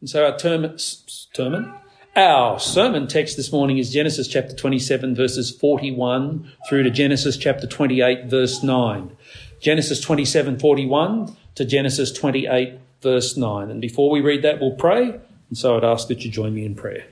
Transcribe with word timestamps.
And 0.00 0.08
so 0.08 0.24
our 0.24 0.36
term, 0.36 0.78
sermon, 0.78 1.74
our 2.14 2.60
sermon 2.60 3.08
text 3.08 3.36
this 3.36 3.50
morning 3.50 3.78
is 3.78 3.92
Genesis 3.92 4.28
chapter 4.28 4.54
27 4.54 5.14
verses 5.14 5.50
41 5.50 6.52
through 6.68 6.84
to 6.84 6.90
Genesis 6.90 7.36
chapter 7.36 7.66
28 7.66 8.26
verse 8.26 8.62
9. 8.62 9.16
Genesis 9.60 10.00
27, 10.00 10.58
41 10.58 11.36
to 11.56 11.64
Genesis 11.64 12.12
28 12.12 12.78
verse 13.02 13.36
9. 13.36 13.70
And 13.70 13.80
before 13.80 14.10
we 14.10 14.20
read 14.20 14.42
that, 14.42 14.60
we'll 14.60 14.76
pray. 14.76 15.18
And 15.48 15.58
so 15.58 15.76
I'd 15.76 15.84
ask 15.84 16.06
that 16.08 16.24
you 16.24 16.30
join 16.30 16.54
me 16.54 16.64
in 16.64 16.76
prayer. 16.76 17.06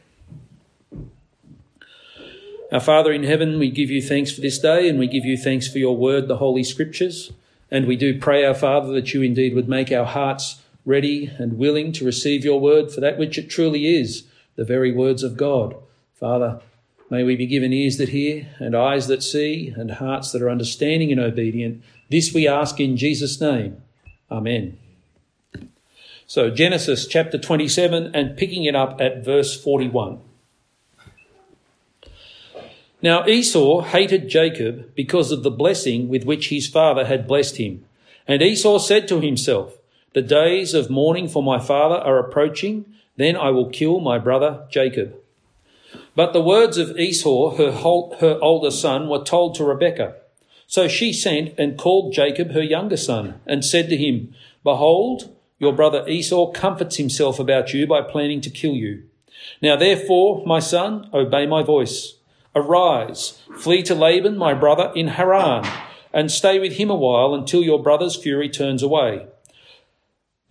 Our 2.73 2.81
Father 2.81 3.13
in 3.13 3.25
heaven, 3.25 3.59
we 3.59 3.71
give 3.71 3.91
you 3.91 4.03
thanks 4.03 4.33
for 4.33 4.41
this 4.41 4.59
day 4.59 4.89
and 4.89 4.99
we 4.99 5.09
give 5.09 5.25
you 5.25 5.37
thanks 5.37 5.67
for 5.67 5.79
your 5.79 5.97
word, 5.97 6.29
the 6.29 6.37
Holy 6.37 6.63
Scriptures. 6.63 7.33
And 7.69 7.87
we 7.87 7.97
do 7.97 8.19
pray, 8.19 8.45
our 8.45 8.55
Father, 8.55 8.93
that 8.93 9.13
you 9.13 9.23
indeed 9.23 9.55
would 9.55 9.69
make 9.69 9.91
our 9.91 10.05
hearts 10.05 10.63
ready 10.87 11.31
and 11.37 11.59
willing 11.59 11.93
to 11.93 12.07
receive 12.07 12.45
your 12.45 12.61
word 12.61 12.91
for 12.91 13.01
that 13.01 13.19
which 13.19 13.37
it 13.37 13.51
truly 13.51 13.99
is, 13.99 14.25
the 14.55 14.65
very 14.65 14.93
words 14.93 15.23
of 15.23 15.37
God. 15.37 15.75
Father, 16.15 16.63
may 17.11 17.25
we 17.25 17.37
be 17.37 17.47
given 17.47 17.73
ears 17.73 17.99
that 17.99 18.11
hear 18.11 18.49
and 18.59 18.75
eyes 18.75 19.09
that 19.09 19.23
see 19.23 19.75
and 19.77 19.91
hearts 19.91 20.33
that 20.33 20.41
are 20.41 20.49
understanding 20.49 21.11
and 21.11 21.21
obedient. 21.21 21.83
This 22.09 22.33
we 22.33 22.49
ask 22.49 22.81
in 22.81 22.97
Jesus' 22.97 23.41
name. 23.41 23.83
Amen. 24.31 24.79
So 26.27 26.51
Genesis 26.51 27.07
chapter 27.07 27.39
27 27.39 28.13
and 28.15 28.37
picking 28.37 28.65
it 28.65 28.75
up 28.75 29.01
at 29.01 29.25
verse 29.25 29.61
41. 29.61 30.21
Now 33.03 33.27
Esau 33.27 33.83
hated 33.83 34.29
Jacob 34.29 34.95
because 34.95 35.31
of 35.31 35.43
the 35.43 35.51
blessing 35.51 36.09
with 36.09 36.25
which 36.25 36.49
his 36.49 36.67
father 36.67 37.05
had 37.05 37.29
blessed 37.29 37.57
him. 37.57 37.85
And 38.27 38.43
Esau 38.43 38.79
said 38.79 39.07
to 39.09 39.21
himself, 39.21 39.76
The 40.17 40.23
days 40.23 40.73
of 40.73 40.89
mourning 40.89 41.29
for 41.29 41.43
my 41.43 41.59
father 41.59 41.97
are 41.97 42.19
approaching, 42.19 42.87
then 43.19 43.37
I 43.37 43.51
will 43.51 43.69
kill 43.69 44.01
my 44.01 44.19
brother 44.19 44.67
Jacob. 44.71 45.15
But 46.15 46.33
the 46.33 46.41
words 46.41 46.79
of 46.79 46.99
Esau, 46.99 47.57
her, 47.57 47.71
her 47.71 48.39
older 48.41 48.71
son, 48.71 49.11
were 49.11 49.23
told 49.23 49.57
to 49.57 49.65
Rebekah. 49.65 50.15
So 50.67 50.89
she 50.89 51.13
sent 51.13 51.53
and 51.59 51.77
called 51.77 52.15
Jacob, 52.15 52.53
her 52.53 52.63
younger 52.63 52.97
son, 52.97 53.43
and 53.45 53.63
said 53.63 53.91
to 53.91 53.97
him, 53.99 54.35
Behold, 54.65 55.37
your 55.59 55.75
brother 55.75 56.09
Esau 56.09 56.51
comforts 56.51 56.97
himself 56.97 57.39
about 57.39 57.75
you 57.75 57.87
by 57.87 58.01
planning 58.01 58.41
to 58.41 58.49
kill 58.49 58.73
you. 58.73 59.03
Now 59.61 59.77
therefore, 59.77 60.43
my 60.47 60.61
son, 60.61 61.11
obey 61.13 61.47
my 61.47 61.63
voice. 61.63 62.15
Arise, 62.55 63.43
flee 63.59 63.83
to 63.83 63.95
Laban, 63.95 64.39
my 64.39 64.55
brother, 64.55 64.91
in 64.97 65.09
Haran, 65.09 65.71
and 66.11 66.33
stay 66.33 66.59
with 66.59 66.79
him 66.79 66.89
a 66.89 66.97
while 66.97 67.35
until 67.35 67.63
your 67.63 67.83
brother's 67.83 68.17
fury 68.17 68.49
turns 68.49 68.83
away. 68.83 69.27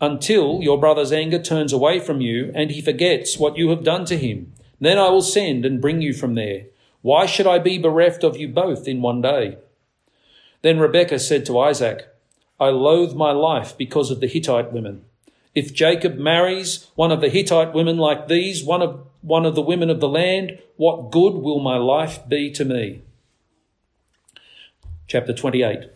Until 0.01 0.61
your 0.61 0.77
brother's 0.77 1.13
anger 1.13 1.41
turns 1.41 1.71
away 1.71 1.99
from 1.99 2.19
you 2.19 2.51
and 2.53 2.69
he 2.69 2.81
forgets 2.81 3.37
what 3.37 3.57
you 3.57 3.69
have 3.69 3.83
done 3.83 4.05
to 4.05 4.17
him. 4.17 4.53
Then 4.79 4.97
I 4.97 5.09
will 5.09 5.21
send 5.21 5.65
and 5.65 5.81
bring 5.81 6.01
you 6.01 6.13
from 6.13 6.35
there. 6.35 6.65
Why 7.01 7.25
should 7.25 7.47
I 7.47 7.59
be 7.59 7.77
bereft 7.77 8.23
of 8.23 8.35
you 8.35 8.49
both 8.49 8.87
in 8.87 9.01
one 9.01 9.21
day? 9.21 9.57
Then 10.63 10.79
Rebekah 10.79 11.19
said 11.19 11.45
to 11.45 11.59
Isaac, 11.59 12.07
I 12.59 12.69
loathe 12.69 13.15
my 13.15 13.31
life 13.31 13.77
because 13.77 14.11
of 14.11 14.19
the 14.19 14.27
Hittite 14.27 14.73
women. 14.73 15.05
If 15.53 15.73
Jacob 15.73 16.17
marries 16.17 16.87
one 16.95 17.11
of 17.11 17.21
the 17.21 17.29
Hittite 17.29 17.73
women 17.73 17.97
like 17.97 18.27
these, 18.27 18.63
one 18.63 18.81
of 18.81 19.07
one 19.21 19.45
of 19.45 19.55
the 19.55 19.61
women 19.61 19.89
of 19.89 19.99
the 19.99 20.09
land, 20.09 20.59
what 20.75 21.09
good 21.11 21.35
will 21.35 21.59
my 21.59 21.77
life 21.77 22.27
be 22.27 22.51
to 22.51 22.65
me? 22.65 23.01
Chapter 25.07 25.33
28. 25.33 25.89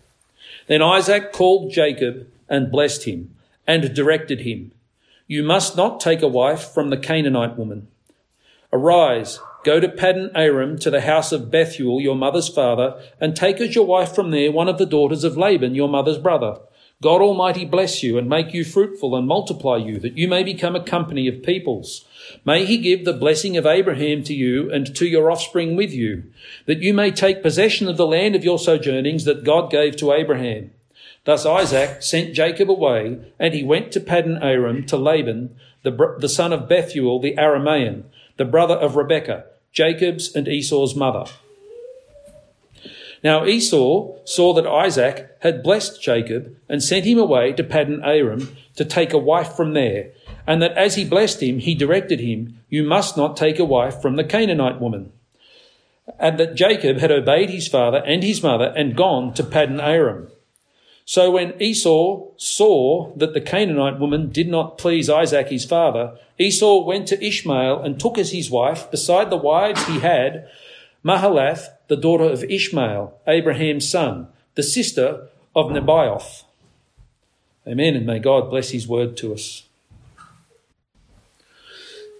Then 0.67 0.81
Isaac 0.81 1.33
called 1.33 1.71
Jacob 1.71 2.27
and 2.47 2.71
blessed 2.71 3.03
him 3.03 3.35
and 3.69 3.93
directed 3.93 4.41
him, 4.41 4.71
You 5.27 5.43
must 5.43 5.77
not 5.77 5.99
take 5.99 6.23
a 6.23 6.27
wife 6.27 6.73
from 6.73 6.89
the 6.89 6.97
Canaanite 6.97 7.55
woman. 7.55 7.87
Arise, 8.73 9.39
go 9.63 9.79
to 9.79 9.87
Paddan 9.87 10.31
Aram 10.33 10.79
to 10.79 10.89
the 10.89 11.01
house 11.01 11.31
of 11.31 11.51
Bethuel, 11.51 12.01
your 12.01 12.15
mother's 12.15 12.49
father, 12.49 12.99
and 13.21 13.35
take 13.35 13.61
as 13.61 13.75
your 13.75 13.85
wife 13.85 14.15
from 14.15 14.31
there 14.31 14.51
one 14.51 14.67
of 14.67 14.79
the 14.79 14.87
daughters 14.87 15.23
of 15.23 15.37
Laban, 15.37 15.75
your 15.75 15.87
mother's 15.87 16.17
brother. 16.17 16.57
God 16.99 17.21
Almighty 17.21 17.63
bless 17.63 18.01
you 18.01 18.17
and 18.17 18.27
make 18.27 18.55
you 18.55 18.65
fruitful 18.65 19.15
and 19.15 19.27
multiply 19.27 19.77
you, 19.77 19.99
that 19.99 20.17
you 20.17 20.27
may 20.27 20.41
become 20.41 20.75
a 20.75 20.83
company 20.83 21.27
of 21.27 21.43
peoples. 21.43 22.05
May 22.43 22.65
he 22.65 22.79
give 22.79 23.05
the 23.05 23.13
blessing 23.13 23.55
of 23.55 23.67
Abraham 23.67 24.23
to 24.23 24.33
you 24.33 24.73
and 24.73 24.95
to 24.95 25.05
your 25.05 25.29
offspring 25.29 25.75
with 25.75 25.91
you, 25.91 26.23
that 26.65 26.81
you 26.81 26.91
may 26.91 27.11
take 27.11 27.43
possession 27.43 27.87
of 27.87 27.97
the 27.97 28.07
land 28.07 28.35
of 28.35 28.43
your 28.43 28.57
sojournings 28.57 29.25
that 29.25 29.43
God 29.43 29.69
gave 29.69 29.95
to 29.97 30.11
Abraham. 30.11 30.71
Thus 31.29 31.45
Isaac 31.45 32.01
sent 32.01 32.33
Jacob 32.33 32.71
away, 32.71 33.19
and 33.37 33.53
he 33.53 33.61
went 33.63 33.91
to 33.91 33.99
Paddan 33.99 34.43
Aram 34.43 34.83
to 34.87 34.97
Laban, 34.97 35.55
the, 35.83 36.15
the 36.17 36.27
son 36.27 36.51
of 36.51 36.67
Bethuel 36.67 37.19
the 37.19 37.35
Aramean, 37.35 38.05
the 38.37 38.45
brother 38.45 38.73
of 38.73 38.95
Rebekah, 38.95 39.45
Jacob's 39.71 40.35
and 40.35 40.47
Esau's 40.47 40.95
mother. 40.95 41.29
Now 43.23 43.45
Esau 43.45 44.15
saw 44.25 44.53
that 44.55 44.65
Isaac 44.65 45.37
had 45.41 45.61
blessed 45.61 46.01
Jacob 46.01 46.55
and 46.67 46.81
sent 46.81 47.05
him 47.05 47.19
away 47.19 47.53
to 47.53 47.63
Paddan 47.63 48.03
Aram 48.03 48.57
to 48.75 48.83
take 48.83 49.13
a 49.13 49.19
wife 49.19 49.53
from 49.53 49.75
there, 49.75 50.09
and 50.47 50.63
that 50.63 50.75
as 50.75 50.95
he 50.95 51.05
blessed 51.05 51.43
him, 51.43 51.59
he 51.59 51.75
directed 51.75 52.19
him, 52.21 52.57
You 52.69 52.81
must 52.81 53.17
not 53.17 53.37
take 53.37 53.59
a 53.59 53.65
wife 53.65 54.01
from 54.01 54.15
the 54.15 54.23
Canaanite 54.23 54.81
woman. 54.81 55.11
And 56.19 56.39
that 56.39 56.55
Jacob 56.55 56.97
had 56.97 57.11
obeyed 57.11 57.51
his 57.51 57.67
father 57.67 57.99
and 58.03 58.23
his 58.23 58.41
mother 58.41 58.73
and 58.75 58.97
gone 58.97 59.35
to 59.35 59.43
Paddan 59.43 59.79
Aram. 59.79 60.29
So 61.09 61.31
when 61.31 61.59
Esau 61.59 62.27
saw 62.37 63.11
that 63.15 63.33
the 63.33 63.41
Canaanite 63.41 63.99
woman 63.99 64.29
did 64.29 64.47
not 64.47 64.77
please 64.77 65.09
Isaac 65.09 65.47
his 65.47 65.65
father, 65.65 66.15
Esau 66.37 66.85
went 66.85 67.07
to 67.07 67.25
Ishmael 67.25 67.81
and 67.81 67.99
took 67.99 68.19
as 68.19 68.31
his 68.31 68.51
wife, 68.51 68.91
beside 68.91 69.31
the 69.31 69.35
wives 69.35 69.83
he 69.87 70.01
had, 70.01 70.47
Mahalath, 71.03 71.69
the 71.87 71.95
daughter 71.95 72.25
of 72.25 72.43
Ishmael, 72.43 73.19
Abraham's 73.25 73.89
son, 73.89 74.27
the 74.53 74.61
sister 74.61 75.29
of 75.55 75.71
Nebaioth. 75.71 76.43
Amen, 77.67 77.95
and 77.95 78.05
may 78.05 78.19
God 78.19 78.51
bless 78.51 78.69
his 78.69 78.87
word 78.87 79.17
to 79.17 79.33
us. 79.33 79.63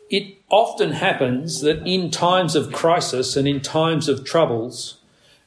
It 0.09 0.35
often 0.49 0.93
happens 0.93 1.61
that 1.61 1.85
in 1.85 2.09
times 2.09 2.55
of 2.55 2.73
crisis 2.73 3.37
and 3.37 3.47
in 3.47 3.61
times 3.61 4.09
of 4.09 4.25
troubles, 4.25 4.97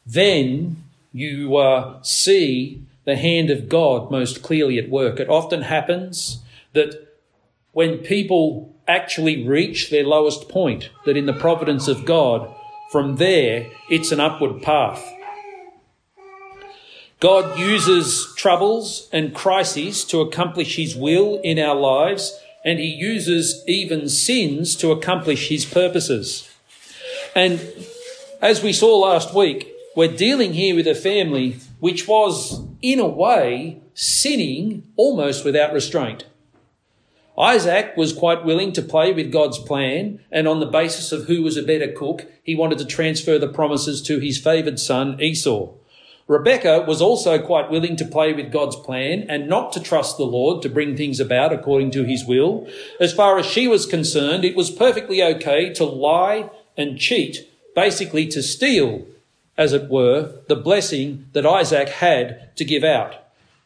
then 0.07 0.85
you 1.13 1.57
uh, 1.57 2.01
see 2.05 2.83
the 3.05 3.17
hand 3.17 3.51
of 3.51 3.69
God 3.69 4.11
most 4.11 4.43
clearly 4.43 4.79
at 4.79 4.89
work. 4.89 5.19
It 5.19 5.29
often 5.29 5.63
happens 5.63 6.43
that 6.73 7.09
when 7.73 7.99
people 7.99 8.75
actually 8.87 9.47
reach 9.47 9.91
their 9.91 10.05
lowest 10.05 10.49
point, 10.49 10.91
that 11.05 11.17
in 11.17 11.27
the 11.27 11.33
providence 11.33 11.89
of 11.89 12.05
God, 12.05 12.55
from 12.91 13.17
there, 13.17 13.67
it's 13.89 14.13
an 14.13 14.21
upward 14.21 14.63
path. 14.63 15.03
God 17.21 17.59
uses 17.59 18.35
troubles 18.37 19.09
and 19.13 19.35
crises 19.35 20.05
to 20.07 20.21
accomplish 20.21 20.77
His 20.77 20.97
will 20.97 21.41
in 21.43 21.59
our 21.59 21.77
lives 21.77 22.39
and 22.65 22.79
he 22.79 22.87
uses 22.87 23.63
even 23.67 24.09
sins 24.09 24.77
to 24.77 24.93
accomplish 24.93 25.49
his 25.49 25.65
purposes. 25.65 26.49
And 27.35 27.61
as 28.41 28.63
we 28.63 28.73
saw 28.73 28.99
last 28.99 29.35
week, 29.35 29.73
we're 29.97 30.17
dealing 30.17 30.53
here 30.53 30.75
with 30.75 30.87
a 30.87 30.95
family 30.95 31.57
which 31.81 32.07
was, 32.07 32.62
in 32.83 32.99
a 32.99 33.07
way, 33.07 33.81
sinning 33.95 34.83
almost 34.97 35.45
without 35.45 35.73
restraint. 35.73 36.27
Isaac 37.39 37.97
was 37.97 38.13
quite 38.13 38.45
willing 38.45 38.73
to 38.73 38.83
play 38.83 39.13
with 39.13 39.33
God's 39.33 39.59
plan, 39.59 40.21
and 40.31 40.47
on 40.47 40.61
the 40.61 40.67
basis 40.67 41.13
of 41.13 41.25
who 41.25 41.43
was 41.43 41.57
a 41.57 41.63
better 41.63 41.91
cook, 41.91 42.27
he 42.43 42.55
wanted 42.55 42.79
to 42.79 42.85
transfer 42.85 43.39
the 43.39 43.49
promises 43.49 44.03
to 44.03 44.19
his 44.19 44.39
favoured 44.39 44.79
son 44.79 45.19
Esau. 45.21 45.71
Rebecca 46.29 46.85
was 46.87 47.03
also 47.03 47.39
quite 47.39 47.71
willing 47.71 47.97
to 47.97 48.05
play 48.05 48.33
with 48.33 48.53
God's 48.53 48.77
plan 48.77 49.27
and 49.29 49.49
not 49.49 49.73
to 49.73 49.81
trust 49.83 50.17
the 50.17 50.25
Lord 50.25 50.63
to 50.63 50.69
bring 50.69 50.97
things 50.97 51.21
about 51.21 51.53
according 51.53 51.91
to 51.93 52.05
his 52.05 52.25
will. 52.25 52.69
As 53.01 53.13
far 53.13 53.39
as 53.39 53.47
she 53.47 53.67
was 53.67 53.87
concerned, 53.87 54.45
it 54.45 54.57
was 54.57 54.71
perfectly 54.71 55.23
okay 55.23 55.73
to 55.75 55.85
lie 55.85 56.51
and 56.77 56.99
cheat, 56.99 57.49
basically 57.75 58.27
to 58.29 58.43
steal, 58.43 59.05
as 59.57 59.73
it 59.73 59.91
were, 59.91 60.41
the 60.49 60.57
blessing 60.57 61.27
that 61.33 61.47
Isaac 61.47 61.89
had 61.89 62.55
to 62.57 62.65
give 62.65 62.85
out. 62.85 63.15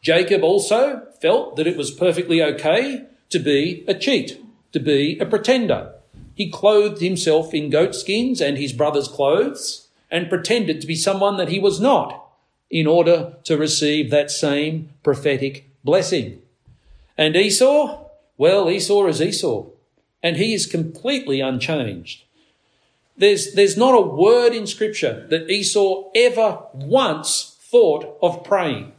Jacob 0.01 0.43
also 0.43 1.07
felt 1.21 1.55
that 1.55 1.67
it 1.67 1.77
was 1.77 1.91
perfectly 1.91 2.41
okay 2.41 3.05
to 3.29 3.39
be 3.39 3.83
a 3.87 3.93
cheat, 3.93 4.41
to 4.71 4.79
be 4.79 5.17
a 5.19 5.25
pretender. 5.25 5.93
He 6.35 6.51
clothed 6.51 7.01
himself 7.01 7.53
in 7.53 7.69
goat 7.69 7.95
skins 7.95 8.41
and 8.41 8.57
his 8.57 8.73
brother's 8.73 9.07
clothes 9.07 9.87
and 10.11 10.29
pretended 10.29 10.79
to 10.81 10.87
be 10.87 10.95
someone 10.95 11.37
that 11.37 11.49
he 11.49 11.59
was 11.59 11.81
not 11.81 12.29
in 12.69 12.85
order 12.85 13.35
to 13.43 13.57
receive 13.57 14.09
that 14.09 14.29
same 14.29 14.89
prophetic 15.03 15.69
blessing. 15.83 16.41
And 17.17 17.35
Esau, 17.35 18.05
well, 18.37 18.69
Esau 18.69 19.07
is 19.07 19.21
Esau, 19.21 19.65
and 20.21 20.37
he 20.37 20.53
is 20.53 20.65
completely 20.65 21.41
unchanged. 21.41 22.23
There's, 23.17 23.53
there's 23.53 23.77
not 23.77 23.97
a 23.97 24.01
word 24.01 24.53
in 24.53 24.67
Scripture 24.67 25.25
that 25.29 25.49
Esau 25.49 26.11
ever 26.15 26.59
once 26.73 27.57
thought 27.61 28.17
of 28.21 28.43
praying. 28.43 28.93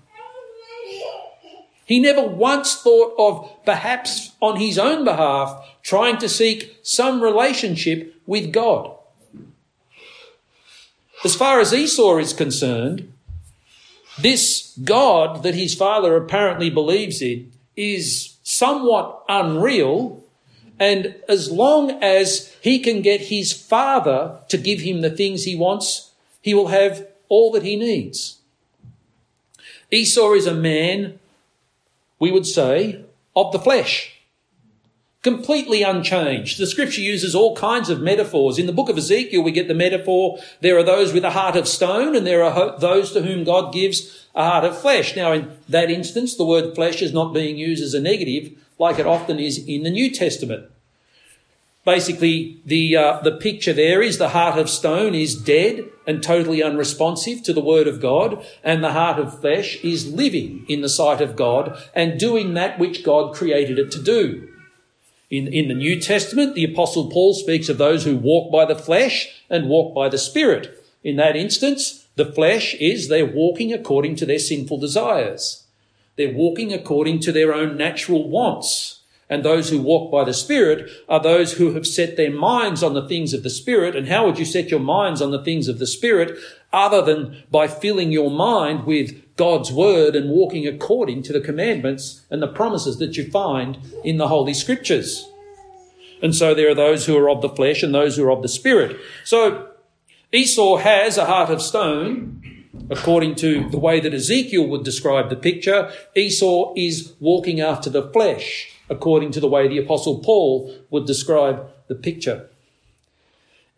He 1.87 2.01
never 2.01 2.27
once 2.27 2.83
thought 2.83 3.15
of 3.19 3.65
perhaps 3.65 4.33
on 4.43 4.57
his 4.57 4.79
own 4.79 5.05
behalf 5.05 5.67
trying 5.83 6.19
to 6.19 6.29
seek 6.29 6.77
some 6.83 7.23
relationship 7.23 8.15
with 8.27 8.53
God. 8.53 8.95
As 11.25 11.35
far 11.35 11.61
as 11.61 11.73
Esau 11.73 12.19
is 12.19 12.33
concerned, 12.33 13.11
this 14.21 14.77
God 14.85 15.43
that 15.45 15.55
his 15.55 15.75
father 15.75 16.15
apparently 16.17 16.71
believes 16.71 17.23
in 17.23 17.53
is 17.77 18.37
somewhat 18.43 19.25
unreal. 19.29 20.23
And 20.81 21.17
as 21.29 21.51
long 21.51 22.03
as 22.03 22.55
he 22.61 22.79
can 22.79 23.03
get 23.03 23.23
his 23.23 23.53
father 23.53 24.39
to 24.49 24.57
give 24.57 24.81
him 24.81 25.01
the 25.01 25.11
things 25.11 25.45
he 25.45 25.57
wants, 25.57 26.13
he 26.41 26.55
will 26.55 26.69
have 26.69 27.07
all 27.29 27.51
that 27.53 27.63
he 27.63 27.77
needs. 27.77 28.39
Esau 29.91 30.33
is 30.35 30.47
a 30.47 30.55
man, 30.55 31.19
we 32.19 32.31
would 32.31 32.47
say, 32.47 33.05
of 33.35 33.53
the 33.53 33.59
flesh 33.59 34.19
completely 35.23 35.83
unchanged. 35.83 36.59
The 36.59 36.67
scripture 36.67 37.01
uses 37.01 37.35
all 37.35 37.57
kinds 37.57 37.91
of 37.91 38.01
metaphors. 38.01 38.59
In 38.59 38.67
the 38.67 38.73
book 38.73 38.89
of 38.89 38.97
Ezekiel, 38.97 39.43
we 39.43 39.51
get 39.51 39.69
the 39.69 39.75
metaphor 39.75 40.39
there 40.61 40.79
are 40.79 40.83
those 40.83 41.13
with 41.13 41.25
a 41.25 41.31
heart 41.31 41.57
of 41.57 41.69
stone, 41.69 42.15
and 42.15 42.27
there 42.27 42.43
are 42.43 42.79
those 42.79 43.13
to 43.13 43.23
whom 43.23 43.45
God 43.45 43.73
gives 43.73 44.27
a 44.35 44.49
heart 44.49 44.65
of 44.65 44.81
flesh. 44.81 45.17
Now, 45.17 45.33
in 45.33 45.51
that 45.69 45.91
instance, 45.91 46.37
the 46.37 46.47
word 46.47 46.75
flesh 46.75 47.03
is 47.03 47.13
not 47.13 47.35
being 47.35 47.59
used 47.59 47.83
as 47.83 47.95
a 47.95 48.01
negative 48.01 48.53
like 48.79 48.99
it 48.99 49.07
often 49.07 49.39
is 49.39 49.59
in 49.67 49.83
the 49.83 49.91
New 49.91 50.11
Testament. 50.11 50.67
Basically, 51.85 52.61
the, 52.67 52.97
uh, 52.97 53.21
the 53.21 53.33
picture 53.33 53.73
there 53.73 54.03
is 54.03 54.19
the 54.19 54.31
heart 54.31 54.59
of 54.59 54.69
stone 54.69 55.15
is 55.15 55.35
dead 55.35 55.85
and 56.07 56.23
totally 56.23 56.63
unresponsive 56.63 57.43
to 57.45 57.53
the 57.53 57.63
word 57.63 57.89
of 57.89 58.01
God, 58.01 58.45
and 58.63 58.85
the 58.85 58.93
heart 58.93 59.19
of 59.19 59.41
flesh 59.41 59.83
is 59.83 60.13
living 60.13 60.67
in 60.69 60.83
the 60.83 60.89
sight 60.89 61.21
of 61.21 61.35
God 61.35 61.79
and 61.95 62.21
doing 62.21 62.55
that 62.55 62.79
which 62.79 63.03
God 63.03 63.35
created 63.35 63.79
it 63.79 63.91
to 63.93 64.03
do. 64.03 64.49
In, 65.31 65.47
in 65.49 65.69
the 65.69 65.75
New 65.75 66.01
Testament, 66.01 66.55
the 66.55 66.65
Apostle 66.65 67.11
Paul 67.11 67.35
speaks 67.35 67.69
of 67.69 67.79
those 67.79 68.05
who 68.05 68.17
walk 68.17 68.51
by 68.53 68.65
the 68.65 68.79
flesh 68.79 69.43
and 69.49 69.69
walk 69.69 69.95
by 69.95 70.09
the 70.09 70.19
Spirit. 70.19 70.85
In 71.05 71.17
that 71.17 71.37
instance, 71.37 72.07
the 72.17 72.27
flesh 72.27 72.75
is 72.75 73.09
they're 73.09 73.25
walking 73.25 73.73
according 73.73 74.17
to 74.17 74.27
their 74.27 74.39
sinful 74.39 74.79
desires. 74.79 75.65
They're 76.19 76.35
walking 76.35 76.75
according 76.75 77.21
to 77.21 77.33
their 77.33 77.55
own 77.55 77.79
natural 77.79 78.29
wants. 78.29 79.03
And 79.31 79.45
those 79.45 79.71
who 79.71 79.81
walk 79.81 80.11
by 80.11 80.25
the 80.25 80.35
Spirit 80.35 80.91
are 81.09 81.23
those 81.23 81.53
who 81.53 81.75
have 81.75 81.87
set 81.87 82.17
their 82.17 82.33
minds 82.33 82.83
on 82.83 82.95
the 82.95 83.07
things 83.07 83.33
of 83.33 83.43
the 83.43 83.51
Spirit. 83.51 83.95
And 83.95 84.09
how 84.09 84.27
would 84.27 84.39
you 84.39 84.45
set 84.45 84.69
your 84.69 84.81
minds 84.81 85.23
on 85.23 85.31
the 85.31 85.45
things 85.45 85.69
of 85.69 85.79
the 85.79 85.87
Spirit 85.87 86.37
other 86.73 87.03
than 87.03 87.45
by 87.51 87.69
filling 87.69 88.11
your 88.11 88.31
mind 88.31 88.85
with 88.85 89.37
God's 89.37 89.71
Word 89.71 90.17
and 90.17 90.31
walking 90.31 90.67
according 90.67 91.23
to 91.23 91.33
the 91.33 91.41
commandments 91.41 92.23
and 92.31 92.43
the 92.43 92.49
promises 92.49 92.99
that 92.99 93.17
you 93.17 93.31
find 93.31 93.79
in 94.03 94.17
the 94.17 94.29
Holy 94.29 94.55
Scriptures? 94.55 95.31
And 96.21 96.35
so 96.35 96.53
there 96.53 96.71
are 96.71 96.75
those 96.75 97.07
who 97.07 97.17
are 97.17 97.31
of 97.31 97.43
the 97.43 97.49
flesh 97.49 97.85
and 97.85 97.95
those 97.95 98.17
who 98.17 98.25
are 98.25 98.33
of 98.33 98.43
the 98.43 98.49
Spirit. 98.49 98.97
So 99.25 99.69
Esau 100.33 100.79
has 100.79 101.17
a 101.17 101.27
heart 101.27 101.51
of 101.51 101.63
stone, 101.63 102.58
according 102.91 103.35
to 103.37 103.69
the 103.71 103.79
way 103.79 104.01
that 104.01 104.15
Ezekiel 104.15 104.67
would 104.67 104.85
describe 104.85 105.29
the 105.29 105.37
picture. 105.37 105.93
Esau 106.15 106.73
is 106.77 107.13
walking 107.21 107.61
after 107.61 107.91
the 107.91 108.09
flesh 108.11 108.73
according 108.91 109.31
to 109.33 109.41
the 109.41 109.49
way 109.49 109.69
the 109.69 109.79
Apostle 109.79 110.19
Paul 110.21 110.75
would 110.91 111.07
describe 111.07 111.69
the 111.89 111.95
picture. 111.95 112.49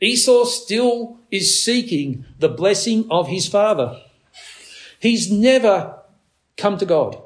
Esau 0.01 0.45
still 0.45 1.19
is 1.31 1.63
seeking 1.63 2.25
the 2.39 2.49
blessing 2.49 3.07
of 3.11 3.29
his 3.29 3.47
father. 3.47 4.01
He's 4.99 5.31
never 5.31 5.99
come 6.57 6.79
to 6.79 6.87
God. 6.87 7.21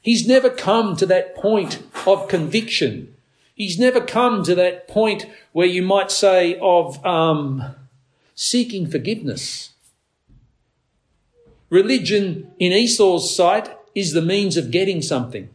He's 0.00 0.26
never 0.26 0.50
come 0.50 0.96
to 0.96 1.06
that 1.06 1.34
point 1.34 1.82
of 2.06 2.28
conviction. 2.28 3.14
He's 3.54 3.78
never 3.78 4.00
come 4.00 4.44
to 4.44 4.54
that 4.54 4.86
point 4.86 5.26
where 5.52 5.66
you 5.66 5.82
might 5.82 6.10
say 6.10 6.58
of 6.60 7.04
um, 7.04 7.74
seeking 8.34 8.88
forgiveness. 8.88 9.72
Religion 11.70 12.52
in 12.58 12.72
Esau's 12.72 13.34
sight 13.34 13.70
is 13.94 14.12
the 14.12 14.22
means 14.22 14.56
of 14.56 14.70
getting 14.70 15.02
something. 15.02 15.48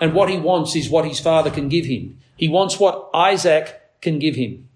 And 0.00 0.12
what 0.12 0.28
he 0.28 0.38
wants 0.38 0.74
is 0.74 0.90
what 0.90 1.06
his 1.06 1.20
father 1.20 1.50
can 1.50 1.68
give 1.68 1.86
him. 1.86 2.18
He 2.36 2.48
wants 2.48 2.80
what 2.80 3.10
Isaac 3.14 3.80
can 4.00 4.18
give 4.18 4.34
him. 4.34 4.68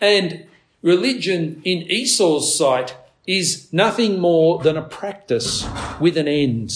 And 0.00 0.46
religion 0.82 1.60
in 1.64 1.82
Esau's 1.90 2.56
sight 2.56 2.96
is 3.26 3.70
nothing 3.72 4.18
more 4.18 4.62
than 4.62 4.76
a 4.76 4.82
practice 4.82 5.66
with 6.00 6.16
an 6.16 6.26
end. 6.26 6.72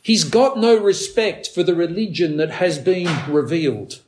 He's 0.00 0.24
got 0.24 0.56
no 0.56 0.78
respect 0.78 1.48
for 1.48 1.62
the 1.62 1.74
religion 1.74 2.36
that 2.38 2.52
has 2.52 2.78
been 2.78 3.10
revealed. 3.28 4.00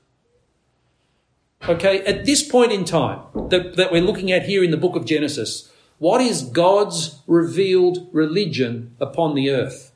Okay, 1.69 2.01
at 2.05 2.25
this 2.25 2.49
point 2.49 2.73
in 2.73 2.85
time 2.85 3.21
that, 3.51 3.77
that 3.77 3.91
we're 3.91 4.01
looking 4.01 4.31
at 4.31 4.45
here 4.45 4.63
in 4.63 4.71
the 4.71 4.77
book 4.77 4.95
of 4.97 5.05
Genesis, 5.05 5.71
what 5.99 6.21
is 6.21 6.43
God's 6.43 7.21
revealed 7.27 8.09
religion 8.13 8.95
upon 9.01 9.35
the 9.35 9.51
earth? 9.51 9.93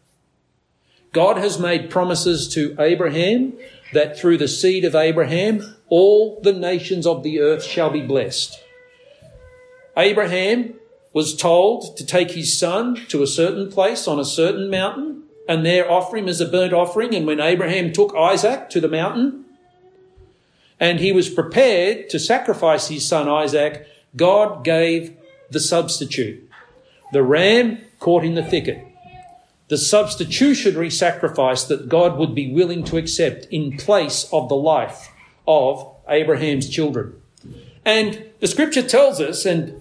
God 1.12 1.37
has 1.37 1.58
made 1.58 1.90
promises 1.90 2.49
to 2.54 2.75
Abraham 2.78 3.52
that 3.93 4.19
through 4.19 4.38
the 4.38 4.49
seed 4.49 4.84
of 4.84 4.94
Abraham, 4.94 5.76
all 5.88 6.40
the 6.43 6.52
nations 6.52 7.06
of 7.06 7.22
the 7.22 7.40
earth 7.40 7.62
shall 7.62 7.90
be 7.90 8.00
blessed. 8.00 8.58
Abraham 9.96 10.75
was 11.12 11.37
told 11.37 11.96
to 11.99 12.06
take 12.06 12.31
his 12.31 12.58
son 12.58 12.96
to 13.08 13.22
a 13.22 13.26
certain 13.26 13.70
place 13.70 14.08
on 14.08 14.19
a 14.19 14.25
certain 14.25 14.70
mountain 14.70 15.25
and 15.49 15.66
there 15.66 15.90
offer 15.90 16.16
him 16.16 16.28
as 16.28 16.40
a 16.40 16.46
burnt 16.46 16.72
offering. 16.72 17.14
And 17.14 17.26
when 17.26 17.40
Abraham 17.40 17.93
took 17.93 18.14
Isaac 18.16 18.70
to 18.70 18.81
the 18.81 18.88
mountain 18.88 19.44
and 20.81 20.99
he 20.99 21.12
was 21.12 21.28
prepared 21.28 22.08
to 22.10 22.19
sacrifice 22.19 22.88
his 22.88 23.06
son 23.06 23.28
Isaac, 23.28 23.87
God 24.16 24.64
gave 24.64 25.16
the 25.52 25.60
substitute. 25.60 26.49
The 27.12 27.22
ram 27.22 27.78
caught 27.99 28.25
in 28.25 28.34
the 28.34 28.44
thicket 28.44 28.87
the 29.72 29.78
substitutionary 29.78 30.90
sacrifice 30.90 31.64
that 31.64 31.88
God 31.88 32.19
would 32.19 32.34
be 32.34 32.52
willing 32.52 32.84
to 32.84 32.99
accept 32.99 33.46
in 33.46 33.78
place 33.78 34.28
of 34.31 34.50
the 34.50 34.54
life 34.54 35.08
of 35.49 35.96
Abraham's 36.06 36.69
children. 36.69 37.14
And 37.82 38.26
the 38.40 38.49
scripture 38.49 38.82
tells 38.82 39.19
us, 39.19 39.46
and 39.46 39.81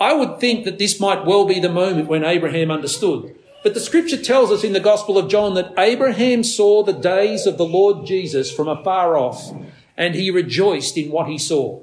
I 0.00 0.14
would 0.14 0.40
think 0.40 0.64
that 0.64 0.78
this 0.78 0.98
might 0.98 1.26
well 1.26 1.44
be 1.44 1.60
the 1.60 1.68
moment 1.68 2.08
when 2.08 2.24
Abraham 2.24 2.70
understood. 2.70 3.36
But 3.62 3.74
the 3.74 3.80
scripture 3.80 4.16
tells 4.16 4.50
us 4.50 4.64
in 4.64 4.72
the 4.72 4.80
Gospel 4.80 5.18
of 5.18 5.28
John 5.28 5.52
that 5.52 5.74
Abraham 5.76 6.42
saw 6.42 6.82
the 6.82 6.94
days 6.94 7.46
of 7.46 7.58
the 7.58 7.66
Lord 7.66 8.06
Jesus 8.06 8.50
from 8.50 8.68
afar 8.68 9.18
off, 9.18 9.52
and 9.98 10.14
he 10.14 10.30
rejoiced 10.30 10.96
in 10.96 11.10
what 11.10 11.28
he 11.28 11.36
saw. 11.36 11.82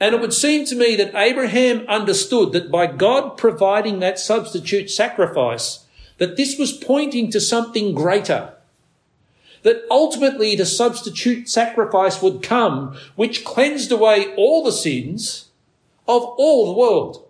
And 0.00 0.14
it 0.14 0.20
would 0.20 0.34
seem 0.34 0.64
to 0.66 0.74
me 0.74 0.96
that 0.96 1.14
Abraham 1.14 1.86
understood 1.88 2.52
that 2.52 2.70
by 2.70 2.86
God 2.86 3.36
providing 3.36 4.00
that 4.00 4.18
substitute 4.18 4.90
sacrifice, 4.90 5.86
that 6.18 6.36
this 6.36 6.58
was 6.58 6.72
pointing 6.72 7.30
to 7.30 7.40
something 7.40 7.94
greater. 7.94 8.54
That 9.62 9.84
ultimately 9.90 10.56
the 10.56 10.66
substitute 10.66 11.48
sacrifice 11.48 12.20
would 12.20 12.42
come, 12.42 12.96
which 13.16 13.44
cleansed 13.44 13.90
away 13.92 14.34
all 14.36 14.62
the 14.62 14.72
sins 14.72 15.48
of 16.06 16.22
all 16.22 16.66
the 16.66 16.78
world. 16.78 17.26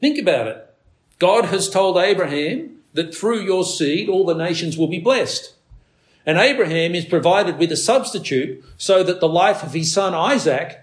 Think 0.00 0.18
about 0.18 0.48
it. 0.48 0.74
God 1.20 1.44
has 1.46 1.70
told 1.70 1.96
Abraham 1.96 2.78
that 2.94 3.14
through 3.14 3.42
your 3.42 3.64
seed 3.64 4.08
all 4.08 4.26
the 4.26 4.34
nations 4.34 4.76
will 4.76 4.88
be 4.88 4.98
blessed. 4.98 5.54
And 6.24 6.38
Abraham 6.38 6.94
is 6.94 7.04
provided 7.04 7.58
with 7.58 7.72
a 7.72 7.76
substitute 7.76 8.64
so 8.76 9.02
that 9.02 9.20
the 9.20 9.28
life 9.28 9.62
of 9.62 9.72
his 9.72 9.92
son 9.92 10.14
Isaac 10.14 10.78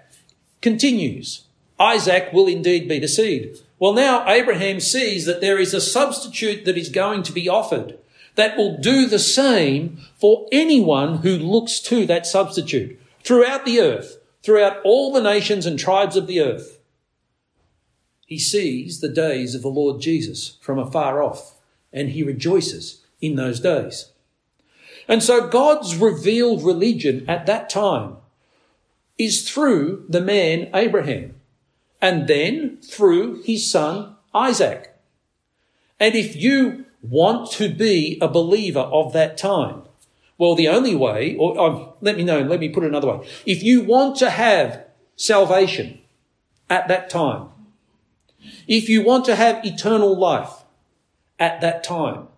continues. 0.61 1.45
Isaac 1.79 2.33
will 2.33 2.47
indeed 2.47 2.89
be 2.89 2.99
the 2.99 3.07
seed. 3.07 3.57
Well, 3.79 3.93
now 3.93 4.27
Abraham 4.27 4.81
sees 4.81 5.25
that 5.25 5.39
there 5.39 5.57
is 5.57 5.73
a 5.73 5.79
substitute 5.79 6.65
that 6.65 6.77
is 6.77 6.89
going 6.89 7.23
to 7.23 7.31
be 7.31 7.47
offered 7.47 7.97
that 8.35 8.57
will 8.57 8.77
do 8.77 9.07
the 9.07 9.19
same 9.19 9.97
for 10.15 10.47
anyone 10.51 11.17
who 11.17 11.37
looks 11.37 11.79
to 11.81 12.05
that 12.05 12.25
substitute 12.25 12.99
throughout 13.23 13.65
the 13.65 13.79
earth, 13.79 14.17
throughout 14.43 14.77
all 14.83 15.11
the 15.11 15.21
nations 15.21 15.65
and 15.65 15.79
tribes 15.79 16.15
of 16.15 16.27
the 16.27 16.41
earth. 16.41 16.79
He 18.25 18.37
sees 18.37 18.99
the 18.99 19.09
days 19.09 19.55
of 19.55 19.61
the 19.61 19.69
Lord 19.69 20.01
Jesus 20.01 20.57
from 20.61 20.77
afar 20.77 21.23
off 21.23 21.55
and 21.91 22.09
he 22.09 22.23
rejoices 22.23 23.03
in 23.21 23.35
those 23.35 23.59
days. 23.59 24.11
And 25.09 25.23
so 25.23 25.47
God's 25.47 25.95
revealed 25.95 26.63
religion 26.63 27.25
at 27.27 27.47
that 27.47 27.69
time 27.69 28.17
is 29.17 29.49
through 29.49 30.05
the 30.07 30.21
man 30.21 30.69
Abraham 30.73 31.35
and 32.01 32.27
then 32.27 32.77
through 32.77 33.41
his 33.41 33.69
son 33.69 34.15
Isaac. 34.33 34.95
And 35.99 36.15
if 36.15 36.35
you 36.35 36.85
want 37.01 37.51
to 37.53 37.73
be 37.73 38.17
a 38.21 38.27
believer 38.27 38.79
of 38.79 39.11
that 39.13 39.37
time, 39.37 39.81
well, 40.37 40.55
the 40.55 40.69
only 40.69 40.95
way, 40.95 41.35
or 41.35 41.59
um, 41.59 41.89
let 41.99 42.15
me 42.15 42.23
know, 42.23 42.39
let 42.41 42.61
me 42.61 42.69
put 42.69 42.83
it 42.83 42.87
another 42.87 43.07
way. 43.07 43.27
If 43.45 43.61
you 43.61 43.81
want 43.81 44.15
to 44.17 44.29
have 44.29 44.85
salvation 45.17 45.99
at 46.69 46.87
that 46.87 47.09
time, 47.09 47.49
if 48.67 48.87
you 48.87 49.03
want 49.03 49.25
to 49.25 49.35
have 49.35 49.65
eternal 49.65 50.15
life 50.15 50.63
at 51.39 51.61
that 51.61 51.83
time? 51.83 52.28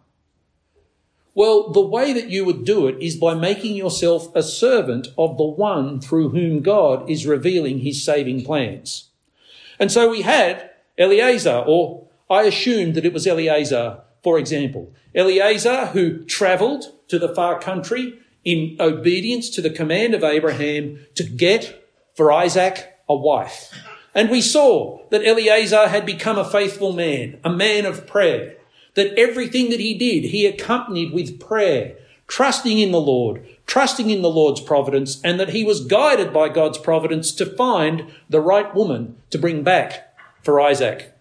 Well, 1.34 1.72
the 1.72 1.82
way 1.82 2.12
that 2.14 2.30
you 2.30 2.44
would 2.44 2.66
do 2.66 2.88
it 2.88 3.02
is 3.02 3.16
by 3.16 3.34
making 3.34 3.76
yourself 3.76 4.36
a 4.36 4.44
servant 4.44 5.08
of 5.18 5.38
the 5.38 5.46
one 5.46 6.02
through 6.02 6.30
whom 6.30 6.62
God 6.62 7.10
is 7.10 7.26
revealing 7.26 7.80
his 7.80 8.04
saving 8.04 8.44
plans. 8.44 9.10
And 9.80 9.92
so 9.92 10.10
we 10.10 10.24
had 10.24 10.72
Eleazar, 10.98 11.64
or 11.66 12.08
I 12.30 12.44
assumed 12.44 12.96
that 12.96 13.06
it 13.06 13.14
was 13.14 13.26
Eleazar, 13.26 14.02
for 14.22 14.38
example. 14.38 14.94
Eleazar, 15.16 15.88
who 15.88 16.24
travelled 16.26 16.92
to 17.08 17.18
the 17.18 17.34
far 17.34 17.60
country 17.60 18.20
in 18.44 18.76
obedience 18.80 19.50
to 19.52 19.62
the 19.62 19.70
command 19.70 20.14
of 20.14 20.24
Abraham 20.24 21.00
to 21.16 21.24
get 21.24 21.88
for 22.16 22.32
Isaac 22.32 22.98
a 23.08 23.16
wife. 23.16 23.74
And 24.14 24.30
we 24.30 24.42
saw 24.42 25.00
that 25.10 25.26
Eleazar 25.26 25.88
had 25.88 26.06
become 26.06 26.38
a 26.38 26.50
faithful 26.50 26.92
man, 26.92 27.40
a 27.44 27.50
man 27.50 27.86
of 27.86 28.06
prayer, 28.06 28.58
that 28.96 29.18
everything 29.18 29.70
that 29.70 29.80
he 29.80 29.98
did, 29.98 30.30
he 30.30 30.46
accompanied 30.46 31.14
with 31.14 31.40
prayer, 31.40 31.98
trusting 32.28 32.80
in 32.80 32.92
the 32.92 33.02
Lord, 33.02 33.46
trusting 33.66 34.10
in 34.10 34.22
the 34.22 34.30
Lord's 34.30 34.62
providence, 34.62 35.22
and 35.24 35.40
that 35.40 35.50
he 35.50 35.64
was 35.64 35.86
guided 35.86 36.34
by 36.34 36.50
God's 36.50 36.78
providence 36.78 37.32
to 37.34 37.46
find 37.46 38.12
the 38.30 38.42
right 38.42 38.74
woman 38.76 39.18
to 39.30 39.38
bring 39.38 39.64
back 39.64 40.16
for 40.44 40.60
Isaac. 40.60 41.14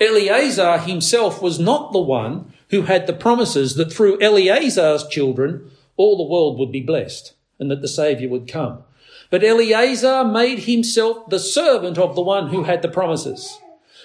Eleazar 0.00 0.78
himself 0.78 1.42
was 1.42 1.58
not 1.58 1.92
the 1.92 2.00
one 2.00 2.52
who 2.70 2.82
had 2.82 3.06
the 3.06 3.12
promises 3.12 3.74
that 3.74 3.92
through 3.92 4.20
Eleazar's 4.20 5.06
children 5.06 5.70
all 5.96 6.16
the 6.16 6.30
world 6.30 6.58
would 6.58 6.72
be 6.72 6.80
blessed 6.80 7.34
and 7.58 7.70
that 7.70 7.82
the 7.82 7.88
Saviour 7.88 8.30
would 8.30 8.48
come. 8.48 8.82
But 9.28 9.44
Eleazar 9.44 10.24
made 10.24 10.60
himself 10.60 11.28
the 11.28 11.38
servant 11.38 11.98
of 11.98 12.14
the 12.14 12.22
one 12.22 12.48
who 12.48 12.64
had 12.64 12.82
the 12.82 12.88
promises. 12.88 13.58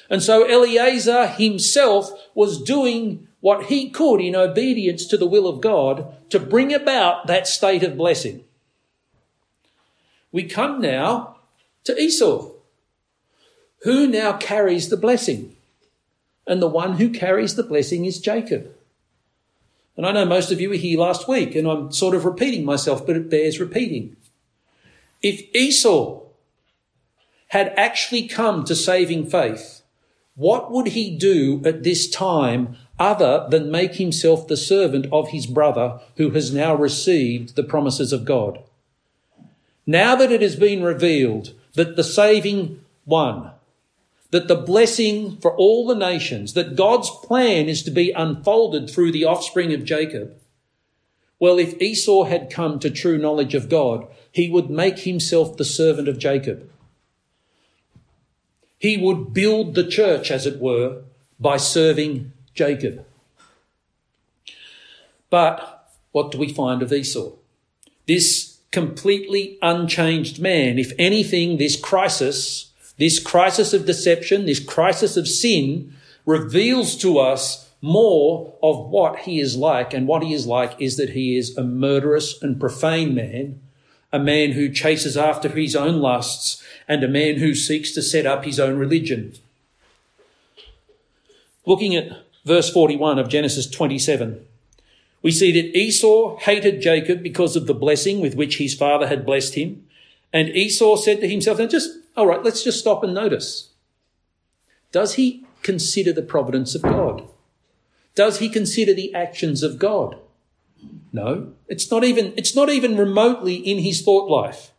And 0.10 0.22
so 0.22 0.44
Eleazar 0.44 1.28
himself 1.28 2.12
was 2.34 2.62
doing 2.62 3.28
what 3.42 3.66
he 3.66 3.90
could 3.90 4.22
in 4.22 4.36
obedience 4.36 5.06
to 5.08 5.18
the 5.18 5.28
will 5.28 5.48
of 5.48 5.62
God 5.62 6.16
to 6.30 6.40
bring 6.40 6.74
about 6.74 7.28
that 7.28 7.48
state 7.48 7.84
of 7.84 7.98
blessing. 7.98 8.44
We 10.32 10.44
come 10.44 10.82
now 10.82 11.38
to 11.86 12.00
Esau, 12.00 12.52
who 13.84 14.08
now 14.08 14.34
carries 14.34 14.90
the 14.90 14.98
blessing. 14.98 15.56
And 16.48 16.62
the 16.62 16.68
one 16.68 16.98
who 16.98 17.10
carries 17.10 17.56
the 17.56 17.64
blessing 17.64 18.06
is 18.06 18.20
Jacob. 18.20 18.72
And 19.98 20.06
I 20.06 20.12
know 20.12 20.26
most 20.26 20.52
of 20.52 20.60
you 20.60 20.70
were 20.70 20.76
here 20.76 21.00
last 21.00 21.28
week, 21.28 21.56
and 21.56 21.68
I'm 21.68 21.92
sort 21.92 22.16
of 22.16 22.26
repeating 22.26 22.66
myself, 22.66 23.06
but 23.06 23.16
it 23.16 23.30
bears 23.30 23.60
repeating. 23.60 24.16
If 25.22 25.44
Esau 25.56 26.22
had 27.50 27.74
actually 27.78 28.28
come 28.28 28.64
to 28.66 28.76
saving 28.76 29.28
faith, 29.30 29.75
what 30.36 30.72
would 30.72 30.88
he 30.88 31.18
do 31.18 31.62
at 31.65 31.84
this 31.84 32.10
time 32.10 32.75
other 33.00 33.48
than 33.50 33.72
make 33.72 33.96
himself 33.96 34.48
the 34.48 34.58
servant 34.58 35.08
of 35.12 35.30
his 35.30 35.48
brother 35.48 36.00
who 36.18 36.32
has 36.32 36.54
now 36.54 36.75
received 36.75 37.56
the 37.56 37.63
promises 37.63 38.12
of 38.12 38.25
God? 38.25 38.62
Now 39.88 40.15
that 40.15 40.32
it 40.32 40.42
has 40.42 40.56
been 40.56 40.84
revealed 40.84 41.54
that 41.74 41.96
the 41.96 42.04
saving 42.04 42.82
one, 43.06 43.51
that 44.32 44.48
the 44.48 44.56
blessing 44.56 45.38
for 45.38 45.56
all 45.56 45.88
the 45.88 45.96
nations, 45.96 46.54
that 46.54 46.75
God's 46.75 47.10
plan 47.10 47.70
is 47.70 47.84
to 47.84 47.92
be 47.92 48.12
unfolded 48.12 48.89
through 48.89 49.13
the 49.13 49.25
offspring 49.25 49.74
of 49.74 49.86
Jacob. 49.86 50.36
Well, 51.39 51.60
if 51.60 51.80
Esau 51.82 52.24
had 52.24 52.50
come 52.50 52.80
to 52.80 52.89
true 52.89 53.18
knowledge 53.18 53.56
of 53.56 53.70
God, 53.70 54.08
he 54.32 54.50
would 54.50 54.70
make 54.70 55.00
himself 55.00 55.56
the 55.56 55.65
servant 55.65 56.08
of 56.08 56.18
Jacob. 56.18 56.70
He 58.77 58.98
would 58.98 59.34
build 59.34 59.75
the 59.75 59.88
church, 59.88 60.32
as 60.32 60.46
it 60.46 60.60
were, 60.60 61.03
by 61.39 61.58
serving 61.58 62.32
Jacob. 62.53 63.05
But 65.29 65.89
what 66.12 66.32
do 66.32 66.38
we 66.38 66.53
find 66.53 66.82
of 66.82 66.94
Esau? 66.94 67.32
This 68.08 68.60
completely 68.72 69.58
unchanged 69.62 70.39
man. 70.39 70.77
If 70.77 70.94
anything, 70.98 71.58
this 71.58 71.79
crisis 71.79 72.74
this 72.98 73.20
crisis 73.20 73.74
of 73.74 73.86
deception, 73.86 74.46
this 74.46 74.63
crisis 74.63 75.17
of 75.17 75.27
sin 75.27 75.94
reveals 76.25 76.96
to 76.98 77.20
us 77.20 77.70
more 77.82 78.58
of 78.63 78.89
what 78.89 79.20
he 79.20 79.39
is 79.39 79.58
like. 79.58 79.94
And 79.94 80.08
what 80.08 80.24
he 80.24 80.34
is 80.34 80.48
like 80.48 80.79
is 80.79 80.98
that 80.98 81.10
he 81.12 81.38
is 81.38 81.58
a 81.58 81.63
murderous 81.63 82.41
and 82.41 82.60
profane 82.60 83.13
man, 83.13 83.62
a 84.12 84.20
man 84.20 84.52
who 84.52 84.70
chases 84.70 85.18
after 85.18 85.50
his 85.50 85.76
own 85.76 86.00
lusts, 86.00 86.64
and 86.88 87.04
a 87.04 87.08
man 87.08 87.38
who 87.38 87.54
seeks 87.54 87.92
to 87.92 88.02
set 88.02 88.26
up 88.26 88.46
his 88.46 88.60
own 88.60 88.78
religion. 88.78 89.34
Looking 91.66 91.96
at 91.96 92.26
verse 92.46 92.70
41 92.70 93.18
of 93.18 93.30
Genesis 93.30 93.70
27, 93.70 94.46
we 95.22 95.32
see 95.32 95.52
that 95.52 95.76
Esau 95.76 96.38
hated 96.38 96.82
Jacob 96.82 97.24
because 97.24 97.56
of 97.56 97.66
the 97.66 97.74
blessing 97.74 98.22
with 98.22 98.36
which 98.36 98.58
his 98.58 98.76
father 98.76 99.08
had 99.08 99.26
blessed 99.26 99.56
him. 99.56 99.88
And 100.32 100.50
Esau 100.50 100.98
said 100.98 101.20
to 101.22 101.28
himself, 101.28 101.58
now 101.58 101.66
just 101.66 101.98
all 102.16 102.28
right, 102.28 102.44
let's 102.44 102.64
just 102.64 102.80
stop 102.80 103.04
and 103.04 103.14
notice. 103.14 103.70
Does 104.92 105.16
he 105.16 105.46
consider 105.64 106.14
the 106.14 106.22
providence 106.22 106.76
of 106.76 106.84
God? 106.84 107.28
Does 108.14 108.40
he 108.40 108.48
consider 108.48 108.94
the 108.94 109.14
actions 109.14 109.64
of 109.64 109.80
God? 109.80 110.18
No, 111.12 111.53
it's 111.67 111.89
not 111.89 112.03
even, 112.03 112.34
it's 112.36 112.55
not 112.55 112.70
even 112.70 112.98
remotely 112.98 113.55
in 113.55 113.79
his 113.79 114.01
thought 114.01 114.29
life. 114.29 114.72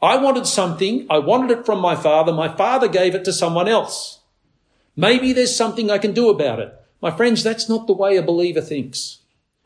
I 0.00 0.16
wanted 0.16 0.46
something. 0.46 1.06
I 1.10 1.18
wanted 1.18 1.58
it 1.58 1.66
from 1.66 1.80
my 1.80 1.96
father. 1.96 2.32
My 2.32 2.48
father 2.48 2.88
gave 2.88 3.14
it 3.14 3.24
to 3.24 3.32
someone 3.32 3.68
else. 3.68 4.20
Maybe 4.96 5.32
there's 5.32 5.54
something 5.54 5.90
I 5.90 5.98
can 5.98 6.12
do 6.12 6.28
about 6.28 6.60
it. 6.60 6.74
My 7.00 7.10
friends, 7.10 7.42
that's 7.42 7.68
not 7.68 7.86
the 7.86 7.92
way 7.92 8.16
a 8.16 8.22
believer 8.22 8.60
thinks. 8.60 9.18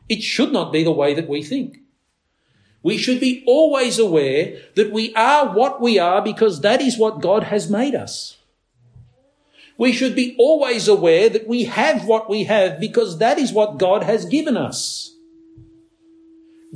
It 0.07 0.21
should 0.21 0.51
not 0.51 0.71
be 0.71 0.83
the 0.83 0.91
way 0.91 1.13
that 1.13 1.29
we 1.29 1.41
think. 1.41 1.79
We 2.83 2.97
should 2.97 3.19
be 3.19 3.43
always 3.47 3.97
aware 3.97 4.57
that 4.75 4.91
we 4.91 5.15
are 5.15 5.53
what 5.53 5.81
we 5.81 5.97
are 5.97 6.21
because 6.21 6.61
that 6.61 6.81
is 6.81 6.97
what 6.97 7.21
God 7.21 7.43
has 7.43 7.69
made 7.69 7.95
us. 7.95 8.37
We 9.77 9.91
should 9.91 10.15
be 10.15 10.35
always 10.37 10.87
aware 10.87 11.29
that 11.29 11.47
we 11.47 11.63
have 11.63 12.05
what 12.05 12.29
we 12.29 12.43
have 12.43 12.79
because 12.79 13.17
that 13.17 13.39
is 13.39 13.51
what 13.51 13.79
God 13.79 14.03
has 14.03 14.25
given 14.25 14.57
us. 14.57 15.12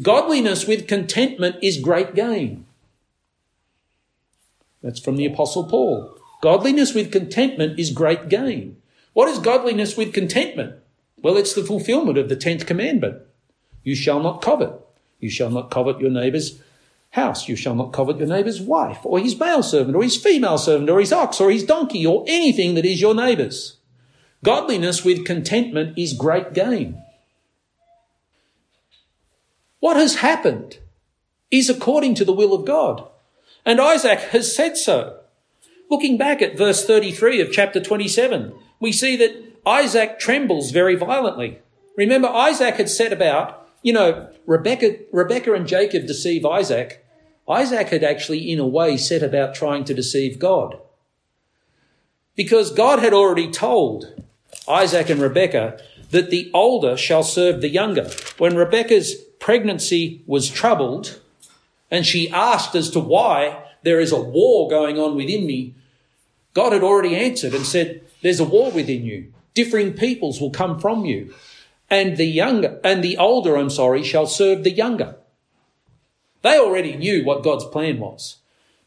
Godliness 0.02 0.68
with 0.68 0.88
contentment 0.88 1.56
is 1.62 1.80
great 1.80 2.14
gain. 2.14 2.66
That's 4.84 5.00
from 5.00 5.18
the 5.18 5.26
Apostle 5.26 5.64
Paul. 5.64 6.18
Godliness 6.42 6.94
with 6.94 7.12
contentment 7.12 7.80
is 7.80 7.90
great 7.90 8.30
gain. 8.30 8.78
What 9.14 9.28
is 9.28 9.40
godliness 9.40 9.98
with 9.98 10.14
contentment? 10.14 10.76
Well, 11.24 11.36
it's 11.36 11.56
the 11.56 11.64
fulfillment 11.64 12.20
of 12.20 12.30
the 12.30 12.36
10th 12.36 12.68
commandment. 12.68 13.24
You 13.84 13.96
shall 13.96 14.20
not 14.20 14.42
covet. 14.42 14.72
You 15.20 15.32
shall 15.32 15.50
not 15.50 15.72
covet 15.72 16.00
your 16.00 16.12
neighbour's 16.12 16.62
house. 17.12 17.50
You 17.50 17.56
shall 17.56 17.74
not 17.74 17.92
covet 17.92 18.18
your 18.18 18.28
neighbour's 18.28 18.62
wife, 18.62 19.00
or 19.04 19.18
his 19.18 19.40
male 19.40 19.64
servant, 19.64 19.96
or 19.96 20.04
his 20.04 20.18
female 20.18 20.60
servant, 20.60 20.92
or 20.92 21.00
his 21.00 21.12
ox, 21.12 21.42
or 21.42 21.50
his 21.50 21.64
donkey, 21.64 22.06
or 22.06 22.24
anything 22.28 22.76
that 22.76 22.86
is 22.86 23.02
your 23.02 23.16
neighbour's. 23.16 23.78
Godliness 24.44 25.04
with 25.04 25.26
contentment 25.26 25.98
is 25.98 26.14
great 26.14 26.54
gain. 26.54 27.02
What 29.80 29.98
has 29.98 30.18
happened 30.18 30.80
is 31.52 31.70
according 31.70 32.16
to 32.16 32.26
the 32.26 32.34
will 32.34 32.54
of 32.54 32.66
God. 32.66 33.08
And 33.66 33.80
Isaac 33.80 34.20
has 34.32 34.56
said 34.56 34.78
so. 34.78 35.20
Looking 35.90 36.18
back 36.18 36.42
at 36.42 36.58
verse 36.58 36.86
33 36.86 37.42
of 37.42 37.52
chapter 37.52 37.80
27, 37.80 38.54
we 38.80 38.92
see 38.92 39.16
that 39.18 39.36
Isaac 39.66 40.20
trembles 40.20 40.72
very 40.72 40.96
violently. 40.96 41.60
Remember, 41.96 42.28
Isaac 42.28 42.76
had 42.76 42.90
set 42.90 43.14
about 43.14 43.68
you 43.88 43.94
know, 43.94 44.30
Rebecca, 44.46 44.98
Rebecca 45.12 45.54
and 45.54 45.68
Jacob 45.68 46.08
deceive 46.08 46.46
Isaac. 46.46 47.06
Isaac 47.48 47.88
had 47.88 48.04
actually, 48.04 48.52
in 48.52 48.60
a 48.60 48.68
way, 48.68 48.98
set 48.98 49.24
about 49.24 49.56
trying 49.56 49.86
to 49.86 49.94
deceive 49.94 50.40
God. 50.40 50.78
Because 52.36 52.72
God 52.72 53.00
had 53.00 53.14
already 53.14 53.50
told 53.50 54.22
Isaac 54.68 55.10
and 55.10 55.22
Rebecca 55.22 55.82
that 56.12 56.30
the 56.30 56.52
older 56.54 56.98
shall 56.98 57.24
serve 57.24 57.62
the 57.62 57.70
younger. 57.70 58.10
When 58.38 58.56
Rebecca's 58.56 59.16
pregnancy 59.40 60.24
was 60.26 60.50
troubled 60.50 61.20
and 61.90 62.06
she 62.06 62.30
asked 62.30 62.76
as 62.76 62.90
to 62.92 63.00
why 63.00 63.64
there 63.84 64.00
is 64.00 64.12
a 64.12 64.22
war 64.22 64.70
going 64.70 65.00
on 65.00 65.16
within 65.16 65.46
me, 65.46 65.74
God 66.54 66.74
had 66.74 66.84
already 66.84 67.16
answered 67.16 67.54
and 67.54 67.66
said, 67.66 68.02
There's 68.22 68.40
a 68.40 68.46
war 68.46 68.72
within 68.72 69.06
you. 69.06 69.32
Differing 69.54 69.94
peoples 69.94 70.42
will 70.42 70.52
come 70.52 70.80
from 70.80 71.06
you 71.06 71.34
and 71.90 72.18
the 72.18 72.26
younger, 72.26 72.80
and 72.84 73.04
the 73.04 73.18
older, 73.18 73.56
I'm 73.56 73.70
sorry, 73.70 74.04
shall 74.04 74.28
serve 74.28 74.64
the 74.64 74.72
younger. 74.72 75.16
They 76.42 76.58
already 76.58 76.96
knew 76.96 77.24
what 77.24 77.44
God's 77.44 77.66
plan 77.66 78.00
was. 78.00 78.38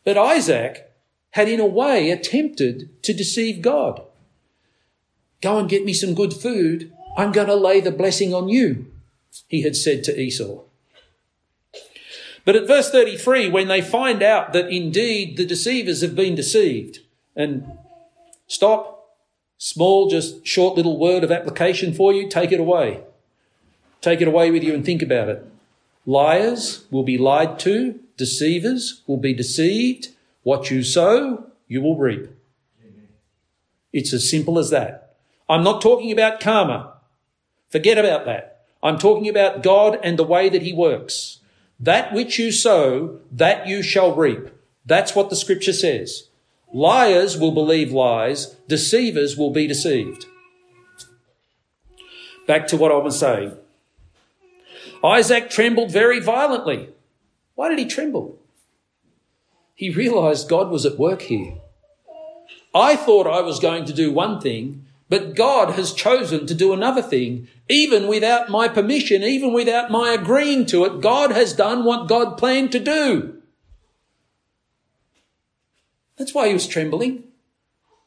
But 0.04 0.18
Isaac 0.18 0.92
had 1.30 1.48
in 1.48 1.60
a 1.60 1.66
way 1.66 2.10
attempted 2.10 3.02
to 3.02 3.14
deceive 3.14 3.62
God. 3.62 4.02
Go 5.40 5.58
and 5.58 5.68
get 5.68 5.84
me 5.84 5.92
some 5.92 6.14
good 6.14 6.34
food. 6.34 6.92
I'm 7.16 7.32
going 7.32 7.48
to 7.48 7.54
lay 7.54 7.80
the 7.80 7.90
blessing 7.90 8.34
on 8.34 8.48
you, 8.48 8.90
he 9.48 9.62
had 9.62 9.76
said 9.76 10.04
to 10.04 10.18
Esau. 10.18 10.62
But 12.44 12.56
at 12.56 12.66
verse 12.66 12.90
33, 12.90 13.50
when 13.50 13.68
they 13.68 13.82
find 13.82 14.22
out 14.22 14.52
that 14.52 14.70
indeed 14.70 15.36
the 15.36 15.44
deceivers 15.44 16.00
have 16.00 16.16
been 16.16 16.34
deceived, 16.34 17.00
and 17.36 17.78
stop, 18.46 19.00
Small, 19.62 20.08
just 20.08 20.46
short 20.46 20.74
little 20.74 20.96
word 20.96 21.22
of 21.22 21.30
application 21.30 21.92
for 21.92 22.14
you. 22.14 22.30
Take 22.30 22.50
it 22.50 22.60
away. 22.60 23.02
Take 24.00 24.22
it 24.22 24.26
away 24.26 24.50
with 24.50 24.64
you 24.64 24.72
and 24.72 24.82
think 24.82 25.02
about 25.02 25.28
it. 25.28 25.44
Liars 26.06 26.86
will 26.90 27.02
be 27.02 27.18
lied 27.18 27.58
to. 27.58 28.00
Deceivers 28.16 29.02
will 29.06 29.18
be 29.18 29.34
deceived. 29.34 30.08
What 30.44 30.70
you 30.70 30.82
sow, 30.82 31.44
you 31.68 31.82
will 31.82 31.98
reap. 31.98 32.30
It's 33.92 34.14
as 34.14 34.30
simple 34.30 34.58
as 34.58 34.70
that. 34.70 35.16
I'm 35.46 35.62
not 35.62 35.82
talking 35.82 36.10
about 36.10 36.40
karma. 36.40 36.94
Forget 37.68 37.98
about 37.98 38.24
that. 38.24 38.59
I'm 38.82 38.98
talking 38.98 39.28
about 39.28 39.62
God 39.62 39.98
and 40.02 40.18
the 40.18 40.24
way 40.24 40.48
that 40.48 40.62
He 40.62 40.72
works. 40.72 41.38
That 41.78 42.12
which 42.12 42.38
you 42.38 42.52
sow, 42.52 43.20
that 43.32 43.66
you 43.66 43.82
shall 43.82 44.14
reap. 44.14 44.48
That's 44.84 45.14
what 45.14 45.30
the 45.30 45.36
scripture 45.36 45.72
says. 45.72 46.28
Liars 46.72 47.36
will 47.36 47.52
believe 47.52 47.92
lies. 47.92 48.56
Deceivers 48.68 49.36
will 49.36 49.50
be 49.50 49.66
deceived. 49.66 50.26
Back 52.46 52.66
to 52.68 52.76
what 52.76 52.92
I 52.92 52.96
was 52.96 53.18
saying. 53.18 53.56
Isaac 55.02 55.50
trembled 55.50 55.90
very 55.90 56.20
violently. 56.20 56.90
Why 57.54 57.68
did 57.68 57.78
he 57.78 57.86
tremble? 57.86 58.38
He 59.74 59.90
realized 59.90 60.48
God 60.48 60.70
was 60.70 60.84
at 60.84 60.98
work 60.98 61.22
here. 61.22 61.54
I 62.74 62.96
thought 62.96 63.26
I 63.26 63.40
was 63.40 63.58
going 63.58 63.84
to 63.86 63.92
do 63.92 64.12
one 64.12 64.40
thing, 64.40 64.86
but 65.10 65.34
God 65.34 65.74
has 65.74 65.92
chosen 65.92 66.46
to 66.46 66.54
do 66.54 66.72
another 66.72 67.02
thing, 67.02 67.48
even 67.68 68.06
without 68.06 68.48
my 68.48 68.68
permission, 68.68 69.24
even 69.24 69.52
without 69.52 69.90
my 69.90 70.12
agreeing 70.12 70.64
to 70.66 70.84
it. 70.84 71.00
God 71.00 71.32
has 71.32 71.52
done 71.52 71.84
what 71.84 72.08
God 72.08 72.38
planned 72.38 72.70
to 72.72 72.78
do. 72.78 73.42
That's 76.16 76.32
why 76.32 76.46
he 76.46 76.54
was 76.54 76.68
trembling. 76.68 77.24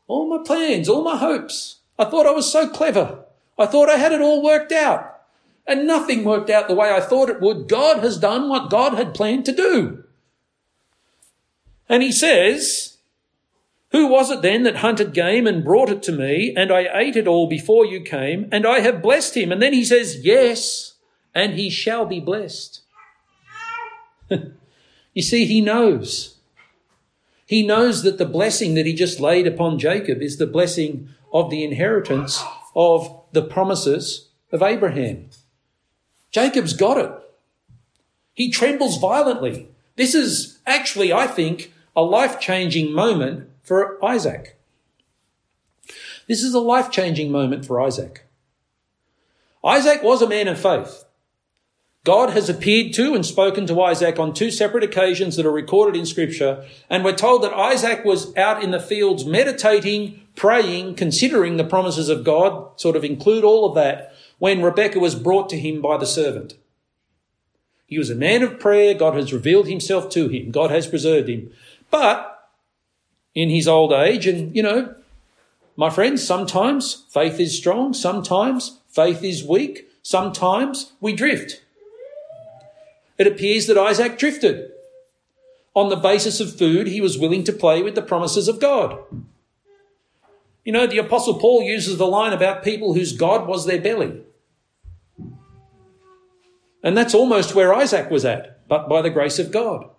All 0.07 0.29
my 0.29 0.43
plans, 0.45 0.87
all 0.87 1.03
my 1.03 1.17
hopes. 1.17 1.79
I 1.99 2.05
thought 2.05 2.25
I 2.25 2.31
was 2.31 2.49
so 2.49 2.69
clever. 2.69 3.25
I 3.59 3.65
thought 3.65 3.89
I 3.89 3.97
had 3.97 4.13
it 4.13 4.21
all 4.21 4.41
worked 4.41 4.71
out. 4.71 5.21
And 5.67 5.85
nothing 5.85 6.23
worked 6.23 6.49
out 6.49 6.69
the 6.69 6.75
way 6.75 6.89
I 6.89 7.01
thought 7.01 7.29
it 7.29 7.41
would. 7.41 7.67
God 7.67 7.99
has 7.99 8.17
done 8.17 8.47
what 8.47 8.69
God 8.69 8.93
had 8.93 9.13
planned 9.13 9.45
to 9.45 9.51
do. 9.51 10.05
And 11.89 12.01
he 12.01 12.13
says, 12.13 12.92
Who 13.93 14.07
was 14.07 14.31
it 14.31 14.41
then 14.41 14.63
that 14.63 14.77
hunted 14.77 15.13
game 15.13 15.45
and 15.45 15.63
brought 15.63 15.89
it 15.89 16.01
to 16.03 16.11
me, 16.11 16.51
and 16.57 16.71
I 16.71 16.89
ate 16.91 17.15
it 17.15 17.27
all 17.27 17.47
before 17.47 17.85
you 17.85 18.01
came, 18.01 18.49
and 18.51 18.65
I 18.65 18.79
have 18.79 19.03
blessed 19.03 19.37
him? 19.37 19.51
And 19.51 19.61
then 19.61 19.71
he 19.71 19.85
says, 19.85 20.25
Yes, 20.25 20.95
and 21.33 21.53
he 21.53 21.69
shall 21.69 22.03
be 22.03 22.19
blessed. 22.19 22.81
you 25.13 25.21
see, 25.21 25.45
he 25.45 25.61
knows. 25.61 26.37
He 27.45 27.65
knows 27.65 28.01
that 28.01 28.17
the 28.17 28.25
blessing 28.25 28.73
that 28.73 28.87
he 28.87 28.93
just 28.93 29.19
laid 29.19 29.45
upon 29.45 29.77
Jacob 29.77 30.23
is 30.23 30.37
the 30.37 30.47
blessing 30.47 31.09
of 31.31 31.51
the 31.51 31.63
inheritance 31.63 32.43
of 32.75 33.21
the 33.31 33.43
promises 33.43 34.29
of 34.51 34.63
Abraham. 34.63 35.29
Jacob's 36.31 36.73
got 36.73 36.97
it. 36.97 37.11
He 38.33 38.49
trembles 38.49 38.97
violently. 38.97 39.69
This 39.97 40.15
is 40.15 40.57
actually, 40.65 41.13
I 41.13 41.27
think, 41.27 41.71
a 41.95 42.01
life 42.01 42.39
changing 42.39 42.91
moment 42.91 43.49
for 43.63 44.03
Isaac. 44.03 44.59
This 46.27 46.43
is 46.43 46.53
a 46.53 46.59
life 46.59 46.91
changing 46.91 47.31
moment 47.31 47.65
for 47.65 47.81
Isaac. 47.81 48.25
Isaac 49.63 50.03
was 50.03 50.21
a 50.21 50.29
man 50.29 50.47
of 50.47 50.59
faith. 50.59 51.05
God 52.05 52.31
has 52.31 52.49
appeared 52.49 52.93
to 52.95 53.13
and 53.15 53.25
spoken 53.25 53.65
to 53.67 53.81
Isaac 53.81 54.19
on 54.19 54.33
two 54.33 54.51
separate 54.51 54.83
occasions 54.83 55.37
that 55.37 55.45
are 55.45 55.51
recorded 55.51 55.97
in 55.97 56.05
scripture. 56.05 56.65
And 56.89 57.05
we're 57.05 57.15
told 57.15 57.43
that 57.43 57.53
Isaac 57.53 58.03
was 58.03 58.35
out 58.35 58.61
in 58.61 58.71
the 58.71 58.79
fields 58.79 59.23
meditating, 59.23 60.19
praying, 60.35 60.95
considering 60.95 61.55
the 61.55 61.63
promises 61.63 62.09
of 62.09 62.25
God, 62.25 62.77
sort 62.79 62.97
of 62.97 63.05
include 63.05 63.45
all 63.45 63.69
of 63.69 63.75
that, 63.75 64.13
when 64.37 64.61
Rebekah 64.61 64.99
was 64.99 65.15
brought 65.15 65.47
to 65.49 65.59
him 65.59 65.81
by 65.81 65.95
the 65.97 66.05
servant. 66.05 66.55
He 67.85 67.97
was 67.97 68.09
a 68.09 68.15
man 68.15 68.43
of 68.43 68.59
prayer. 68.59 68.93
God 68.93 69.15
has 69.15 69.31
revealed 69.31 69.67
himself 69.67 70.09
to 70.09 70.27
him. 70.27 70.51
God 70.51 70.71
has 70.71 70.87
preserved 70.87 71.29
him. 71.29 71.51
But 71.89 72.42
in 73.35 73.49
his 73.49 73.67
old 73.67 73.91
age, 73.91 74.27
and 74.27 74.55
you 74.55 74.63
know, 74.63 74.95
my 75.75 75.89
friends, 75.89 76.23
sometimes 76.23 77.05
faith 77.09 77.39
is 77.39 77.57
strong. 77.57 77.93
Sometimes 77.93 78.79
faith 78.89 79.23
is 79.23 79.43
weak. 79.43 79.89
Sometimes 80.03 80.93
we 81.01 81.13
drift 81.13 81.63
it 83.17 83.27
appears 83.27 83.67
that 83.67 83.77
Isaac 83.77 84.17
drifted. 84.17 84.71
On 85.75 85.89
the 85.89 85.95
basis 85.95 86.39
of 86.39 86.57
food, 86.57 86.87
he 86.87 87.01
was 87.01 87.17
willing 87.17 87.43
to 87.45 87.53
play 87.53 87.81
with 87.81 87.95
the 87.95 88.01
promises 88.01 88.47
of 88.47 88.59
God. 88.59 88.99
You 90.63 90.71
know, 90.71 90.87
the 90.87 90.99
Apostle 90.99 91.39
Paul 91.39 91.63
uses 91.63 91.97
the 91.97 92.07
line 92.07 92.33
about 92.33 92.63
people 92.63 92.93
whose 92.93 93.17
God 93.17 93.47
was 93.47 93.65
their 93.65 93.81
belly. 93.81 94.21
And 96.83 96.97
that's 96.97 97.15
almost 97.15 97.55
where 97.55 97.73
Isaac 97.73 98.09
was 98.09 98.25
at, 98.25 98.67
but 98.67 98.87
by 98.87 99.01
the 99.01 99.09
grace 99.09 99.39
of 99.39 99.51
God. 99.51 99.89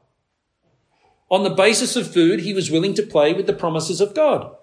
On 1.35 1.43
the 1.43 1.51
basis 1.51 1.97
of 1.97 2.13
food, 2.13 2.43
he 2.43 2.55
was 2.55 2.71
willing 2.71 2.95
to 2.95 3.03
play 3.03 3.33
with 3.33 3.49
the 3.49 3.53
promises 3.53 4.01
of 4.01 4.15
God. 4.15 4.55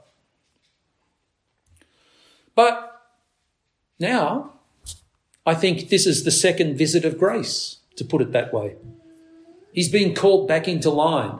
But 2.55 3.01
now, 3.99 4.53
I 5.45 5.53
think 5.53 5.89
this 5.89 6.07
is 6.07 6.23
the 6.23 6.31
second 6.31 6.77
visit 6.77 7.03
of 7.03 7.19
grace 7.19 7.79
to 7.97 8.05
put 8.05 8.21
it 8.21 8.31
that 8.31 8.53
way. 8.53 8.77
He's 9.73 9.89
been 9.89 10.15
called 10.15 10.47
back 10.47 10.65
into 10.65 10.89
line. 10.89 11.39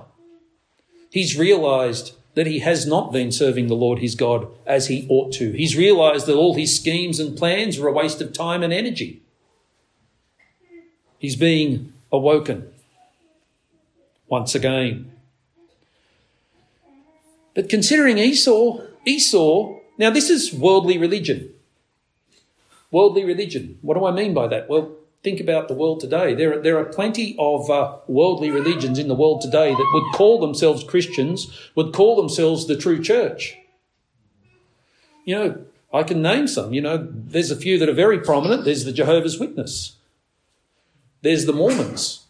He's 1.10 1.40
realized 1.40 2.14
that 2.36 2.46
he 2.46 2.60
has 2.60 2.86
not 2.86 3.14
been 3.14 3.32
serving 3.32 3.68
the 3.68 3.74
Lord 3.74 4.00
his 4.00 4.16
God 4.16 4.50
as 4.66 4.88
he 4.88 5.08
ought 5.10 5.32
to. 5.36 5.54
He's 5.54 5.78
realized 5.78 6.26
that 6.26 6.36
all 6.36 6.56
his 6.56 6.76
schemes 6.76 7.22
and 7.22 7.38
plans 7.38 7.80
are 7.80 7.88
a 7.88 7.94
waste 7.94 8.20
of 8.20 8.34
time 8.34 8.64
and 8.64 8.74
energy. 8.74 9.22
He's 11.20 11.38
being 11.38 11.94
awoken 12.12 12.68
once 14.28 14.54
again. 14.54 15.12
But 17.54 17.70
considering 17.70 18.18
Esau, 18.18 18.82
Esau, 19.06 19.80
now 19.98 20.10
this 20.10 20.30
is 20.30 20.54
worldly 20.54 20.98
religion. 20.98 21.54
Worldly 22.92 23.26
religion. 23.26 23.78
What 23.82 23.98
do 23.98 24.06
I 24.06 24.12
mean 24.12 24.34
by 24.34 24.48
that? 24.48 24.70
Well, 24.70 24.96
think 25.24 25.40
about 25.40 25.68
the 25.68 25.74
world 25.74 26.00
today. 26.00 26.34
There, 26.34 26.58
are, 26.58 26.62
there 26.62 26.78
are 26.78 26.86
plenty 26.86 27.36
of 27.38 27.70
uh, 27.70 27.98
worldly 28.08 28.52
religions 28.52 28.98
in 29.00 29.08
the 29.08 29.16
world 29.16 29.42
today 29.42 29.72
that 29.72 29.92
would 29.94 30.16
call 30.16 30.40
themselves 30.40 30.84
Christians, 30.84 31.58
would 31.76 31.94
call 31.94 32.16
themselves 32.16 32.68
the 32.68 32.78
true 32.78 33.02
church. 33.02 33.58
You 35.26 35.36
know, 35.36 35.66
I 35.94 36.04
can 36.04 36.22
name 36.22 36.48
some. 36.48 36.74
You 36.74 36.82
know, 36.82 37.08
there's 37.12 37.52
a 37.52 37.56
few 37.56 37.78
that 37.78 37.90
are 37.90 37.94
very 37.94 38.20
prominent. 38.20 38.66
There's 38.66 38.86
the 38.86 38.94
Jehovah's 38.94 39.40
Witness. 39.40 39.98
There's 41.22 41.46
the 41.46 41.54
Mormons. 41.54 42.21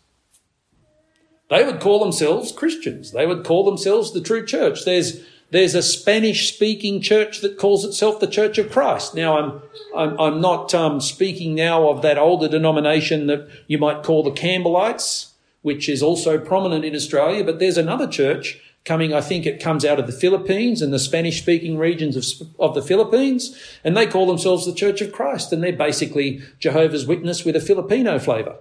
They 1.52 1.66
would 1.66 1.82
call 1.82 2.00
themselves 2.00 2.54
Christians. 2.54 3.12
They 3.12 3.28
would 3.28 3.44
call 3.44 3.66
themselves 3.66 4.14
the 4.14 4.22
true 4.22 4.46
church. 4.46 4.86
There's 4.86 5.22
there's 5.52 5.76
a 5.76 5.82
Spanish 5.82 6.54
speaking 6.54 7.02
church 7.02 7.42
that 7.42 7.58
calls 7.58 7.84
itself 7.84 8.22
the 8.22 8.28
Church 8.28 8.58
of 8.58 8.72
Christ. 8.72 9.14
Now, 9.14 9.38
I'm, 9.38 9.62
I'm, 9.94 10.18
I'm 10.18 10.40
not 10.40 10.74
um, 10.74 11.02
speaking 11.02 11.56
now 11.56 11.90
of 11.90 12.02
that 12.04 12.18
older 12.18 12.48
denomination 12.48 13.28
that 13.28 13.50
you 13.68 13.78
might 13.78 14.02
call 14.02 14.24
the 14.24 14.32
Campbellites, 14.32 15.34
which 15.62 15.90
is 15.90 16.02
also 16.02 16.38
prominent 16.38 16.86
in 16.86 16.96
Australia, 16.96 17.44
but 17.44 17.60
there's 17.60 17.78
another 17.78 18.08
church 18.08 18.62
coming, 18.86 19.14
I 19.14 19.20
think 19.20 19.46
it 19.46 19.62
comes 19.62 19.84
out 19.84 20.00
of 20.00 20.08
the 20.08 20.14
Philippines 20.14 20.82
and 20.82 20.94
the 20.94 21.00
Spanish 21.00 21.42
speaking 21.42 21.78
regions 21.78 22.16
of, 22.16 22.48
of 22.58 22.74
the 22.74 22.82
Philippines, 22.82 23.54
and 23.84 23.98
they 23.98 24.08
call 24.08 24.28
themselves 24.28 24.66
the 24.66 24.74
Church 24.74 25.02
of 25.02 25.12
Christ, 25.12 25.52
and 25.52 25.62
they're 25.62 25.74
basically 25.74 26.42
Jehovah's 26.60 27.06
Witness 27.06 27.44
with 27.44 27.58
a 27.58 27.62
Filipino 27.62 28.20
flavour. 28.20 28.56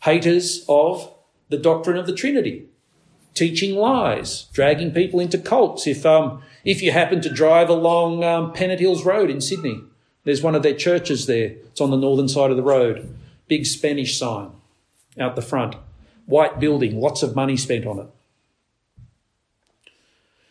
Haters 0.00 0.64
of 0.68 1.14
the 1.48 1.58
doctrine 1.58 1.96
of 1.96 2.06
the 2.06 2.14
Trinity 2.14 2.68
teaching 3.38 3.76
lies, 3.76 4.48
dragging 4.52 4.90
people 4.90 5.20
into 5.20 5.38
cults. 5.38 5.86
If, 5.86 6.04
um, 6.04 6.42
if 6.64 6.82
you 6.82 6.90
happen 6.90 7.20
to 7.20 7.32
drive 7.32 7.68
along 7.68 8.24
um, 8.24 8.52
Pennant 8.52 8.80
Hills 8.80 9.04
Road 9.04 9.30
in 9.30 9.40
Sydney, 9.40 9.80
there's 10.24 10.42
one 10.42 10.56
of 10.56 10.64
their 10.64 10.74
churches 10.74 11.26
there. 11.26 11.50
It's 11.66 11.80
on 11.80 11.92
the 11.92 11.96
northern 11.96 12.28
side 12.28 12.50
of 12.50 12.56
the 12.56 12.64
road. 12.64 13.14
Big 13.46 13.64
Spanish 13.64 14.18
sign 14.18 14.50
out 15.18 15.36
the 15.36 15.42
front. 15.42 15.76
White 16.26 16.58
building, 16.58 17.00
lots 17.00 17.22
of 17.22 17.36
money 17.36 17.56
spent 17.56 17.86
on 17.86 18.00
it. 18.00 18.06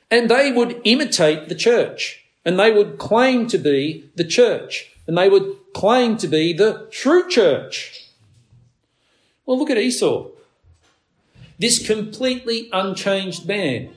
And 0.09 0.29
they 0.31 0.53
would 0.53 0.79
imitate 0.85 1.49
the 1.49 1.55
church 1.55 2.23
and 2.45 2.57
they 2.57 2.71
would 2.71 2.97
claim 2.97 3.47
to 3.47 3.57
be 3.57 4.09
the 4.15 4.23
church 4.23 4.93
and 5.05 5.17
they 5.17 5.27
would 5.27 5.57
claim 5.73 6.15
to 6.17 6.27
be 6.27 6.53
the 6.53 6.87
true 6.89 7.29
church. 7.29 8.07
Well, 9.45 9.59
look 9.59 9.69
at 9.69 9.77
Esau. 9.77 10.29
This 11.59 11.85
completely 11.85 12.69
unchanged 12.71 13.47
man. 13.47 13.89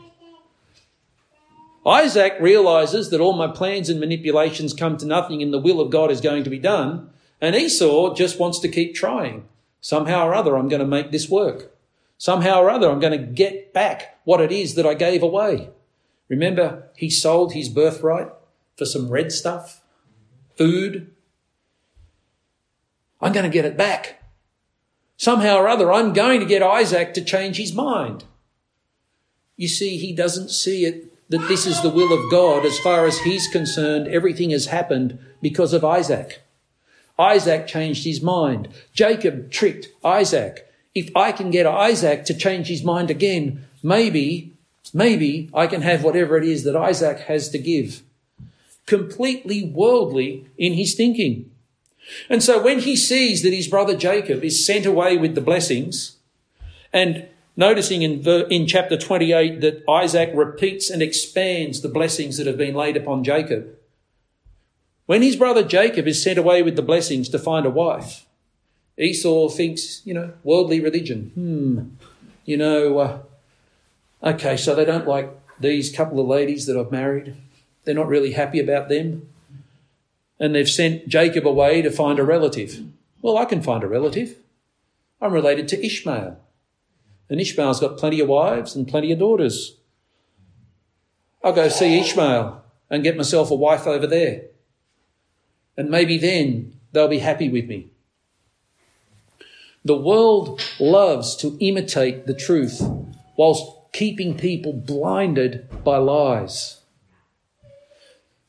Isaac 1.87 2.35
realizes 2.41 3.11
that 3.11 3.21
all 3.21 3.33
my 3.33 3.49
plans 3.49 3.89
and 3.89 4.01
manipulations 4.01 4.75
come 4.75 4.97
to 4.99 5.07
nothing 5.07 5.43
and 5.43 5.53
the 5.53 5.59
will 5.59 5.81
of 5.81 5.91
God 5.91 6.11
is 6.11 6.21
going 6.21 6.45
to 6.45 6.51
be 6.51 6.59
done. 6.59 7.11
And 7.41 7.57
Esau 7.57 8.15
just 8.15 8.39
wants 8.39 8.59
to 8.61 8.69
keep 8.69 8.95
trying. 8.95 9.49
Somehow 9.81 10.27
or 10.27 10.35
other, 10.35 10.57
I'm 10.57 10.69
going 10.69 10.81
to 10.81 10.87
make 10.87 11.11
this 11.11 11.29
work. 11.29 11.75
Somehow 12.19 12.61
or 12.61 12.69
other, 12.69 12.91
I'm 12.91 13.01
going 13.01 13.19
to 13.19 13.27
get 13.27 13.73
back 13.73 14.19
what 14.25 14.43
it 14.43 14.53
is 14.53 14.75
that 14.75 14.85
I 14.85 14.93
gave 14.93 15.23
away. 15.23 15.71
Remember, 16.29 16.91
he 16.97 17.09
sold 17.09 17.55
his 17.55 17.71
birthright 17.71 18.29
for 18.77 18.85
some 18.85 19.09
red 19.09 19.33
stuff, 19.33 19.83
food. 20.57 21.11
I'm 23.23 23.33
going 23.33 23.45
to 23.45 23.53
get 23.53 23.65
it 23.65 23.77
back. 23.77 24.20
Somehow 25.21 25.57
or 25.57 25.69
other, 25.69 25.93
I'm 25.93 26.15
going 26.15 26.41
to 26.41 26.47
get 26.47 26.63
Isaac 26.63 27.13
to 27.13 27.23
change 27.23 27.59
his 27.59 27.75
mind. 27.75 28.25
You 29.55 29.69
see, 29.69 29.99
he 29.99 30.15
doesn't 30.15 30.49
see 30.49 30.87
it 30.87 31.13
that 31.29 31.47
this 31.47 31.67
is 31.67 31.83
the 31.83 31.91
will 31.91 32.11
of 32.11 32.31
God. 32.31 32.65
As 32.65 32.79
far 32.79 33.05
as 33.05 33.19
he's 33.19 33.47
concerned, 33.47 34.09
everything 34.09 34.49
has 34.49 34.69
happened 34.69 35.19
because 35.43 35.75
of 35.75 35.85
Isaac. 35.85 36.41
Isaac 37.19 37.67
changed 37.67 38.05
his 38.05 38.23
mind. 38.23 38.69
Jacob 38.95 39.51
tricked 39.51 39.89
Isaac. 40.03 40.67
If 40.95 41.15
I 41.15 41.33
can 41.33 41.51
get 41.51 41.67
Isaac 41.67 42.25
to 42.25 42.33
change 42.33 42.69
his 42.69 42.83
mind 42.83 43.11
again, 43.11 43.67
maybe, 43.83 44.55
maybe 44.95 45.51
I 45.53 45.67
can 45.67 45.83
have 45.83 46.03
whatever 46.03 46.39
it 46.39 46.45
is 46.45 46.65
that 46.65 46.75
Isaac 46.75 47.19
has 47.29 47.51
to 47.51 47.59
give. 47.59 48.01
Completely 48.87 49.67
worldly 49.67 50.47
in 50.57 50.73
his 50.73 50.95
thinking. 50.95 51.50
And 52.29 52.43
so 52.43 52.61
when 52.61 52.81
he 52.81 52.97
sees 52.97 53.43
that 53.43 53.53
his 53.53 53.69
brother 53.69 53.97
Jacob 53.97 54.43
is 54.45 54.65
sent 54.65 54.87
away 54.87 55.17
with 55.17 55.35
the 55.35 55.41
blessings, 55.41 56.17
and 56.93 57.29
noticing 57.57 58.03
in, 58.03 58.27
in 58.51 58.67
chapter 58.67 58.97
28 58.97 59.61
that 59.61 59.85
Isaac 59.89 60.31
repeats 60.35 60.91
and 60.91 61.03
expands 61.03 61.81
the 61.81 61.89
blessings 61.89 62.37
that 62.39 62.47
have 62.47 62.59
been 62.59 62.75
laid 62.75 62.97
upon 62.97 63.25
Jacob, 63.25 63.77
when 65.07 65.23
his 65.23 65.37
brother 65.37 65.65
Jacob 65.65 66.07
is 66.07 66.23
sent 66.23 66.39
away 66.39 66.63
with 66.63 66.77
the 66.77 66.83
blessings 66.83 67.29
to 67.31 67.39
find 67.39 67.67
a 67.67 67.71
wife, 67.71 68.27
Esau 68.97 69.49
thinks, 69.49 70.03
you 70.05 70.15
know, 70.15 70.33
worldly 70.45 70.79
religion. 70.79 71.33
Hmm, 71.35 71.81
you 72.45 72.57
know, 72.57 72.99
uh, 72.99 73.19
okay, 74.23 74.57
so 74.57 74.75
they 74.75 74.85
don't 74.85 75.09
like 75.09 75.31
these 75.59 75.91
couple 75.91 76.21
of 76.21 76.27
ladies 76.27 76.67
that 76.67 76.77
I've 76.77 76.93
married. 76.93 77.35
They're 77.85 77.95
not 77.95 78.09
really 78.09 78.33
happy 78.33 78.61
about 78.61 78.89
them. 78.89 79.29
And 80.41 80.55
they've 80.55 80.69
sent 80.69 81.07
Jacob 81.07 81.47
away 81.47 81.83
to 81.83 81.91
find 81.91 82.19
a 82.19 82.25
relative. 82.25 82.83
Well, 83.23 83.37
I 83.37 83.45
can 83.45 83.63
find 83.63 83.85
a 83.85 83.89
relative. 83.89 84.37
I'm 85.21 85.33
related 85.33 85.69
to 85.69 85.87
Ishmael. 85.87 86.41
And 87.29 87.41
Ishmael's 87.41 87.79
got 87.79 87.99
plenty 87.99 88.21
of 88.21 88.29
wives 88.29 88.75
and 88.75 88.89
plenty 88.89 89.13
of 89.13 89.19
daughters. 89.19 89.77
I'll 91.45 91.53
go 91.53 91.69
see 91.69 92.01
Ishmael 92.01 92.65
and 92.89 93.05
get 93.05 93.17
myself 93.17 93.51
a 93.51 93.55
wife 93.55 93.87
over 93.87 94.07
there. 94.07 94.45
And 95.77 95.91
maybe 95.91 96.19
then 96.19 96.75
they'll 96.93 97.07
be 97.07 97.19
happy 97.19 97.49
with 97.49 97.67
me. 97.67 97.91
The 99.85 99.97
world 99.97 100.61
loves 100.79 101.37
to 101.37 101.57
imitate 101.61 102.27
the 102.27 102.35
truth 102.35 102.83
whilst 103.37 103.65
keeping 103.93 104.37
people 104.37 104.73
blinded 104.73 105.69
by 105.85 105.97
lies. 105.97 106.81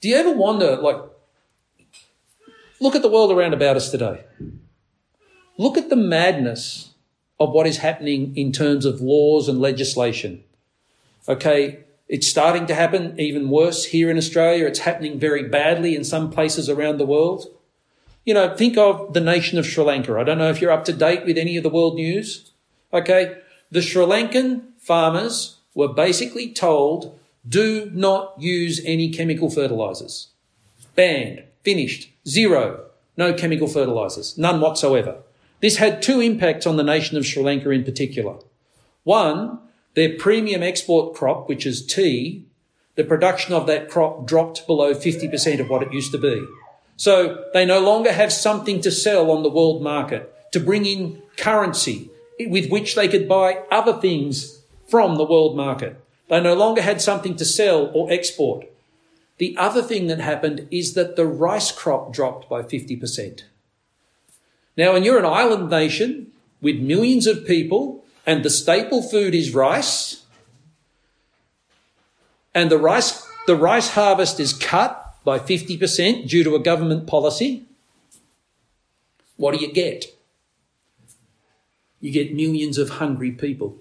Do 0.02 0.10
you 0.10 0.16
ever 0.16 0.32
wonder, 0.32 0.76
like, 0.78 0.98
look 2.82 2.96
at 2.96 3.02
the 3.02 3.10
world 3.10 3.32
around 3.32 3.54
about 3.54 3.78
us 3.78 3.90
today. 3.90 4.26
Look 5.58 5.78
at 5.78 5.90
the 5.90 5.96
madness 5.96 6.94
of 7.40 7.52
what 7.52 7.68
is 7.68 7.78
happening 7.78 8.36
in 8.36 8.52
terms 8.52 8.84
of 8.86 9.00
laws 9.00 9.48
and 9.48 9.62
legislation. 9.62 10.44
Okay, 11.30 11.86
it's 12.10 12.28
starting 12.28 12.66
to 12.66 12.76
happen 12.76 13.18
even 13.18 13.50
worse 13.50 13.86
here 13.86 14.10
in 14.10 14.18
Australia. 14.18 14.66
It's 14.66 14.80
happening 14.80 15.18
very 15.20 15.48
badly 15.48 15.96
in 15.96 16.04
some 16.04 16.30
places 16.30 16.68
around 16.68 16.98
the 16.98 17.06
world. 17.06 17.46
You 18.26 18.34
know, 18.34 18.56
think 18.56 18.78
of 18.78 19.14
the 19.14 19.22
nation 19.22 19.58
of 19.58 19.66
Sri 19.66 19.84
Lanka. 19.84 20.18
I 20.20 20.24
don't 20.24 20.38
know 20.38 20.50
if 20.50 20.60
you're 20.60 20.72
up 20.72 20.86
to 20.86 20.94
date 20.94 21.26
with 21.26 21.38
any 21.38 21.58
of 21.58 21.64
the 21.64 21.70
world 21.70 21.96
news. 21.96 22.52
Okay. 22.94 23.38
The 23.72 23.82
Sri 23.82 24.04
Lankan 24.04 24.64
farmers 24.80 25.58
were 25.74 25.88
basically 25.88 26.52
told, 26.52 27.18
do 27.48 27.90
not 27.94 28.36
use 28.40 28.82
any 28.84 29.12
chemical 29.12 29.50
fertilizers. 29.50 30.28
Banned. 30.96 31.44
Finished. 31.64 32.10
Zero. 32.28 32.86
No 33.18 33.34
chemical 33.34 33.68
fertilizers. 33.68 34.38
None 34.38 34.62
whatsoever. 34.62 35.18
This 35.62 35.78
had 35.78 36.02
two 36.02 36.20
impacts 36.20 36.66
on 36.66 36.78
the 36.78 36.84
nation 36.84 37.18
of 37.18 37.26
Sri 37.26 37.44
Lanka 37.44 37.70
in 37.70 37.84
particular. 37.84 38.38
One, 39.04 39.60
their 39.94 40.18
premium 40.18 40.64
export 40.64 41.16
crop, 41.16 41.48
which 41.48 41.66
is 41.66 41.86
tea, 41.86 42.46
the 42.96 43.04
production 43.04 43.54
of 43.54 43.68
that 43.68 43.90
crop 43.90 44.26
dropped 44.26 44.66
below 44.68 44.94
50% 44.94 45.60
of 45.60 45.70
what 45.70 45.84
it 45.84 45.94
used 45.94 46.12
to 46.12 46.18
be. 46.18 46.46
So 46.98 47.46
they 47.54 47.66
no 47.66 47.80
longer 47.80 48.12
have 48.12 48.32
something 48.32 48.82
to 48.82 48.92
sell 48.92 49.32
on 49.32 49.44
the 49.44 49.50
world 49.50 49.82
market 49.82 50.34
to 50.52 50.60
bring 50.60 50.86
in 50.86 51.22
currency 51.38 52.10
with 52.40 52.70
which 52.70 52.96
they 52.96 53.08
could 53.08 53.28
buy 53.28 53.64
other 53.72 53.94
things 53.94 54.62
from 54.88 55.16
the 55.16 55.24
world 55.24 55.56
market. 55.56 56.00
They 56.30 56.42
no 56.42 56.54
longer 56.54 56.82
had 56.82 57.02
something 57.02 57.36
to 57.38 57.46
sell 57.46 57.92
or 57.94 58.12
export. 58.12 58.66
The 59.42 59.58
other 59.58 59.82
thing 59.82 60.06
that 60.06 60.20
happened 60.20 60.68
is 60.70 60.94
that 60.94 61.16
the 61.16 61.26
rice 61.26 61.72
crop 61.72 62.14
dropped 62.14 62.48
by 62.48 62.62
50%. 62.62 63.42
Now, 64.78 64.94
when 64.94 65.04
you're 65.04 65.18
an 65.18 65.26
island 65.26 65.68
nation 65.68 66.28
with 66.62 66.80
millions 66.80 67.26
of 67.26 67.48
people 67.48 68.06
and 68.24 68.46
the 68.46 68.52
staple 68.52 69.02
food 69.02 69.34
is 69.34 69.56
rice, 69.56 70.26
and 72.54 72.70
the 72.70 72.78
rice, 72.78 73.28
the 73.48 73.56
rice 73.56 73.90
harvest 73.90 74.40
is 74.40 74.54
cut 74.54 75.16
by 75.24 75.40
50% 75.40 76.30
due 76.30 76.44
to 76.44 76.54
a 76.54 76.60
government 76.60 77.08
policy, 77.08 77.66
what 79.38 79.56
do 79.56 79.66
you 79.66 79.74
get? 79.74 80.06
You 82.00 82.12
get 82.12 82.36
millions 82.36 82.78
of 82.78 82.90
hungry 83.02 83.32
people. 83.32 83.80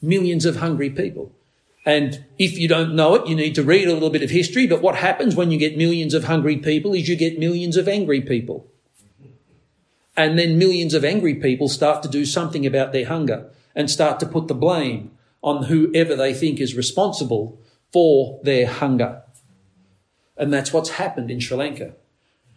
Millions 0.00 0.46
of 0.46 0.56
hungry 0.56 0.88
people. 0.88 1.32
And 1.84 2.24
if 2.38 2.56
you 2.58 2.68
don't 2.68 2.94
know 2.94 3.14
it, 3.14 3.26
you 3.26 3.34
need 3.34 3.54
to 3.56 3.62
read 3.62 3.88
a 3.88 3.92
little 3.92 4.10
bit 4.10 4.22
of 4.22 4.30
history. 4.30 4.66
But 4.66 4.82
what 4.82 4.96
happens 4.96 5.34
when 5.34 5.50
you 5.50 5.58
get 5.58 5.76
millions 5.76 6.14
of 6.14 6.24
hungry 6.24 6.56
people 6.56 6.94
is 6.94 7.08
you 7.08 7.16
get 7.16 7.38
millions 7.38 7.76
of 7.76 7.88
angry 7.88 8.20
people. 8.20 8.68
And 10.16 10.38
then 10.38 10.58
millions 10.58 10.94
of 10.94 11.04
angry 11.04 11.34
people 11.34 11.68
start 11.68 12.02
to 12.02 12.08
do 12.08 12.24
something 12.24 12.66
about 12.66 12.92
their 12.92 13.06
hunger 13.06 13.50
and 13.74 13.90
start 13.90 14.20
to 14.20 14.26
put 14.26 14.46
the 14.46 14.54
blame 14.54 15.10
on 15.42 15.64
whoever 15.64 16.14
they 16.14 16.34
think 16.34 16.60
is 16.60 16.76
responsible 16.76 17.58
for 17.92 18.38
their 18.42 18.66
hunger. 18.66 19.22
And 20.36 20.52
that's 20.52 20.72
what's 20.72 20.90
happened 20.90 21.30
in 21.30 21.40
Sri 21.40 21.56
Lanka. 21.56 21.94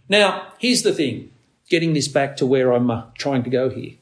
Now, 0.08 0.54
here's 0.60 0.84
the 0.84 0.94
thing, 0.94 1.32
getting 1.70 1.94
this 1.94 2.08
back 2.08 2.38
to 2.38 2.46
where 2.46 2.72
I'm 2.72 2.92
uh, 2.92 3.06
trying 3.18 3.44
to 3.44 3.50
go 3.50 3.70
here. 3.70 3.94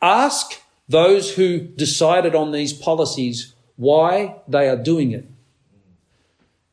Ask 0.00 0.62
those 0.88 1.34
who 1.34 1.60
decided 1.60 2.34
on 2.34 2.52
these 2.52 2.72
policies 2.72 3.51
why 3.76 4.36
they 4.48 4.68
are 4.68 4.76
doing 4.76 5.12
it. 5.12 5.26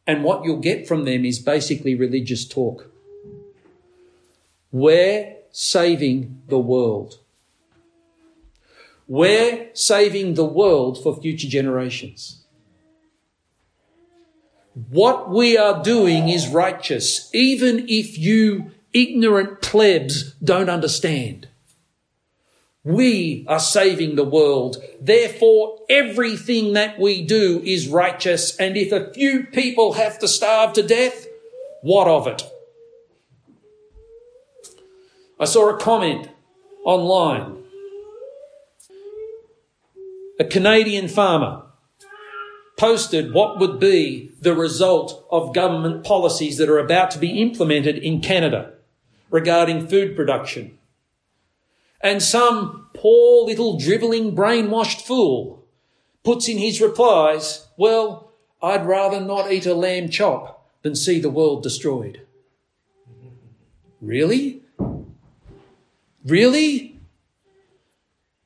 And 0.07 0.23
what 0.23 0.43
you'll 0.43 0.59
get 0.59 0.87
from 0.87 1.05
them 1.05 1.25
is 1.25 1.39
basically 1.39 1.95
religious 1.95 2.47
talk. 2.47 2.91
We're 4.71 5.35
saving 5.51 6.41
the 6.47 6.59
world. 6.59 7.19
We're 9.07 9.69
saving 9.73 10.35
the 10.35 10.45
world 10.45 11.01
for 11.01 11.19
future 11.19 11.47
generations. 11.47 12.43
What 14.89 15.29
we 15.29 15.57
are 15.57 15.83
doing 15.83 16.29
is 16.29 16.47
righteous, 16.47 17.29
even 17.33 17.85
if 17.89 18.17
you 18.17 18.71
ignorant 18.93 19.61
plebs 19.61 20.33
don't 20.35 20.69
understand. 20.69 21.48
We 22.89 23.45
are 23.47 23.59
saving 23.59 24.15
the 24.15 24.23
world. 24.23 24.83
Therefore, 24.99 25.77
everything 25.91 26.73
that 26.73 26.97
we 26.97 27.21
do 27.21 27.61
is 27.63 27.87
righteous. 27.87 28.57
And 28.57 28.75
if 28.75 28.91
a 28.91 29.13
few 29.13 29.43
people 29.43 29.93
have 29.93 30.17
to 30.17 30.27
starve 30.27 30.73
to 30.73 30.81
death, 30.81 31.27
what 31.83 32.07
of 32.07 32.25
it? 32.25 32.49
I 35.39 35.45
saw 35.45 35.69
a 35.69 35.77
comment 35.77 36.29
online. 36.83 37.57
A 40.39 40.45
Canadian 40.45 41.09
farmer 41.09 41.61
posted 42.75 43.35
what 43.35 43.59
would 43.59 43.79
be 43.79 44.31
the 44.41 44.55
result 44.55 45.27
of 45.29 45.53
government 45.53 46.03
policies 46.03 46.57
that 46.57 46.69
are 46.69 46.79
about 46.79 47.11
to 47.11 47.19
be 47.19 47.39
implemented 47.39 47.99
in 47.99 48.19
Canada 48.19 48.73
regarding 49.29 49.87
food 49.87 50.15
production. 50.15 50.78
And 52.01 52.23
some 52.23 52.87
poor 52.93 53.45
little 53.45 53.77
drivelling 53.77 54.35
brainwashed 54.35 55.01
fool 55.01 55.65
puts 56.23 56.47
in 56.47 56.57
his 56.57 56.81
replies, 56.81 57.67
well, 57.77 58.31
I'd 58.61 58.85
rather 58.85 59.19
not 59.19 59.51
eat 59.51 59.65
a 59.65 59.73
lamb 59.73 60.09
chop 60.09 60.69
than 60.81 60.95
see 60.95 61.19
the 61.19 61.29
world 61.29 61.63
destroyed. 61.63 62.25
Really? 64.01 64.63
Really? 66.25 66.99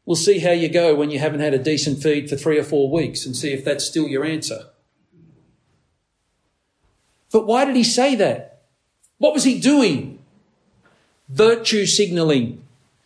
We'll 0.05 0.15
see 0.15 0.39
how 0.39 0.51
you 0.51 0.67
go 0.67 0.95
when 0.95 1.11
you 1.11 1.19
haven't 1.19 1.39
had 1.39 1.53
a 1.53 1.59
decent 1.59 2.01
feed 2.01 2.29
for 2.29 2.35
three 2.35 2.59
or 2.59 2.63
four 2.63 2.89
weeks 2.89 3.25
and 3.25 3.35
see 3.35 3.53
if 3.53 3.63
that's 3.63 3.85
still 3.85 4.07
your 4.07 4.25
answer. 4.25 4.65
But 7.31 7.47
why 7.47 7.65
did 7.65 7.75
he 7.75 7.83
say 7.83 8.15
that? 8.15 8.61
What 9.17 9.33
was 9.33 9.43
he 9.43 9.59
doing? 9.59 10.19
Virtue 11.29 11.85
signaling. 11.85 12.62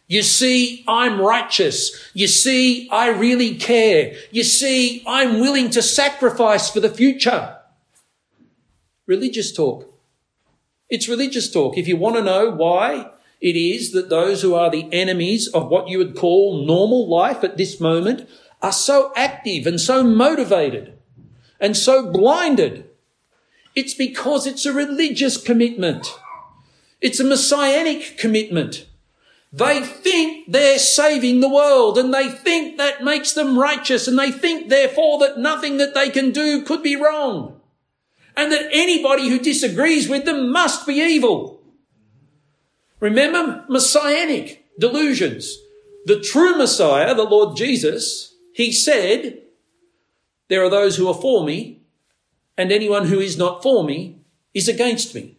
You 0.07 0.21
see, 0.23 0.85
I'm 0.87 1.19
righteous. 1.19 2.11
You 2.13 2.27
see, 2.27 2.89
I 2.89 3.09
really 3.09 3.55
care. 3.55 4.15
You 4.31 4.43
see, 4.43 5.03
I'm 5.05 5.41
willing 5.41 5.69
to 5.71 5.81
sacrifice 5.81 6.69
for 6.69 6.79
the 6.79 6.89
future. 6.89 7.55
religious 9.05 9.53
talk. 9.53 9.93
It's 10.89 11.09
religious 11.09 11.51
talk. 11.51 11.77
If 11.77 11.87
you 11.87 11.97
want 11.97 12.15
to 12.15 12.23
know 12.23 12.51
why 12.51 13.11
it 13.41 13.55
is 13.55 13.91
that 13.91 14.09
those 14.09 14.41
who 14.41 14.55
are 14.55 14.69
the 14.69 14.89
enemies 14.91 15.47
of 15.47 15.69
what 15.69 15.87
you 15.89 15.97
would 15.97 16.15
call 16.15 16.65
normal 16.65 17.07
life 17.07 17.43
at 17.43 17.57
this 17.57 17.79
moment 17.79 18.27
are 18.61 18.71
so 18.71 19.11
active 19.15 19.67
and 19.67 19.79
so 19.79 20.03
motivated 20.03 20.97
and 21.59 21.75
so 21.77 22.11
blinded, 22.11 22.89
it's 23.75 23.93
because 23.93 24.47
it's 24.47 24.65
a 24.65 24.73
religious 24.73 25.37
commitment. 25.37 26.07
It's 27.01 27.19
a 27.19 27.23
messianic 27.23 28.17
commitment. 28.17 28.86
They 29.51 29.81
think 29.81 30.51
they're 30.51 30.77
saving 30.77 31.39
the 31.39 31.49
world 31.49 31.97
and 31.97 32.13
they 32.13 32.29
think 32.29 32.77
that 32.77 33.03
makes 33.03 33.33
them 33.33 33.57
righteous 33.57 34.07
and 34.07 34.19
they 34.19 34.31
think 34.31 34.69
therefore 34.69 35.19
that 35.19 35.39
nothing 35.39 35.77
that 35.77 35.93
they 35.93 36.09
can 36.09 36.31
do 36.31 36.63
could 36.63 36.83
be 36.83 36.95
wrong 36.95 37.61
and 38.35 38.51
that 38.51 38.69
anybody 38.71 39.29
who 39.29 39.39
disagrees 39.39 40.09
with 40.09 40.25
them 40.25 40.51
must 40.51 40.85
be 40.85 40.95
evil. 40.95 41.61
Remember 42.99 43.65
messianic 43.69 44.65
delusions. 44.77 45.57
The 46.05 46.19
true 46.19 46.57
Messiah, 46.57 47.15
the 47.15 47.23
Lord 47.23 47.57
Jesus, 47.57 48.35
he 48.53 48.71
said, 48.71 49.41
there 50.49 50.63
are 50.63 50.69
those 50.69 50.97
who 50.97 51.07
are 51.07 51.13
for 51.13 51.43
me 51.43 51.81
and 52.57 52.71
anyone 52.71 53.07
who 53.07 53.19
is 53.19 53.37
not 53.37 53.63
for 53.63 53.83
me 53.83 54.19
is 54.53 54.67
against 54.67 55.15
me. 55.15 55.37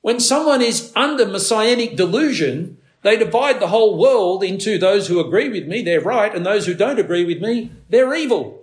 When 0.00 0.18
someone 0.18 0.62
is 0.62 0.92
under 0.96 1.26
messianic 1.26 1.96
delusion, 1.96 2.78
they 3.02 3.16
divide 3.16 3.60
the 3.60 3.68
whole 3.68 3.98
world 3.98 4.42
into 4.42 4.78
those 4.78 5.08
who 5.08 5.20
agree 5.20 5.48
with 5.48 5.66
me, 5.66 5.82
they're 5.82 6.00
right, 6.00 6.34
and 6.34 6.46
those 6.46 6.66
who 6.66 6.74
don't 6.74 7.00
agree 7.00 7.24
with 7.24 7.40
me, 7.40 7.72
they're 7.88 8.14
evil. 8.14 8.62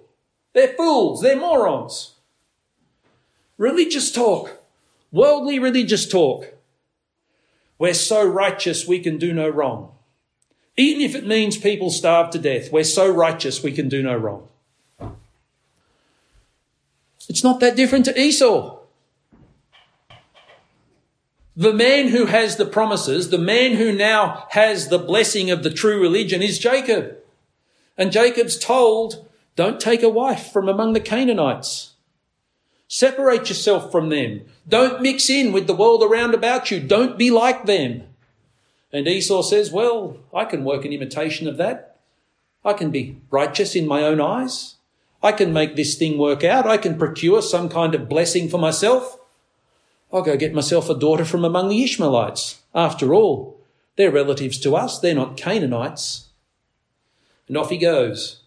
They're 0.54 0.70
fools. 0.76 1.22
They're 1.22 1.40
morons. 1.40 2.16
Religious 3.58 4.12
talk, 4.12 4.62
worldly 5.12 5.60
religious 5.60 6.08
talk. 6.08 6.54
We're 7.78 7.94
so 7.94 8.26
righteous 8.26 8.88
we 8.88 9.00
can 9.00 9.18
do 9.18 9.34
no 9.34 9.50
wrong. 9.50 9.92
Even 10.78 11.02
if 11.02 11.14
it 11.14 11.28
means 11.28 11.58
people 11.58 11.90
starve 11.90 12.30
to 12.32 12.40
death, 12.40 12.72
we're 12.72 12.86
so 12.86 13.10
righteous 13.12 13.62
we 13.62 13.74
can 13.74 13.90
do 13.90 14.02
no 14.02 14.16
wrong. 14.16 14.48
It's 17.28 17.44
not 17.44 17.60
that 17.60 17.76
different 17.76 18.06
to 18.06 18.20
Esau. 18.20 18.79
The 21.60 21.74
man 21.74 22.08
who 22.08 22.28
has 22.28 22.56
the 22.56 22.66
promises, 22.66 23.32
the 23.32 23.38
man 23.38 23.74
who 23.74 23.92
now 23.92 24.48
has 24.52 24.88
the 24.88 24.98
blessing 24.98 25.52
of 25.52 25.62
the 25.62 25.70
true 25.70 26.00
religion 26.00 26.42
is 26.42 26.58
Jacob. 26.58 27.18
And 27.98 28.14
Jacob's 28.14 28.58
told, 28.58 29.28
don't 29.58 29.78
take 29.78 30.02
a 30.02 30.08
wife 30.08 30.54
from 30.54 30.70
among 30.70 30.94
the 30.94 31.02
Canaanites. 31.02 31.96
Separate 32.88 33.50
yourself 33.50 33.92
from 33.92 34.08
them. 34.08 34.46
Don't 34.70 35.02
mix 35.02 35.30
in 35.30 35.52
with 35.52 35.68
the 35.68 35.76
world 35.76 36.02
around 36.02 36.34
about 36.34 36.72
you. 36.72 36.80
Don't 36.80 37.18
be 37.18 37.30
like 37.30 37.66
them. 37.66 38.04
And 38.94 39.06
Esau 39.06 39.42
says, 39.42 39.70
Well, 39.70 40.16
I 40.34 40.46
can 40.46 40.64
work 40.64 40.86
an 40.86 40.94
imitation 40.94 41.46
of 41.46 41.58
that. 41.58 42.00
I 42.64 42.72
can 42.72 42.90
be 42.90 43.18
righteous 43.30 43.76
in 43.76 43.86
my 43.86 44.04
own 44.04 44.22
eyes. 44.22 44.76
I 45.22 45.34
can 45.34 45.52
make 45.52 45.76
this 45.76 45.96
thing 45.96 46.18
work 46.18 46.46
out. 46.46 46.66
I 46.66 46.78
can 46.78 46.98
procure 46.98 47.42
some 47.42 47.68
kind 47.68 47.94
of 47.94 48.08
blessing 48.08 48.48
for 48.48 48.58
myself. 48.58 49.19
I'll 50.12 50.22
go 50.22 50.38
get 50.38 50.54
myself 50.54 50.90
a 50.90 50.98
daughter 50.98 51.26
from 51.26 51.46
among 51.46 51.70
the 51.70 51.84
Ishmaelites. 51.84 52.62
After 52.74 53.14
all, 53.14 53.62
they're 53.96 54.12
relatives 54.12 54.60
to 54.60 54.76
us. 54.76 55.00
They're 55.00 55.14
not 55.14 55.38
Canaanites. 55.38 56.30
And 57.48 57.58
off 57.58 57.70
he 57.70 57.78
goes. 57.78 58.44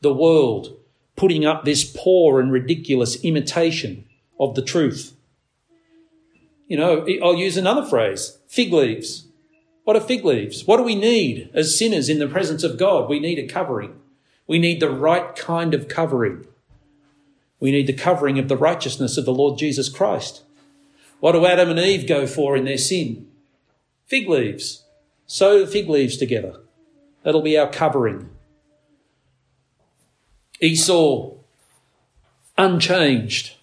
The 0.00 0.14
world 0.14 0.76
putting 1.16 1.44
up 1.44 1.64
this 1.64 1.84
poor 1.84 2.40
and 2.40 2.52
ridiculous 2.52 3.22
imitation 3.24 4.04
of 4.38 4.54
the 4.54 4.62
truth. 4.62 5.16
You 6.68 6.76
know, 6.76 7.06
I'll 7.22 7.36
use 7.36 7.56
another 7.56 7.84
phrase 7.84 8.38
fig 8.48 8.72
leaves. 8.72 9.26
What 9.84 9.96
are 9.96 10.00
fig 10.00 10.24
leaves? 10.24 10.66
What 10.66 10.78
do 10.78 10.82
we 10.82 10.96
need 10.96 11.48
as 11.54 11.78
sinners 11.78 12.08
in 12.08 12.18
the 12.18 12.26
presence 12.26 12.64
of 12.64 12.76
God? 12.76 13.08
We 13.08 13.20
need 13.20 13.38
a 13.38 13.46
covering. 13.46 14.00
We 14.46 14.58
need 14.58 14.80
the 14.80 14.90
right 14.90 15.34
kind 15.34 15.74
of 15.74 15.88
covering. 15.88 16.44
We 17.60 17.70
need 17.70 17.86
the 17.86 17.92
covering 17.92 18.38
of 18.38 18.48
the 18.48 18.56
righteousness 18.56 19.16
of 19.16 19.24
the 19.24 19.32
Lord 19.32 19.58
Jesus 19.58 19.88
Christ. 19.88 20.42
What 21.20 21.32
do 21.32 21.46
Adam 21.46 21.70
and 21.70 21.78
Eve 21.78 22.06
go 22.06 22.26
for 22.26 22.56
in 22.56 22.64
their 22.64 22.78
sin? 22.78 23.28
Fig 24.06 24.28
leaves. 24.28 24.84
Sew 25.26 25.66
fig 25.66 25.88
leaves 25.88 26.16
together. 26.16 26.60
That'll 27.22 27.42
be 27.42 27.58
our 27.58 27.68
covering. 27.68 28.30
Esau, 30.60 31.32
unchanged, 32.56 33.54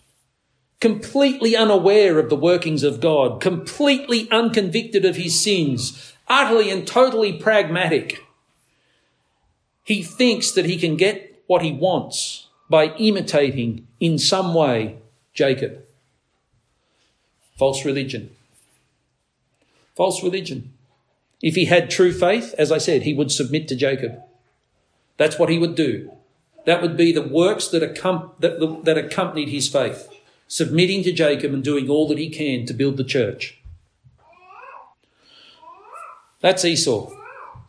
completely 0.79 1.55
unaware 1.55 2.19
of 2.19 2.29
the 2.29 2.35
workings 2.35 2.83
of 2.83 2.99
God, 2.99 3.41
completely 3.41 4.29
unconvicted 4.29 5.05
of 5.05 5.15
his 5.15 5.39
sins, 5.39 6.13
utterly 6.27 6.69
and 6.69 6.85
totally 6.85 7.33
pragmatic. 7.33 8.23
He 9.83 10.03
thinks 10.03 10.51
that 10.51 10.65
he 10.65 10.77
can 10.77 10.95
get 10.95 11.43
what 11.47 11.61
he 11.61 11.71
wants 11.71 12.47
by 12.69 12.87
imitating 12.95 13.87
in 13.99 14.19
some 14.19 14.53
way 14.53 14.97
Jacob. 15.33 15.83
False 17.57 17.85
religion. 17.85 18.35
False 19.95 20.23
religion. 20.23 20.73
If 21.41 21.55
he 21.55 21.65
had 21.65 21.89
true 21.89 22.11
faith, 22.11 22.55
as 22.57 22.71
I 22.71 22.77
said, 22.77 23.03
he 23.03 23.13
would 23.13 23.31
submit 23.31 23.67
to 23.67 23.75
Jacob. 23.75 24.21
That's 25.17 25.37
what 25.37 25.49
he 25.49 25.59
would 25.59 25.75
do. 25.75 26.11
That 26.65 26.81
would 26.81 26.95
be 26.95 27.11
the 27.11 27.21
works 27.21 27.67
that, 27.67 27.83
accom- 27.83 28.31
that, 28.39 28.85
that 28.85 28.97
accompanied 28.97 29.49
his 29.49 29.67
faith, 29.67 30.09
submitting 30.47 31.03
to 31.03 31.11
Jacob 31.11 31.53
and 31.53 31.63
doing 31.63 31.89
all 31.89 32.07
that 32.07 32.17
he 32.17 32.29
can 32.29 32.65
to 32.65 32.73
build 32.73 32.97
the 32.97 33.03
church. 33.03 33.59
That's 36.39 36.65
Esau, 36.65 37.11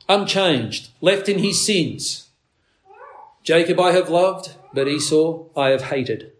unchanged, 0.09 0.91
left 1.01 1.29
in 1.29 1.39
his 1.39 1.65
sins. 1.65 2.29
Jacob 3.43 3.79
I 3.79 3.93
have 3.93 4.09
loved, 4.09 4.55
but 4.73 4.89
Esau 4.89 5.45
I 5.57 5.69
have 5.71 5.83
hated. 5.83 6.33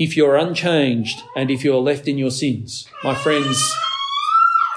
If 0.00 0.16
you're 0.16 0.34
unchanged 0.34 1.24
and 1.36 1.50
if 1.50 1.62
you're 1.62 1.76
left 1.76 2.08
in 2.08 2.16
your 2.16 2.30
sins, 2.30 2.88
my 3.04 3.14
friends, 3.14 3.76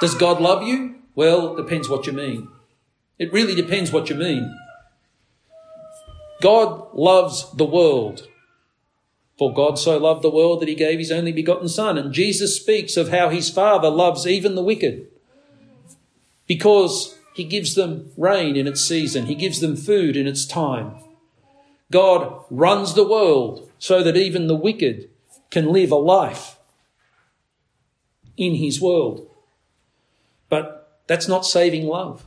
does 0.02 0.16
God 0.16 0.42
love 0.42 0.64
you? 0.64 0.96
Well, 1.16 1.54
it 1.54 1.62
depends 1.64 1.88
what 1.88 2.06
you 2.06 2.12
mean. 2.12 2.50
It 3.18 3.32
really 3.32 3.56
depends 3.56 3.90
what 3.94 4.10
you 4.10 4.18
mean. 4.18 4.54
God 6.42 6.94
loves 6.94 7.50
the 7.54 7.64
world. 7.64 8.28
For 9.40 9.54
God 9.54 9.80
so 9.80 9.98
loved 9.98 10.24
the 10.24 10.30
world 10.30 10.60
that 10.60 10.68
he 10.68 10.76
gave 10.76 11.00
his 11.00 11.12
only 11.12 11.32
begotten 11.32 11.70
Son. 11.70 11.98
And 11.98 12.12
Jesus 12.12 12.58
speaks 12.58 12.98
of 12.98 13.08
how 13.08 13.30
his 13.30 13.50
Father 13.50 13.90
loves 13.90 14.28
even 14.28 14.56
the 14.56 14.64
wicked 14.64 15.08
because 16.48 17.18
he 17.34 17.46
gives 17.46 17.76
them 17.76 18.12
rain 18.18 18.58
in 18.58 18.68
its 18.68 18.82
season, 18.82 19.28
he 19.28 19.36
gives 19.36 19.62
them 19.62 19.78
food 19.78 20.18
in 20.18 20.28
its 20.28 20.46
time. 20.46 20.96
God 21.92 22.44
runs 22.50 22.94
the 22.94 23.08
world 23.08 23.72
so 23.80 24.04
that 24.04 24.18
even 24.18 24.48
the 24.48 24.56
wicked 24.56 25.10
can 25.54 25.72
live 25.72 25.92
a 25.92 25.96
life 25.96 26.58
in 28.36 28.56
his 28.56 28.82
world. 28.82 29.30
But 30.50 31.00
that's 31.06 31.28
not 31.28 31.46
saving 31.46 31.86
love. 31.86 32.26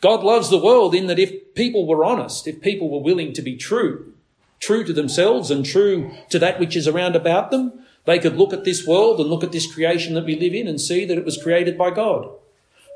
God 0.00 0.22
loves 0.22 0.50
the 0.50 0.62
world 0.62 0.94
in 0.94 1.08
that 1.08 1.18
if 1.18 1.54
people 1.54 1.84
were 1.84 2.04
honest, 2.04 2.46
if 2.46 2.60
people 2.60 2.88
were 2.88 3.02
willing 3.02 3.32
to 3.32 3.42
be 3.42 3.56
true, 3.56 4.14
true 4.60 4.84
to 4.84 4.92
themselves 4.92 5.50
and 5.50 5.66
true 5.66 6.12
to 6.30 6.38
that 6.38 6.60
which 6.60 6.76
is 6.76 6.86
around 6.86 7.16
about 7.16 7.50
them, 7.50 7.72
they 8.04 8.20
could 8.20 8.36
look 8.36 8.52
at 8.52 8.62
this 8.62 8.86
world 8.86 9.18
and 9.18 9.28
look 9.28 9.42
at 9.42 9.50
this 9.50 9.72
creation 9.74 10.14
that 10.14 10.26
we 10.26 10.38
live 10.38 10.54
in 10.54 10.68
and 10.68 10.80
see 10.80 11.04
that 11.04 11.18
it 11.18 11.24
was 11.24 11.42
created 11.42 11.76
by 11.76 11.90
God. 11.90 12.30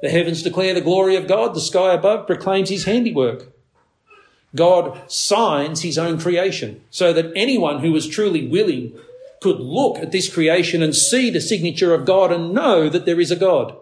The 0.02 0.10
heavens 0.10 0.44
declare 0.44 0.72
the 0.72 0.80
glory 0.80 1.16
of 1.16 1.26
God, 1.26 1.54
the 1.54 1.60
sky 1.60 1.94
above 1.94 2.28
proclaims 2.28 2.70
his 2.70 2.84
handiwork. 2.84 3.52
God 4.54 5.10
signs 5.10 5.82
his 5.82 5.98
own 5.98 6.18
creation 6.18 6.82
so 6.90 7.12
that 7.12 7.32
anyone 7.36 7.80
who 7.80 7.92
was 7.92 8.08
truly 8.08 8.46
willing 8.46 8.98
could 9.40 9.60
look 9.60 9.98
at 9.98 10.12
this 10.12 10.32
creation 10.32 10.82
and 10.82 10.94
see 10.94 11.30
the 11.30 11.40
signature 11.40 11.94
of 11.94 12.04
God 12.04 12.32
and 12.32 12.52
know 12.52 12.88
that 12.88 13.06
there 13.06 13.20
is 13.20 13.30
a 13.30 13.36
God 13.36 13.76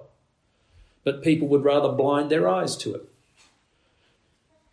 but 1.08 1.22
people 1.22 1.48
would 1.48 1.64
rather 1.64 1.88
blind 1.88 2.28
their 2.28 2.46
eyes 2.46 2.76
to 2.76 2.94
it. 2.94 3.08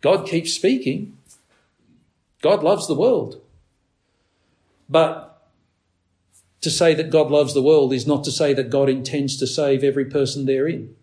God 0.02 0.28
keeps 0.28 0.52
speaking. 0.52 1.16
God 2.42 2.62
loves 2.62 2.86
the 2.86 2.94
world. 2.94 3.40
But 4.86 5.48
to 6.60 6.70
say 6.70 6.92
that 6.92 7.08
God 7.08 7.30
loves 7.30 7.54
the 7.54 7.62
world 7.62 7.94
is 7.94 8.06
not 8.06 8.22
to 8.24 8.30
say 8.30 8.52
that 8.52 8.68
God 8.68 8.90
intends 8.90 9.38
to 9.38 9.46
save 9.46 9.82
every 9.82 10.04
person 10.04 10.44
therein. 10.44 10.94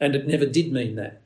And 0.00 0.16
it 0.16 0.26
never 0.26 0.46
did 0.46 0.72
mean 0.72 0.96
that. 0.96 1.21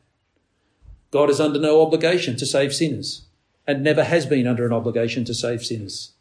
God 1.11 1.31
is 1.31 1.40
under 1.40 1.59
no 1.59 1.83
obligation 1.83 2.37
to 2.37 2.47
save 2.47 2.75
sinners 2.75 3.23
and 3.66 3.83
never 3.83 4.05
has 4.05 4.27
been 4.27 4.47
under 4.47 4.66
an 4.66 4.73
obligation 4.73 5.25
to 5.25 5.35
save 5.35 5.64
sinners. 5.64 6.12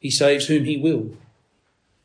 He 0.00 0.10
saves 0.10 0.46
whom 0.46 0.64
he 0.64 0.76
will. 0.76 1.16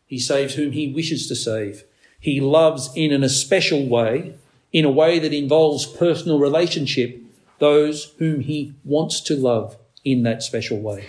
He 0.06 0.20
saves 0.20 0.56
whom 0.56 0.72
he 0.72 0.92
wishes 0.92 1.28
to 1.28 1.36
save. 1.36 1.84
He 2.20 2.40
loves 2.40 2.90
in 2.96 3.12
an 3.12 3.24
especial 3.24 3.88
way, 3.88 4.36
in 4.72 4.86
a 4.86 4.92
way 4.92 5.20
that 5.20 5.34
involves 5.34 5.86
personal 5.86 6.40
relationship, 6.40 7.20
those 7.60 8.14
whom 8.18 8.42
he 8.42 8.74
wants 8.84 9.22
to 9.22 9.36
love 9.36 9.78
in 10.04 10.24
that 10.24 10.44
special 10.44 10.80
way. 10.80 11.06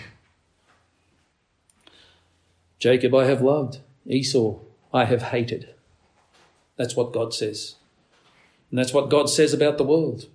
Jacob 2.79 3.13
I 3.13 3.25
have 3.25 3.41
loved, 3.41 3.79
Esau 4.07 4.59
I 4.93 5.05
have 5.05 5.21
hated. 5.23 5.69
That's 6.77 6.95
what 6.95 7.13
God 7.13 7.33
says. 7.33 7.75
And 8.69 8.79
that's 8.79 8.93
what 8.93 9.09
God 9.09 9.29
says 9.29 9.53
about 9.53 9.77
the 9.77 9.83
world. 9.83 10.27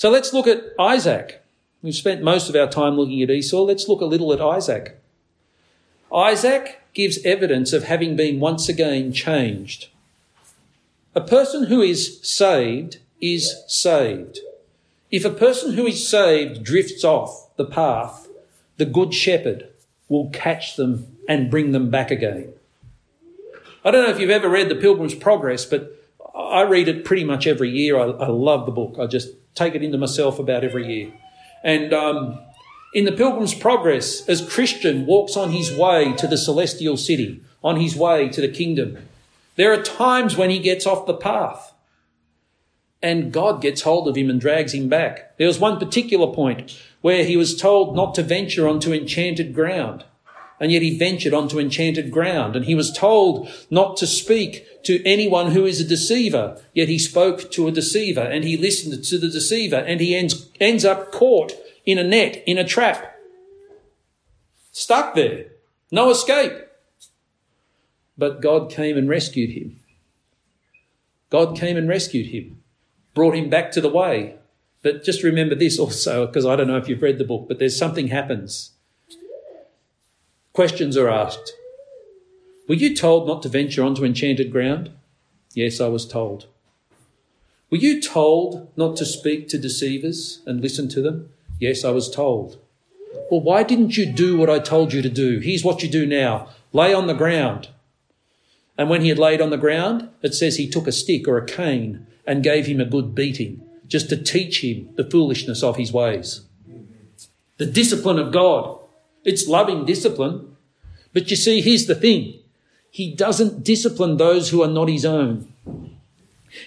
So 0.00 0.08
let's 0.08 0.32
look 0.32 0.46
at 0.46 0.64
Isaac. 0.78 1.44
We've 1.82 1.94
spent 1.94 2.22
most 2.22 2.48
of 2.48 2.56
our 2.56 2.66
time 2.66 2.96
looking 2.96 3.20
at 3.20 3.28
Esau. 3.28 3.64
Let's 3.64 3.86
look 3.86 4.00
a 4.00 4.06
little 4.06 4.32
at 4.32 4.40
Isaac. 4.40 4.98
Isaac 6.10 6.80
gives 6.94 7.22
evidence 7.22 7.74
of 7.74 7.84
having 7.84 8.16
been 8.16 8.40
once 8.40 8.66
again 8.66 9.12
changed. 9.12 9.88
A 11.14 11.20
person 11.20 11.64
who 11.64 11.82
is 11.82 12.18
saved 12.22 12.96
is 13.20 13.62
saved. 13.66 14.38
If 15.10 15.26
a 15.26 15.30
person 15.30 15.74
who 15.74 15.86
is 15.86 16.08
saved 16.08 16.64
drifts 16.64 17.04
off 17.04 17.54
the 17.56 17.66
path, 17.66 18.26
the 18.78 18.86
good 18.86 19.12
shepherd 19.12 19.68
will 20.08 20.30
catch 20.30 20.76
them 20.76 21.14
and 21.28 21.50
bring 21.50 21.72
them 21.72 21.90
back 21.90 22.10
again. 22.10 22.54
I 23.84 23.90
don't 23.90 24.06
know 24.06 24.10
if 24.10 24.18
you've 24.18 24.30
ever 24.30 24.48
read 24.48 24.70
The 24.70 24.76
Pilgrim's 24.76 25.14
Progress, 25.14 25.66
but 25.66 25.94
I 26.34 26.62
read 26.62 26.88
it 26.88 27.04
pretty 27.04 27.24
much 27.24 27.46
every 27.46 27.68
year. 27.68 27.98
I, 27.98 28.04
I 28.04 28.28
love 28.28 28.64
the 28.64 28.72
book. 28.72 28.96
I 28.98 29.06
just 29.06 29.34
take 29.54 29.74
it 29.74 29.82
into 29.82 29.98
myself 29.98 30.38
about 30.38 30.64
every 30.64 30.86
year. 30.86 31.12
And 31.62 31.92
um, 31.92 32.38
in 32.94 33.04
The 33.04 33.12
Pilgrim's 33.12 33.54
Progress, 33.54 34.28
as 34.28 34.48
Christian 34.48 35.06
walks 35.06 35.36
on 35.36 35.52
his 35.52 35.74
way 35.74 36.12
to 36.14 36.26
the 36.26 36.38
celestial 36.38 36.96
city, 36.96 37.42
on 37.62 37.76
his 37.76 37.94
way 37.94 38.28
to 38.28 38.40
the 38.40 38.48
kingdom, 38.48 38.98
there 39.56 39.72
are 39.72 39.82
times 39.82 40.36
when 40.36 40.50
he 40.50 40.58
gets 40.58 40.86
off 40.86 41.06
the 41.06 41.14
path 41.14 41.74
and 43.02 43.32
God 43.32 43.62
gets 43.62 43.82
hold 43.82 44.08
of 44.08 44.16
him 44.16 44.28
and 44.28 44.40
drags 44.40 44.74
him 44.74 44.88
back. 44.88 45.36
There 45.38 45.46
was 45.46 45.58
one 45.58 45.78
particular 45.78 46.32
point 46.32 46.78
where 47.00 47.24
he 47.24 47.36
was 47.36 47.56
told 47.56 47.96
not 47.96 48.14
to 48.14 48.22
venture 48.22 48.68
onto 48.68 48.92
enchanted 48.92 49.54
ground 49.54 50.04
and 50.60 50.70
yet 50.70 50.82
he 50.82 50.96
ventured 50.96 51.32
onto 51.32 51.58
enchanted 51.58 52.10
ground. 52.10 52.54
And 52.54 52.66
he 52.66 52.74
was 52.74 52.92
told 52.92 53.50
not 53.70 53.96
to 53.96 54.06
speak 54.06 54.66
to 54.84 55.02
anyone 55.06 55.52
who 55.52 55.64
is 55.64 55.80
a 55.80 55.88
deceiver, 55.88 56.60
yet 56.74 56.88
he 56.88 56.98
spoke 56.98 57.50
to 57.52 57.66
a 57.66 57.72
deceiver 57.72 58.20
and 58.20 58.44
he 58.44 58.58
listened 58.58 59.02
to 59.04 59.18
the 59.18 59.30
deceiver 59.30 59.76
and 59.76 60.00
he 60.00 60.14
ends, 60.14 60.50
ends 60.60 60.84
up 60.84 61.10
caught 61.10 61.54
in 61.86 61.98
a 61.98 62.04
net, 62.04 62.42
in 62.46 62.58
a 62.58 62.64
trap. 62.64 63.16
Stuck 64.70 65.14
there. 65.14 65.46
No 65.90 66.10
escape. 66.10 66.52
But 68.18 68.42
God 68.42 68.70
came 68.70 68.98
and 68.98 69.08
rescued 69.08 69.50
him. 69.50 69.80
God 71.30 71.56
came 71.56 71.76
and 71.76 71.88
rescued 71.88 72.26
him, 72.26 72.62
brought 73.14 73.34
him 73.34 73.48
back 73.48 73.72
to 73.72 73.80
the 73.80 73.88
way. 73.88 74.36
But 74.82 75.04
just 75.04 75.22
remember 75.22 75.54
this 75.54 75.78
also, 75.78 76.26
because 76.26 76.44
I 76.44 76.56
don't 76.56 76.66
know 76.66 76.76
if 76.76 76.88
you've 76.88 77.02
read 77.02 77.18
the 77.18 77.24
book, 77.24 77.46
but 77.48 77.58
there's 77.58 77.78
something 77.78 78.08
happens 78.08 78.72
Questions 80.52 80.96
are 80.96 81.08
asked. 81.08 81.52
Were 82.68 82.74
you 82.74 82.94
told 82.94 83.28
not 83.28 83.42
to 83.42 83.48
venture 83.48 83.84
onto 83.84 84.04
enchanted 84.04 84.50
ground? 84.50 84.90
Yes, 85.54 85.80
I 85.80 85.88
was 85.88 86.06
told. 86.06 86.46
Were 87.70 87.78
you 87.78 88.00
told 88.00 88.68
not 88.76 88.96
to 88.96 89.06
speak 89.06 89.48
to 89.48 89.58
deceivers 89.58 90.40
and 90.46 90.60
listen 90.60 90.88
to 90.88 91.00
them? 91.00 91.30
Yes, 91.60 91.84
I 91.84 91.90
was 91.90 92.10
told. 92.10 92.58
Well, 93.30 93.40
why 93.40 93.62
didn't 93.62 93.96
you 93.96 94.06
do 94.06 94.36
what 94.36 94.50
I 94.50 94.58
told 94.58 94.92
you 94.92 95.02
to 95.02 95.08
do? 95.08 95.38
Here's 95.38 95.64
what 95.64 95.82
you 95.82 95.88
do 95.88 96.04
now 96.04 96.48
lay 96.72 96.92
on 96.92 97.06
the 97.06 97.14
ground. 97.14 97.68
And 98.76 98.88
when 98.88 99.02
he 99.02 99.08
had 99.08 99.18
laid 99.18 99.40
on 99.40 99.50
the 99.50 99.56
ground, 99.56 100.08
it 100.22 100.34
says 100.34 100.56
he 100.56 100.68
took 100.68 100.86
a 100.86 100.92
stick 100.92 101.28
or 101.28 101.36
a 101.36 101.46
cane 101.46 102.06
and 102.26 102.42
gave 102.42 102.66
him 102.66 102.80
a 102.80 102.84
good 102.84 103.14
beating, 103.14 103.62
just 103.86 104.08
to 104.08 104.16
teach 104.16 104.64
him 104.64 104.88
the 104.96 105.08
foolishness 105.08 105.62
of 105.62 105.76
his 105.76 105.92
ways. 105.92 106.42
The 107.58 107.66
discipline 107.66 108.18
of 108.18 108.32
God. 108.32 108.79
It's 109.24 109.48
loving 109.48 109.84
discipline. 109.84 110.56
But 111.12 111.30
you 111.30 111.36
see, 111.36 111.60
here's 111.60 111.86
the 111.86 111.94
thing. 111.94 112.40
He 112.90 113.14
doesn't 113.14 113.64
discipline 113.64 114.16
those 114.16 114.50
who 114.50 114.62
are 114.62 114.68
not 114.68 114.88
his 114.88 115.04
own. 115.04 115.52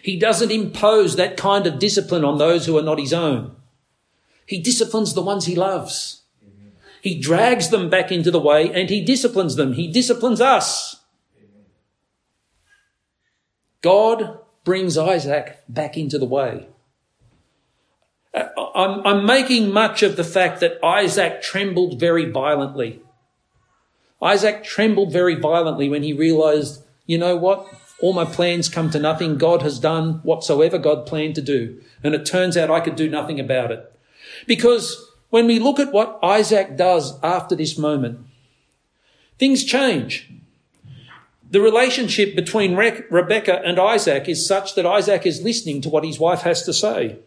He 0.02 0.18
doesn't 0.18 0.52
impose 0.52 1.16
that 1.16 1.36
kind 1.36 1.68
of 1.68 1.80
discipline 1.80 2.24
on 2.24 2.38
those 2.38 2.66
who 2.66 2.78
are 2.78 2.84
not 2.84 3.00
his 3.00 3.14
own. 3.14 3.56
He 4.46 4.60
disciplines 4.60 5.14
the 5.14 5.22
ones 5.22 5.46
he 5.46 5.56
loves. 5.56 6.22
He 7.02 7.20
drags 7.20 7.70
them 7.70 7.90
back 7.90 8.12
into 8.12 8.32
the 8.32 8.40
way 8.40 8.72
and 8.72 8.90
he 8.90 9.04
disciplines 9.04 9.56
them. 9.56 9.74
He 9.74 9.92
disciplines 9.92 10.40
us. 10.40 10.98
God 13.82 14.40
brings 14.64 14.98
Isaac 14.98 15.60
back 15.68 15.98
into 15.98 16.18
the 16.18 16.26
way. 16.26 16.68
Uh, 18.34 18.48
I'm, 18.76 19.06
I'm 19.06 19.26
making 19.26 19.72
much 19.72 20.02
of 20.02 20.16
the 20.16 20.24
fact 20.24 20.60
that 20.60 20.84
Isaac 20.84 21.42
trembled 21.42 22.00
very 22.00 22.30
violently. 22.30 23.02
Isaac 24.22 24.64
trembled 24.64 25.12
very 25.12 25.36
violently 25.36 25.90
when 25.90 26.04
he 26.04 26.14
realized, 26.14 26.84
you 27.06 27.18
know 27.18 27.36
what? 27.36 27.68
All 28.02 28.14
my 28.14 28.26
plans 28.26 28.70
come 28.70 28.90
to 28.92 29.00
nothing. 29.00 29.38
God 29.38 29.62
has 29.62 29.80
done 29.80 30.16
whatsoever 30.24 30.78
God 30.78 31.06
planned 31.06 31.36
to 31.36 31.42
do. 31.42 31.82
And 32.04 32.16
it 32.16 32.26
turns 32.26 32.58
out 32.58 32.72
I 32.72 32.80
could 32.80 32.96
do 32.96 33.10
nothing 33.10 33.40
about 33.40 33.72
it. 33.72 34.00
Because 34.48 35.10
when 35.30 35.46
we 35.46 35.60
look 35.60 35.80
at 35.80 35.92
what 35.92 36.20
Isaac 36.24 36.76
does 36.76 37.20
after 37.22 37.56
this 37.56 37.78
moment, 37.78 38.20
things 39.38 39.64
change. 39.64 40.30
The 41.50 41.62
relationship 41.62 42.36
between 42.36 42.76
Re- 42.76 43.04
Rebecca 43.12 43.62
and 43.64 43.80
Isaac 43.80 44.28
is 44.28 44.48
such 44.48 44.76
that 44.76 44.86
Isaac 44.86 45.26
is 45.26 45.44
listening 45.44 45.82
to 45.82 45.90
what 45.90 46.04
his 46.04 46.20
wife 46.20 46.42
has 46.42 46.64
to 46.64 46.74
say. 46.74 47.20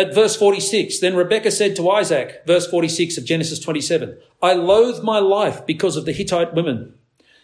At 0.00 0.14
verse 0.14 0.34
46, 0.34 1.00
then 1.00 1.14
Rebekah 1.14 1.50
said 1.50 1.76
to 1.76 1.90
Isaac, 1.90 2.40
verse 2.46 2.66
46 2.66 3.18
of 3.18 3.26
Genesis 3.26 3.58
27, 3.58 4.16
I 4.42 4.54
loathe 4.54 5.04
my 5.04 5.18
life 5.18 5.66
because 5.66 5.94
of 5.94 6.06
the 6.06 6.12
Hittite 6.12 6.54
women. 6.54 6.94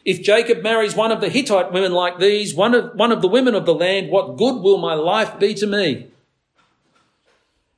If 0.06 0.22
Jacob 0.22 0.62
marries 0.62 0.96
one 0.96 1.12
of 1.12 1.20
the 1.20 1.28
Hittite 1.28 1.70
women 1.70 1.92
like 1.92 2.18
these, 2.18 2.54
one 2.54 2.74
of, 2.74 2.94
one 2.94 3.12
of 3.12 3.20
the 3.20 3.28
women 3.28 3.54
of 3.54 3.66
the 3.66 3.74
land, 3.74 4.08
what 4.08 4.38
good 4.38 4.62
will 4.62 4.78
my 4.78 4.94
life 4.94 5.38
be 5.38 5.52
to 5.52 5.66
me? 5.66 6.06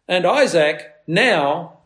And 0.07 0.25
Isaac 0.25 0.95
now, 1.09 1.79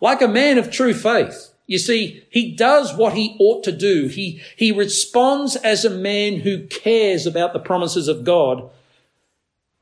like 0.00 0.22
a 0.22 0.28
man 0.28 0.58
of 0.58 0.70
true 0.70 0.94
faith, 0.94 1.52
you 1.66 1.78
see, 1.78 2.22
he 2.30 2.52
does 2.52 2.94
what 2.94 3.14
he 3.14 3.36
ought 3.40 3.64
to 3.64 3.72
do. 3.72 4.06
He, 4.06 4.40
he 4.54 4.70
responds 4.70 5.56
as 5.56 5.84
a 5.84 5.90
man 5.90 6.36
who 6.36 6.68
cares 6.68 7.26
about 7.26 7.52
the 7.52 7.58
promises 7.58 8.06
of 8.06 8.22
God. 8.22 8.70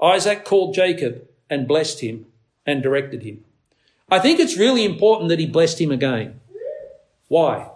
Isaac 0.03 0.47
called 0.47 0.75
Jacob 0.75 1.29
and 1.51 1.69
blessed 1.69 2.01
him 2.01 2.25
and 2.67 2.83
directed 2.83 3.23
him. 3.23 3.45
I 4.11 4.19
think 4.19 4.39
it's 4.39 4.57
really 4.57 4.85
important 4.85 5.29
that 5.31 5.39
he 5.39 5.47
blessed 5.47 5.81
him 5.81 5.91
again. 5.91 6.41
Why? 7.29 7.71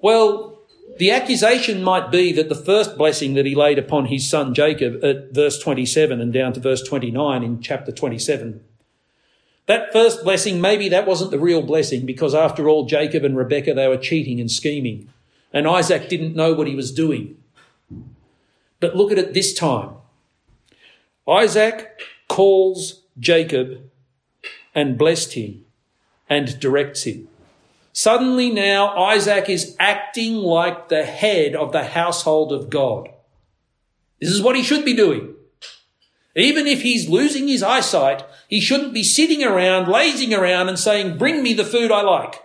Well, 0.00 0.58
the 0.98 1.10
accusation 1.10 1.82
might 1.82 2.10
be 2.10 2.32
that 2.32 2.48
the 2.48 2.54
first 2.54 2.96
blessing 2.96 3.34
that 3.34 3.44
he 3.44 3.54
laid 3.54 3.78
upon 3.78 4.06
his 4.06 4.28
son 4.28 4.54
Jacob 4.54 5.04
at 5.04 5.32
verse 5.32 5.58
27 5.58 6.20
and 6.20 6.32
down 6.32 6.52
to 6.54 6.60
verse 6.60 6.82
29 6.82 7.42
in 7.42 7.60
chapter 7.60 7.92
27, 7.92 8.62
that 9.66 9.92
first 9.92 10.22
blessing, 10.24 10.60
maybe 10.60 10.88
that 10.88 11.06
wasn't 11.06 11.32
the 11.32 11.38
real 11.38 11.60
blessing 11.60 12.06
because 12.06 12.34
after 12.34 12.68
all, 12.68 12.86
Jacob 12.86 13.24
and 13.24 13.36
Rebekah, 13.36 13.74
they 13.74 13.88
were 13.88 13.96
cheating 13.96 14.40
and 14.40 14.50
scheming. 14.50 15.08
And 15.52 15.66
Isaac 15.66 16.08
didn't 16.08 16.36
know 16.36 16.54
what 16.54 16.68
he 16.68 16.74
was 16.74 16.92
doing. 16.92 17.36
But 18.80 18.96
look 18.96 19.10
at 19.10 19.18
it 19.18 19.34
this 19.34 19.52
time. 19.52 19.90
Isaac 21.28 22.00
calls 22.28 23.02
Jacob 23.18 23.85
and 24.76 24.98
blessed 24.98 25.32
him 25.32 25.64
and 26.28 26.60
directs 26.60 27.04
him. 27.04 27.26
Suddenly 27.92 28.50
now 28.50 28.94
Isaac 28.94 29.48
is 29.48 29.74
acting 29.80 30.34
like 30.34 30.90
the 30.90 31.02
head 31.02 31.56
of 31.56 31.72
the 31.72 31.84
household 31.84 32.52
of 32.52 32.68
God. 32.68 33.08
This 34.20 34.30
is 34.30 34.42
what 34.42 34.54
he 34.54 34.62
should 34.62 34.84
be 34.84 34.94
doing. 34.94 35.34
Even 36.34 36.66
if 36.66 36.82
he's 36.82 37.08
losing 37.08 37.48
his 37.48 37.62
eyesight, 37.62 38.22
he 38.48 38.60
shouldn't 38.60 38.92
be 38.92 39.02
sitting 39.02 39.42
around, 39.42 39.88
lazing 39.88 40.34
around 40.34 40.68
and 40.68 40.78
saying, 40.78 41.16
bring 41.16 41.42
me 41.42 41.54
the 41.54 41.64
food 41.64 41.90
I 41.90 42.02
like. 42.02 42.42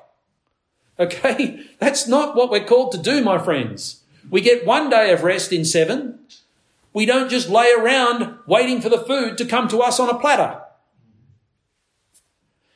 Okay? 0.98 1.66
That's 1.80 2.08
not 2.08 2.36
what 2.36 2.50
we're 2.50 2.64
called 2.64 2.94
to 2.94 2.98
do, 2.98 3.22
my 3.22 3.38
friends. 3.38 4.04
We 4.30 4.40
get 4.40 4.66
one 4.66 4.90
day 4.90 5.12
of 5.12 5.24
rest 5.24 5.52
in 5.52 5.66
seven. 5.66 6.20
We 6.94 7.06
don't 7.06 7.30
just 7.30 7.50
lay 7.50 7.70
around 7.78 8.38
waiting 8.48 8.80
for 8.80 8.88
the 8.88 9.00
food 9.00 9.38
to 9.38 9.46
come 9.46 9.68
to 9.68 9.82
us 9.82 10.00
on 10.00 10.10
a 10.10 10.18
platter. 10.18 10.62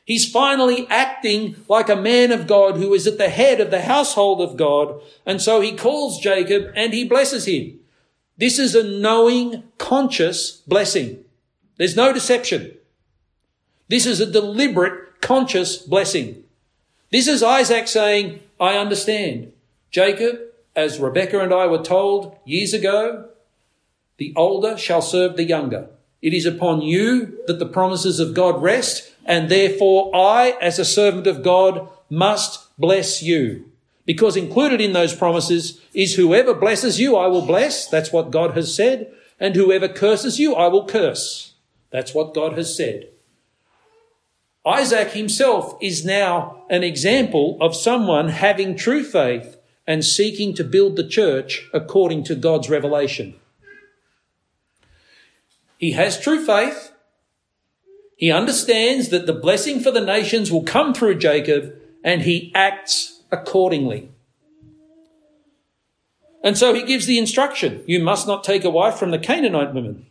He's 0.06 0.30
finally 0.30 0.86
acting 0.88 1.56
like 1.68 1.88
a 1.88 1.96
man 1.96 2.30
of 2.30 2.46
God 2.46 2.76
who 2.76 2.94
is 2.94 3.08
at 3.08 3.18
the 3.18 3.28
head 3.28 3.60
of 3.60 3.72
the 3.72 3.82
household 3.82 4.40
of 4.40 4.56
God. 4.56 5.00
And 5.26 5.42
so 5.42 5.60
he 5.60 5.76
calls 5.76 6.20
Jacob 6.20 6.72
and 6.76 6.94
he 6.94 7.04
blesses 7.04 7.46
him. 7.46 7.80
This 8.38 8.60
is 8.60 8.76
a 8.76 8.84
knowing, 8.84 9.64
conscious 9.78 10.52
blessing. 10.52 11.24
There's 11.76 11.96
no 11.96 12.12
deception. 12.12 12.76
This 13.88 14.06
is 14.06 14.20
a 14.20 14.30
deliberate, 14.30 15.20
conscious 15.20 15.76
blessing. 15.76 16.44
This 17.10 17.26
is 17.26 17.42
Isaac 17.42 17.88
saying, 17.88 18.38
I 18.60 18.76
understand. 18.76 19.52
Jacob, 19.90 20.38
as 20.76 21.00
Rebecca 21.00 21.40
and 21.40 21.52
I 21.52 21.66
were 21.66 21.82
told 21.82 22.36
years 22.44 22.72
ago, 22.72 23.28
the 24.18 24.32
older 24.36 24.76
shall 24.76 25.02
serve 25.02 25.36
the 25.36 25.44
younger. 25.44 25.88
It 26.22 26.32
is 26.32 26.46
upon 26.46 26.82
you 26.82 27.38
that 27.46 27.58
the 27.58 27.66
promises 27.66 28.18
of 28.20 28.34
God 28.34 28.62
rest 28.62 29.12
and 29.26 29.48
therefore 29.48 30.14
I, 30.14 30.56
as 30.60 30.78
a 30.78 30.84
servant 30.84 31.26
of 31.26 31.42
God, 31.42 31.88
must 32.08 32.76
bless 32.78 33.22
you. 33.22 33.70
Because 34.06 34.36
included 34.36 34.80
in 34.80 34.92
those 34.92 35.14
promises 35.14 35.80
is 35.92 36.14
whoever 36.14 36.54
blesses 36.54 37.00
you, 37.00 37.16
I 37.16 37.26
will 37.26 37.44
bless. 37.44 37.88
That's 37.88 38.12
what 38.12 38.30
God 38.30 38.56
has 38.56 38.74
said. 38.74 39.12
And 39.40 39.56
whoever 39.56 39.88
curses 39.88 40.38
you, 40.38 40.54
I 40.54 40.68
will 40.68 40.86
curse. 40.86 41.54
That's 41.90 42.14
what 42.14 42.32
God 42.32 42.56
has 42.56 42.74
said. 42.74 43.08
Isaac 44.64 45.10
himself 45.10 45.76
is 45.80 46.04
now 46.04 46.64
an 46.70 46.82
example 46.82 47.58
of 47.60 47.76
someone 47.76 48.28
having 48.28 48.76
true 48.76 49.04
faith 49.04 49.56
and 49.86 50.04
seeking 50.04 50.54
to 50.54 50.64
build 50.64 50.96
the 50.96 51.06
church 51.06 51.68
according 51.72 52.24
to 52.24 52.34
God's 52.34 52.70
revelation. 52.70 53.34
He 55.78 55.92
has 55.92 56.20
true 56.20 56.44
faith. 56.44 56.92
He 58.16 58.32
understands 58.32 59.10
that 59.10 59.26
the 59.26 59.32
blessing 59.32 59.80
for 59.80 59.90
the 59.90 60.00
nations 60.00 60.50
will 60.50 60.62
come 60.62 60.94
through 60.94 61.18
Jacob 61.18 61.74
and 62.02 62.22
he 62.22 62.52
acts 62.54 63.22
accordingly. 63.30 64.10
And 66.42 66.56
so 66.56 66.72
he 66.72 66.84
gives 66.84 67.06
the 67.06 67.18
instruction 67.18 67.82
you 67.86 68.00
must 68.02 68.26
not 68.26 68.44
take 68.44 68.64
a 68.64 68.70
wife 68.70 68.96
from 68.96 69.10
the 69.10 69.18
Canaanite 69.18 69.74
women. 69.74 70.06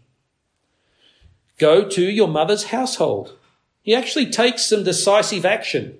Go 1.57 1.87
to 1.87 2.01
your 2.01 2.27
mother's 2.27 2.65
household. 2.65 3.37
He 3.81 3.95
actually 3.95 4.29
takes 4.29 4.65
some 4.65 4.83
decisive 4.83 5.45
action. 5.45 5.97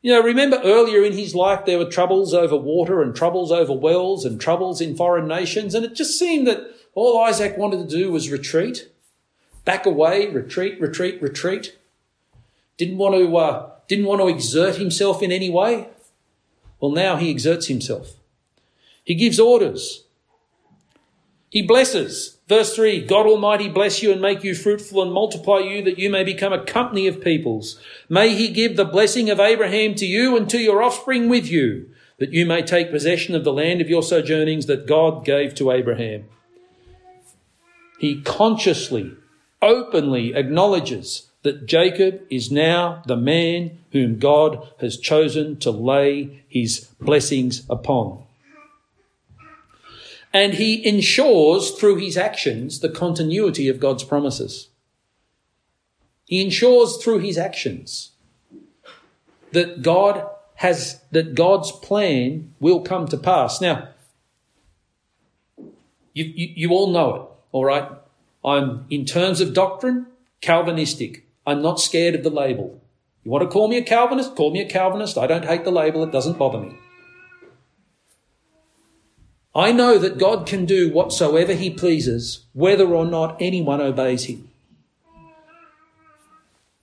You 0.00 0.12
know, 0.12 0.22
remember 0.22 0.60
earlier 0.64 1.02
in 1.04 1.12
his 1.12 1.34
life 1.34 1.66
there 1.66 1.78
were 1.78 1.90
troubles 1.90 2.32
over 2.32 2.56
water 2.56 3.02
and 3.02 3.14
troubles 3.14 3.52
over 3.52 3.72
wells 3.72 4.24
and 4.24 4.40
troubles 4.40 4.80
in 4.80 4.96
foreign 4.96 5.28
nations, 5.28 5.74
and 5.74 5.84
it 5.84 5.94
just 5.94 6.18
seemed 6.18 6.46
that 6.46 6.64
all 6.94 7.22
Isaac 7.22 7.56
wanted 7.56 7.88
to 7.88 7.96
do 7.96 8.10
was 8.12 8.30
retreat, 8.30 8.88
back 9.64 9.86
away, 9.86 10.28
retreat, 10.28 10.80
retreat, 10.80 11.20
retreat. 11.20 11.76
Didn't 12.76 12.98
want 12.98 13.14
to, 13.14 13.36
uh, 13.36 13.70
didn't 13.88 14.06
want 14.06 14.20
to 14.20 14.28
exert 14.28 14.76
himself 14.76 15.22
in 15.22 15.32
any 15.32 15.50
way. 15.50 15.88
Well, 16.80 16.92
now 16.92 17.16
he 17.16 17.30
exerts 17.30 17.66
himself. 17.66 18.14
He 19.04 19.14
gives 19.14 19.38
orders. 19.38 20.04
He 21.50 21.62
blesses. 21.62 22.38
Verse 22.48 22.74
3 22.74 23.06
God 23.06 23.26
Almighty 23.26 23.68
bless 23.68 24.02
you 24.02 24.12
and 24.12 24.20
make 24.20 24.42
you 24.42 24.54
fruitful 24.54 25.02
and 25.02 25.12
multiply 25.12 25.60
you 25.60 25.82
that 25.82 25.98
you 25.98 26.10
may 26.10 26.24
become 26.24 26.52
a 26.52 26.64
company 26.64 27.06
of 27.06 27.22
peoples. 27.22 27.80
May 28.08 28.34
He 28.34 28.48
give 28.48 28.76
the 28.76 28.84
blessing 28.84 29.30
of 29.30 29.40
Abraham 29.40 29.94
to 29.94 30.06
you 30.06 30.36
and 30.36 30.50
to 30.50 30.58
your 30.58 30.82
offspring 30.82 31.28
with 31.28 31.46
you, 31.46 31.88
that 32.18 32.32
you 32.32 32.44
may 32.44 32.62
take 32.62 32.90
possession 32.90 33.34
of 33.34 33.44
the 33.44 33.52
land 33.52 33.80
of 33.80 33.88
your 33.88 34.02
sojournings 34.02 34.66
that 34.66 34.86
God 34.86 35.24
gave 35.24 35.54
to 35.54 35.70
Abraham. 35.70 36.24
He 37.98 38.20
consciously, 38.22 39.12
openly 39.62 40.34
acknowledges 40.34 41.30
that 41.42 41.66
Jacob 41.66 42.22
is 42.30 42.50
now 42.50 43.02
the 43.06 43.16
man 43.16 43.78
whom 43.92 44.18
God 44.18 44.72
has 44.80 44.98
chosen 44.98 45.58
to 45.58 45.70
lay 45.70 46.44
his 46.48 46.88
blessings 47.00 47.64
upon. 47.68 48.24
And 50.32 50.54
he 50.54 50.84
ensures 50.86 51.70
through 51.70 51.96
his 51.96 52.16
actions 52.16 52.80
the 52.80 52.88
continuity 52.88 53.68
of 53.68 53.78
God's 53.78 54.02
promises. 54.02 54.68
He 56.24 56.42
ensures 56.42 56.96
through 56.96 57.18
his 57.20 57.38
actions 57.38 58.10
that 59.52 59.82
God 59.82 60.26
has, 60.56 61.00
that 61.12 61.34
God's 61.34 61.70
plan 61.70 62.54
will 62.58 62.80
come 62.80 63.06
to 63.08 63.16
pass. 63.16 63.60
Now, 63.60 63.90
you, 66.12 66.24
you, 66.24 66.48
you 66.56 66.70
all 66.70 66.88
know 66.88 67.14
it, 67.14 67.22
all 67.54 67.64
right? 67.64 67.88
I'm, 68.44 68.84
in 68.90 69.04
terms 69.04 69.40
of 69.40 69.54
doctrine, 69.54 70.08
Calvinistic. 70.40 71.24
I'm 71.46 71.62
not 71.62 71.78
scared 71.80 72.16
of 72.16 72.24
the 72.24 72.28
label. 72.28 72.82
You 73.22 73.30
want 73.30 73.42
to 73.42 73.48
call 73.48 73.68
me 73.68 73.78
a 73.78 73.82
Calvinist? 73.82 74.34
Call 74.34 74.50
me 74.50 74.60
a 74.60 74.68
Calvinist. 74.68 75.16
I 75.16 75.28
don't 75.28 75.44
hate 75.44 75.62
the 75.64 75.70
label. 75.70 76.02
It 76.02 76.10
doesn't 76.10 76.36
bother 76.36 76.58
me. 76.58 76.76
I 79.54 79.70
know 79.70 79.98
that 79.98 80.18
God 80.18 80.46
can 80.46 80.64
do 80.66 80.92
whatsoever 80.92 81.52
he 81.52 81.70
pleases, 81.70 82.44
whether 82.54 82.88
or 82.88 83.06
not 83.06 83.36
anyone 83.40 83.80
obeys 83.80 84.24
him. 84.24 84.48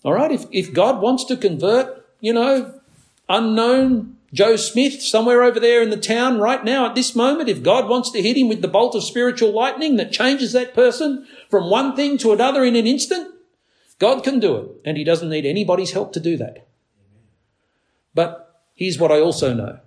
All 0.06 0.14
right, 0.14 0.32
if, 0.32 0.46
if 0.52 0.74
God 0.74 1.02
wants 1.02 1.26
to 1.26 1.36
convert, 1.36 2.06
you 2.22 2.32
know, 2.32 2.80
unknown 3.28 4.16
Joe 4.34 4.56
Smith 4.56 5.02
somewhere 5.02 5.44
over 5.44 5.60
there 5.60 5.82
in 5.82 5.90
the 5.90 5.98
town 5.98 6.40
right 6.40 6.64
now 6.64 6.86
at 6.86 6.96
this 6.96 7.16
moment, 7.16 7.50
if 7.50 7.64
God 7.64 7.90
wants 7.90 8.12
to 8.12 8.22
hit 8.22 8.38
him 8.38 8.48
with 8.48 8.62
the 8.62 8.68
bolt 8.68 8.96
of 8.96 9.04
spiritual 9.04 9.52
lightning 9.52 9.98
that 9.98 10.14
changes 10.14 10.54
that 10.54 10.74
person 10.74 11.28
from 11.50 11.70
one 11.70 11.96
thing 11.96 12.18
to 12.20 12.32
another 12.32 12.64
in 12.64 12.78
an 12.78 12.88
instant, 12.88 13.28
God 14.00 14.24
can 14.24 14.40
do 14.40 14.56
it. 14.58 14.70
And 14.86 14.98
he 14.98 15.04
doesn't 15.04 15.30
need 15.30 15.46
anybody's 15.46 15.92
help 15.92 16.14
to 16.14 16.20
do 16.20 16.38
that. 16.38 16.68
But 18.14 18.64
here's 18.74 18.98
what 18.98 19.12
I 19.12 19.20
also 19.20 19.54
know. 19.54 19.80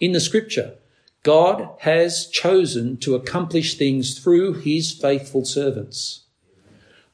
In 0.00 0.12
the 0.12 0.20
scripture, 0.20 0.74
God 1.22 1.70
has 1.80 2.26
chosen 2.26 2.98
to 2.98 3.14
accomplish 3.14 3.76
things 3.76 4.18
through 4.18 4.54
his 4.54 4.92
faithful 4.92 5.44
servants. 5.44 6.24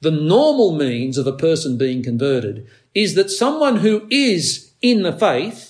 The 0.01 0.11
normal 0.11 0.73
means 0.73 1.19
of 1.19 1.27
a 1.27 1.33
person 1.33 1.77
being 1.77 2.03
converted 2.03 2.67
is 2.95 3.15
that 3.15 3.31
someone 3.31 3.77
who 3.77 4.07
is 4.11 4.73
in 4.81 5.03
the 5.03 5.13
faith 5.13 5.68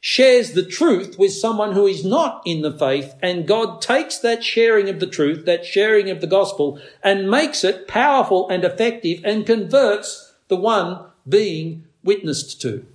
shares 0.00 0.52
the 0.52 0.64
truth 0.64 1.18
with 1.18 1.32
someone 1.32 1.72
who 1.72 1.86
is 1.86 2.04
not 2.04 2.42
in 2.46 2.62
the 2.62 2.72
faith 2.72 3.14
and 3.22 3.46
God 3.46 3.82
takes 3.82 4.18
that 4.18 4.42
sharing 4.42 4.88
of 4.88 4.98
the 4.98 5.06
truth, 5.06 5.44
that 5.44 5.66
sharing 5.66 6.08
of 6.08 6.22
the 6.22 6.26
gospel 6.26 6.80
and 7.02 7.30
makes 7.30 7.62
it 7.64 7.86
powerful 7.86 8.48
and 8.48 8.64
effective 8.64 9.20
and 9.24 9.46
converts 9.46 10.32
the 10.48 10.56
one 10.56 11.04
being 11.28 11.84
witnessed 12.02 12.60
to. 12.62 12.86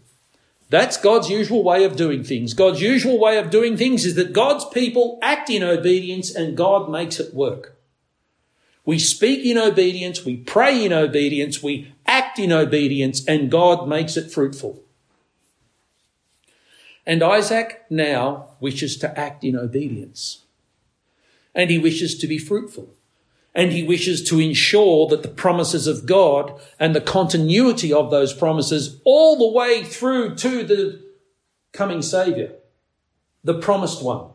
That's 0.70 0.97
God's 0.97 1.30
usual 1.30 1.64
way 1.64 1.84
of 1.84 1.95
doing 1.95 2.24
things. 2.24 2.56
God's 2.56 2.82
usual 2.82 3.20
way 3.20 3.38
of 3.38 3.51
doing 3.51 3.78
things 3.78 4.03
is 4.03 4.16
that 4.16 4.34
God's 4.34 4.66
people 4.66 5.20
act 5.22 5.49
in 5.51 5.62
obedience 5.62 6.34
and 6.34 6.58
God 6.58 6.89
makes 6.89 7.20
it 7.20 7.36
work. 7.36 7.78
We 8.84 8.99
speak 8.99 9.45
in 9.45 9.58
obedience, 9.58 10.26
we 10.26 10.38
pray 10.38 10.86
in 10.86 10.93
obedience, 10.93 11.62
we 11.62 11.93
act 12.06 12.38
in 12.38 12.51
obedience, 12.51 13.26
and 13.28 13.49
God 13.49 13.88
makes 13.88 14.16
it 14.16 14.32
fruitful. 14.32 14.85
And 17.06 17.22
Isaac 17.22 17.84
now 17.89 18.49
wishes 18.60 18.97
to 18.97 19.20
act 19.20 19.43
in 19.43 19.56
obedience. 19.56 20.43
And 21.53 21.70
he 21.70 21.78
wishes 21.78 22.18
to 22.18 22.28
be 22.28 22.38
fruitful 22.38 22.89
and 23.56 23.72
he 23.72 23.84
wishes 23.84 24.22
to 24.22 24.39
ensure 24.39 25.08
that 25.08 25.24
the 25.24 25.30
promises 25.30 25.88
of 25.88 26.06
God 26.06 26.60
and 26.78 26.93
the 26.93 27.01
continuity 27.01 27.91
of 27.93 28.12
those 28.12 28.34
promises 28.34 28.99
all 29.06 29.38
the 29.38 29.58
way 29.58 29.84
through 29.86 30.36
to 30.36 30.64
the 30.64 31.01
coming 31.72 32.01
Savior, 32.01 32.51
the 33.45 33.58
promised 33.58 34.03
one. 34.03 34.28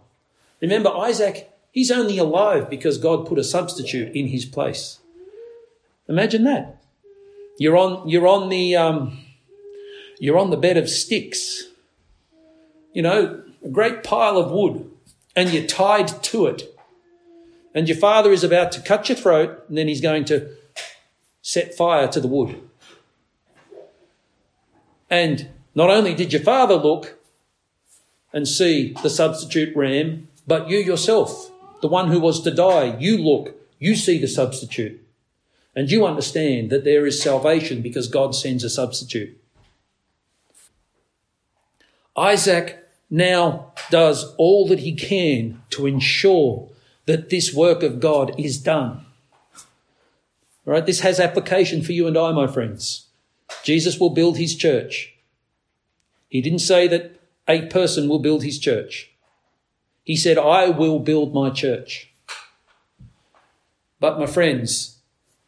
Remember, 0.63 0.89
Isaac, 0.89 1.51
he's 1.71 1.91
only 1.91 2.17
alive 2.17 2.71
because 2.71 2.97
God 2.97 3.27
put 3.27 3.39
a 3.39 3.45
substitute 3.45 4.17
in 4.17 4.29
his 4.29 4.47
place. 4.47 5.01
Imagine 6.09 6.45
that. 6.45 6.83
You're 7.59 7.77
on, 7.77 8.09
you're 8.09 8.27
on 8.27 8.49
the, 8.49 8.75
um, 8.75 9.19
you're 10.19 10.39
on 10.39 10.49
the 10.49 10.57
bed 10.57 10.79
of 10.79 10.89
sticks. 10.89 11.65
You 12.93 13.03
know, 13.03 13.43
a 13.65 13.69
great 13.69 14.03
pile 14.03 14.37
of 14.37 14.51
wood, 14.51 14.91
and 15.37 15.51
you're 15.51 15.67
tied 15.67 16.09
to 16.25 16.47
it 16.47 16.71
and 17.75 17.89
your 17.89 17.97
father 17.97 18.33
is 18.33 18.45
about 18.45 18.73
to 18.73 18.81
cut 18.81 19.09
your 19.09 19.17
throat, 19.17 19.65
and 19.69 19.79
then 19.79 19.89
he's 19.89 20.01
going 20.01 20.25
to 20.27 20.51
set 21.43 21.75
fire 21.75 22.09
to 22.09 22.21
the 22.21 22.29
wood. 22.29 22.61
And 25.09 25.49
not 25.75 25.91
only 25.91 26.15
did 26.15 26.33
your 26.33 26.43
father 26.43 26.75
look 26.75 27.19
and 28.33 28.47
see 28.47 28.95
the 29.03 29.11
substitute 29.11 29.75
ram, 29.77 30.29
but 30.47 30.69
you 30.69 30.79
yourself, 30.79 31.51
the 31.81 31.89
one 31.89 32.09
who 32.09 32.21
was 32.21 32.43
to 32.43 32.51
die, 32.51 32.97
you 32.99 33.19
look, 33.19 33.55
you 33.79 33.95
see 33.95 34.19
the 34.19 34.29
substitute. 34.29 35.01
And 35.75 35.91
you 35.91 36.05
understand 36.05 36.71
that 36.71 36.85
there 36.85 37.07
is 37.07 37.23
salvation 37.23 37.81
because 37.81 38.09
God 38.09 38.35
sends 38.35 38.65
a 38.65 38.71
substitute. 38.71 39.41
Isaac 42.21 42.87
now 43.09 43.73
does 43.91 44.35
all 44.37 44.69
that 44.69 44.81
he 44.81 44.95
can 44.95 45.63
to 45.71 45.87
ensure 45.87 46.69
that 47.07 47.31
this 47.31 47.55
work 47.55 47.83
of 47.83 47.99
God 47.99 48.39
is 48.39 48.59
done. 48.59 49.07
All 50.67 50.75
right, 50.75 50.85
this 50.85 51.01
has 51.01 51.19
application 51.19 51.83
for 51.83 51.93
you 51.93 52.07
and 52.07 52.19
I, 52.19 52.31
my 52.33 52.47
friends. 52.47 53.07
Jesus 53.65 53.99
will 53.99 54.11
build 54.11 54.37
his 54.37 54.55
church. 54.55 55.15
He 56.29 56.43
didn't 56.43 56.59
say 56.59 56.87
that 56.89 57.19
a 57.49 57.67
person 57.67 58.07
will 58.07 58.19
build 58.19 58.45
his 58.45 58.59
church. 58.59 59.11
He 60.05 60.15
said, 60.15 60.37
I 60.37 60.69
will 60.69 60.99
build 60.99 61.33
my 61.33 61.49
church. 61.49 62.13
But 63.99 64.19
my 64.19 64.27
friends, 64.27 64.99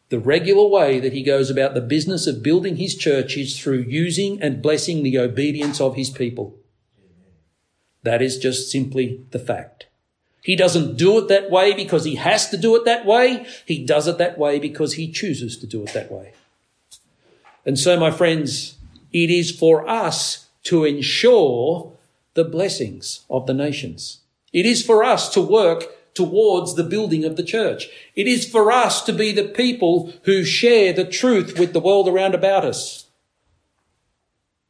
the 0.08 0.18
regular 0.18 0.66
way 0.66 1.00
that 1.00 1.12
he 1.12 1.22
goes 1.22 1.50
about 1.50 1.74
the 1.74 1.82
business 1.82 2.26
of 2.26 2.42
building 2.42 2.76
his 2.76 2.96
church 2.96 3.36
is 3.36 3.58
through 3.60 3.84
using 3.88 4.40
and 4.40 4.62
blessing 4.62 5.02
the 5.02 5.18
obedience 5.18 5.78
of 5.78 5.96
his 5.96 6.08
people. 6.08 6.58
That 8.02 8.22
is 8.22 8.38
just 8.38 8.70
simply 8.70 9.24
the 9.30 9.38
fact. 9.38 9.86
He 10.42 10.56
doesn't 10.56 10.96
do 10.96 11.18
it 11.18 11.28
that 11.28 11.50
way 11.50 11.72
because 11.72 12.04
he 12.04 12.16
has 12.16 12.50
to 12.50 12.56
do 12.56 12.74
it 12.74 12.84
that 12.84 13.06
way. 13.06 13.46
He 13.64 13.84
does 13.84 14.08
it 14.08 14.18
that 14.18 14.38
way 14.38 14.58
because 14.58 14.94
he 14.94 15.10
chooses 15.10 15.56
to 15.58 15.66
do 15.66 15.82
it 15.84 15.92
that 15.92 16.10
way. 16.10 16.32
And 17.64 17.78
so, 17.78 17.98
my 17.98 18.10
friends, 18.10 18.76
it 19.12 19.30
is 19.30 19.52
for 19.52 19.88
us 19.88 20.48
to 20.64 20.84
ensure 20.84 21.92
the 22.34 22.44
blessings 22.44 23.24
of 23.30 23.46
the 23.46 23.54
nations. 23.54 24.18
It 24.52 24.66
is 24.66 24.84
for 24.84 25.04
us 25.04 25.28
to 25.34 25.40
work 25.40 25.84
towards 26.14 26.74
the 26.74 26.84
building 26.84 27.24
of 27.24 27.36
the 27.36 27.42
church. 27.42 27.88
It 28.14 28.26
is 28.26 28.48
for 28.48 28.70
us 28.70 29.02
to 29.04 29.12
be 29.12 29.32
the 29.32 29.44
people 29.44 30.12
who 30.24 30.44
share 30.44 30.92
the 30.92 31.04
truth 31.04 31.58
with 31.58 31.72
the 31.72 31.80
world 31.80 32.08
around 32.08 32.34
about 32.34 32.64
us. 32.64 33.06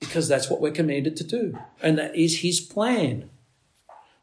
Because 0.03 0.28
that's 0.28 0.50
what 0.50 0.61
we're 0.61 0.72
commanded 0.72 1.16
to 1.16 1.24
do. 1.24 1.59
And 1.80 1.96
that 1.96 2.14
is 2.14 2.40
his 2.40 2.61
plan. 2.61 3.30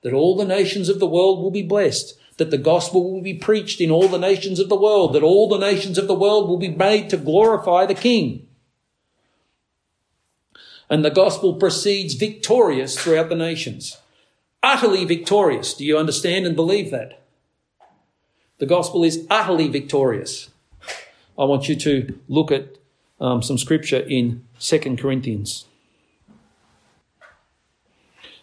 That 0.04 0.14
all 0.14 0.36
the 0.36 0.46
nations 0.46 0.90
of 0.90 1.00
the 1.00 1.08
world 1.08 1.42
will 1.42 1.52
be 1.52 1.64
blessed. 1.64 2.18
That 2.38 2.52
the 2.52 2.58
gospel 2.58 3.12
will 3.12 3.22
be 3.22 3.34
preached 3.34 3.82
in 3.82 3.92
all 3.92 4.08
the 4.08 4.18
nations 4.18 4.60
of 4.60 4.70
the 4.70 4.80
world. 4.80 5.14
That 5.14 5.24
all 5.24 5.50
the 5.50 5.58
nations 5.58 5.98
of 5.98 6.08
the 6.08 6.16
world 6.16 6.48
will 6.48 6.58
be 6.58 6.70
made 6.70 7.10
to 7.10 7.18
glorify 7.18 7.86
the 7.86 7.96
King. 7.96 8.48
And 10.90 11.04
the 11.04 11.10
gospel 11.10 11.56
proceeds 11.56 12.14
victorious 12.14 13.02
throughout 13.02 13.30
the 13.30 13.36
nations 13.36 13.98
utterly 14.62 15.06
victorious. 15.06 15.74
Do 15.74 15.86
you 15.86 15.98
understand 15.98 16.46
and 16.46 16.56
believe 16.56 16.92
that? 16.92 17.22
The 18.58 18.66
gospel 18.66 19.04
is 19.04 19.26
utterly 19.30 19.68
victorious. 19.68 20.50
I 21.38 21.46
want 21.46 21.70
you 21.70 21.76
to 21.78 22.20
look 22.28 22.52
at 22.52 22.78
um, 23.22 23.42
some 23.42 23.58
scripture 23.58 24.00
in 24.00 24.46
2 24.60 24.98
Corinthians 24.98 25.66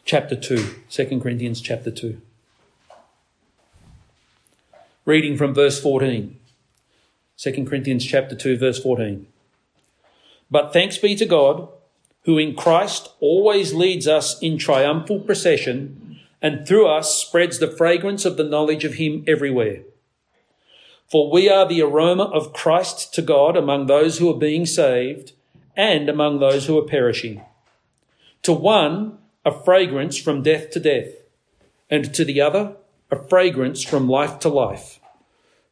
chapter 0.07 0.37
2. 0.37 0.75
2 0.89 1.21
Corinthians 1.21 1.61
chapter 1.61 1.91
2. 1.91 2.21
Reading 5.05 5.37
from 5.37 5.53
verse 5.53 5.81
14. 5.81 6.39
2 7.37 7.65
Corinthians 7.65 8.07
chapter 8.07 8.37
2 8.37 8.57
verse 8.57 8.81
14. 8.81 9.27
But 10.49 10.73
thanks 10.73 10.97
be 10.97 11.17
to 11.17 11.27
God, 11.27 11.69
who 12.23 12.39
in 12.39 12.55
Christ 12.55 13.11
always 13.19 13.75
leads 13.75 14.07
us 14.07 14.41
in 14.41 14.59
triumphal 14.59 15.19
procession 15.19 16.21
and 16.41 16.65
through 16.65 16.87
us 16.87 17.21
spreads 17.21 17.59
the 17.59 17.71
fragrance 17.71 18.25
of 18.25 18.37
the 18.37 18.45
knowledge 18.45 18.85
of 18.85 18.95
him 18.95 19.25
everywhere. 19.27 19.83
For 21.11 21.33
we 21.33 21.49
are 21.49 21.67
the 21.67 21.83
aroma 21.83 22.25
of 22.25 22.53
Christ 22.53 23.13
to 23.15 23.23
God 23.23 23.57
among 23.57 23.87
those 23.87 24.19
who 24.19 24.31
are 24.31 24.39
being 24.39 24.67
saved 24.67 25.33
and 25.77 26.09
among 26.09 26.39
those 26.39 26.67
who 26.67 26.79
are 26.79 26.87
perishing. 26.87 27.43
To 28.43 28.53
one, 28.53 29.19
a 29.47 29.65
fragrance 29.65 30.19
from 30.19 30.43
death 30.43 30.71
to 30.73 30.81
death, 30.81 31.13
and 31.89 32.13
to 32.13 32.25
the 32.25 32.41
other, 32.41 32.77
a 33.13 33.29
fragrance 33.29 33.85
from 33.85 34.09
life 34.09 34.41
to 34.41 34.49
life. 34.49 34.99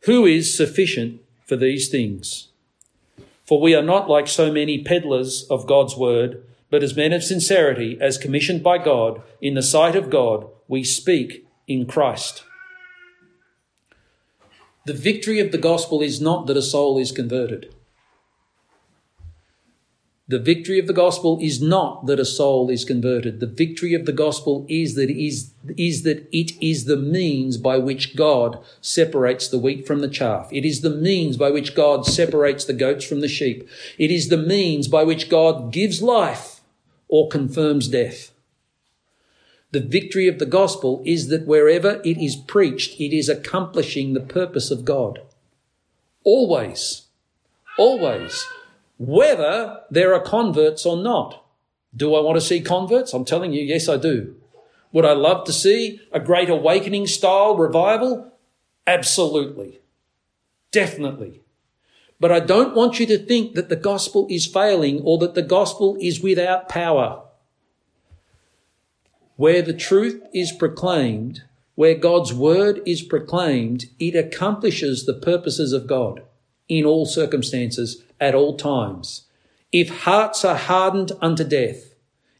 Who 0.05 0.25
is 0.25 0.57
sufficient 0.57 1.21
for 1.45 1.57
these 1.57 1.89
things? 1.89 2.51
For 3.45 3.61
we 3.61 3.75
are 3.75 3.83
not 3.83 4.09
like 4.09 4.29
so 4.29 4.53
many 4.53 4.85
peddlers 4.85 5.45
of 5.51 5.67
God's 5.67 5.97
word, 5.97 6.45
but 6.71 6.85
as 6.85 6.97
men 6.97 7.13
of 7.13 7.25
sincerity, 7.25 7.99
as 8.01 8.17
commissioned 8.17 8.63
by 8.63 8.79
God, 8.79 9.21
in 9.41 9.55
the 9.55 9.63
sight 9.63 9.97
of 9.97 10.09
God, 10.09 10.47
we 10.69 10.85
speak 10.85 11.45
in 11.67 11.85
Christ. 11.85 12.45
The 14.87 14.95
victory 14.95 15.41
of 15.41 15.51
the 15.51 15.59
gospel 15.59 16.01
is 16.01 16.21
not 16.21 16.47
that 16.47 16.57
a 16.57 16.63
soul 16.63 16.97
is 16.97 17.11
converted. 17.11 17.74
The 20.27 20.39
victory 20.39 20.79
of 20.79 20.87
the 20.87 20.95
gospel 20.95 21.39
is 21.43 21.61
not 21.61 22.07
that 22.07 22.19
a 22.19 22.25
soul 22.25 22.71
is 22.71 22.87
converted. 22.87 23.41
The 23.41 23.47
victory 23.47 23.93
of 23.93 24.07
the 24.07 24.13
gospel 24.13 24.65
is 24.71 24.95
that 24.95 25.11
is, 25.11 25.53
is 25.77 26.03
that 26.05 26.27
it 26.33 26.53
is 26.63 26.87
the 26.87 26.97
means 26.97 27.59
by 27.59 27.77
which 27.77 28.17
God 28.17 28.65
separates 28.81 29.49
the 29.49 29.59
wheat 29.59 29.87
from 29.87 30.01
the 30.01 30.09
chaff. 30.09 30.49
It 30.51 30.65
is 30.65 30.81
the 30.81 30.89
means 30.89 31.37
by 31.37 31.51
which 31.51 31.75
God 31.75 32.07
separates 32.07 32.65
the 32.65 32.73
goats 32.73 33.05
from 33.05 33.21
the 33.21 33.29
sheep. 33.29 33.69
It 33.99 34.11
is 34.11 34.31
the 34.31 34.39
means 34.39 34.89
by 34.89 35.05
which 35.05 35.29
God 35.29 35.71
gives 35.73 36.01
life 36.01 36.63
or 37.09 37.29
confirms 37.29 37.89
death. 37.89 38.31
The 39.73 39.81
victory 39.81 40.27
of 40.27 40.39
the 40.39 40.47
gospel 40.47 41.03
is 41.05 41.29
that 41.29 41.47
wherever 41.47 42.01
it 42.03 42.17
is 42.17 42.35
preached, 42.35 42.99
it 42.99 43.15
is 43.15 43.29
accomplishing 43.29 44.15
the 44.15 44.21
purpose 44.21 44.71
of 44.71 44.87
God. 44.87 45.21
Always. 46.23 47.03
Always. 47.77 48.47
Whether 48.99 49.81
there 49.91 50.15
are 50.15 50.21
converts 50.21 50.87
or 50.87 50.97
not. 50.97 51.45
Do 51.97 52.15
I 52.15 52.21
want 52.21 52.37
to 52.37 52.41
see 52.41 52.61
converts? 52.61 53.13
I'm 53.13 53.25
telling 53.25 53.53
you, 53.53 53.63
yes, 53.63 53.89
I 53.89 53.97
do. 53.97 54.37
Would 54.93 55.05
I 55.05 55.13
love 55.13 55.45
to 55.47 55.53
see 55.53 56.01
a 56.13 56.21
great 56.21 56.49
awakening 56.49 57.07
style 57.07 57.57
revival? 57.57 58.33
Absolutely. 58.87 59.81
Definitely. 60.71 61.43
But 62.21 62.33
I 62.33 62.41
don't 62.41 62.75
want 62.75 63.01
you 63.01 63.07
to 63.07 63.19
think 63.19 63.55
that 63.55 63.69
the 63.69 63.77
gospel 63.77 64.27
is 64.31 64.47
failing 64.47 65.01
or 65.03 65.19
that 65.19 65.35
the 65.35 65.43
gospel 65.43 65.97
is 66.01 66.21
without 66.21 66.69
power. 66.69 67.23
Where 69.37 69.63
the 69.63 69.75
truth 69.75 70.23
is 70.33 70.53
proclaimed, 70.53 71.43
where 71.75 71.97
God's 71.97 72.33
word 72.33 72.81
is 72.87 73.03
proclaimed, 73.03 73.87
it 73.99 74.15
accomplishes 74.15 75.05
the 75.05 75.15
purposes 75.15 75.73
of 75.73 75.89
God 75.89 76.23
in 76.69 76.85
all 76.85 77.05
circumstances, 77.05 78.03
at 78.25 78.35
all 78.35 78.57
times. 78.57 79.27
If 79.71 80.05
hearts 80.05 80.45
are 80.45 80.57
hardened 80.57 81.13
unto 81.21 81.45
death, 81.45 81.95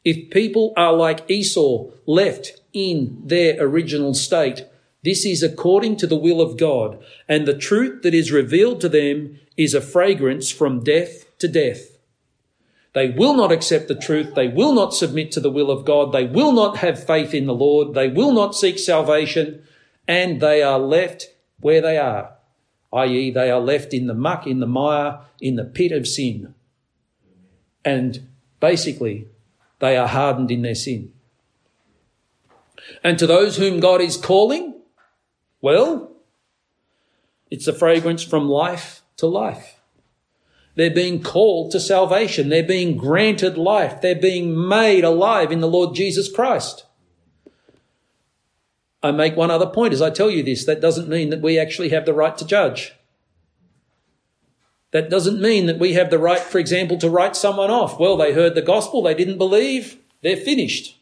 if 0.05 0.31
people 0.31 0.73
are 0.77 0.93
like 0.93 1.31
Esau, 1.31 1.91
left 2.07 2.61
in 2.73 3.23
their 3.25 3.57
original 3.61 4.15
state, 4.15 4.67
this 5.03 5.25
is 5.27 5.43
according 5.43 5.97
to 5.99 6.07
the 6.07 6.17
will 6.17 6.41
of 6.41 6.57
God, 6.57 7.03
and 7.29 7.47
the 7.47 7.57
truth 7.57 8.03
that 8.03 8.15
is 8.15 8.33
revealed 8.33 8.81
to 8.81 8.89
them 8.89 9.39
is 9.57 9.75
a 9.75 9.81
fragrance 9.81 10.51
from 10.51 10.83
death 10.83 11.37
to 11.39 11.49
death. 11.49 11.99
They 12.95 13.11
will 13.11 13.35
not 13.35 13.53
accept 13.53 13.89
the 13.89 13.97
truth. 13.97 14.35
They 14.35 14.49
will 14.49 14.73
not 14.73 14.95
submit 14.95 15.33
to 15.33 15.41
the 15.41 15.51
will 15.51 15.71
of 15.71 15.85
God. 15.85 16.13
They 16.13 16.27
will 16.27 16.53
not 16.53 16.79
have 16.79 17.05
faith 17.05 17.35
in 17.35 17.47
the 17.47 17.55
Lord. 17.55 17.95
They 17.95 18.09
will 18.09 18.33
not 18.33 18.55
seek 18.55 18.79
salvation. 18.79 19.65
And 20.07 20.41
they 20.41 20.63
are 20.63 20.79
left 20.79 21.29
where 21.59 21.81
they 21.81 21.99
are, 21.99 22.34
i.e., 22.95 23.31
they 23.31 23.51
are 23.51 23.61
left 23.61 23.93
in 23.93 24.07
the 24.07 24.15
muck, 24.15 24.47
in 24.47 24.61
the 24.61 24.67
mire, 24.67 25.21
in 25.41 25.57
the 25.57 25.65
pit 25.65 25.93
of 25.93 26.07
sin. 26.07 26.55
And 27.85 28.29
basically, 28.61 29.29
they 29.81 29.97
are 29.97 30.09
hardened 30.09 30.51
in 30.51 30.63
their 30.63 30.75
sin. 30.75 31.13
And 33.03 33.19
to 33.19 33.27
those 33.27 33.57
whom 33.57 33.81
God 33.81 34.01
is 34.01 34.17
calling, 34.17 34.75
well, 35.61 36.13
it's 37.51 37.67
a 37.67 37.73
fragrance 37.73 38.23
from 38.23 38.49
life 38.49 39.03
to 39.17 39.27
life. 39.27 39.81
They're 40.77 40.91
being 40.91 41.23
called 41.23 41.71
to 41.73 41.81
salvation. 41.81 42.49
They're 42.49 42.63
being 42.63 42.97
granted 42.97 43.57
life. 43.57 44.01
They're 44.01 44.15
being 44.15 44.69
made 44.69 45.05
alive 45.05 45.53
in 45.53 45.61
the 45.61 45.69
Lord 45.69 45.95
Jesus 45.95 46.31
Christ. 46.31 46.85
I 49.05 49.11
make 49.11 49.37
one 49.37 49.51
other 49.51 49.67
point 49.67 49.93
as 49.93 50.01
I 50.01 50.09
tell 50.09 50.31
you 50.31 50.43
this. 50.43 50.65
That 50.65 50.81
doesn't 50.81 51.11
mean 51.11 51.29
that 51.29 51.43
we 51.43 51.59
actually 51.59 51.91
have 51.91 52.07
the 52.07 52.15
right 52.15 52.37
to 52.39 52.47
judge. 52.47 52.95
That 54.93 55.11
doesn't 55.11 55.43
mean 55.43 55.67
that 55.67 55.79
we 55.79 55.93
have 55.93 56.09
the 56.09 56.19
right, 56.19 56.41
for 56.41 56.59
example, 56.59 56.97
to 56.99 57.11
write 57.11 57.37
someone 57.37 57.71
off. 57.71 58.01
Well, 58.01 58.17
they 58.17 58.33
heard 58.33 58.55
the 58.55 58.63
gospel, 58.63 59.03
they 59.03 59.13
didn't 59.13 59.37
believe, 59.37 59.99
they're 60.23 60.39
finished. 60.39 60.99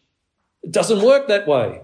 It 0.65 0.73
doesn't 0.73 1.01
work 1.05 1.29
that 1.29 1.47
way. 1.47 1.83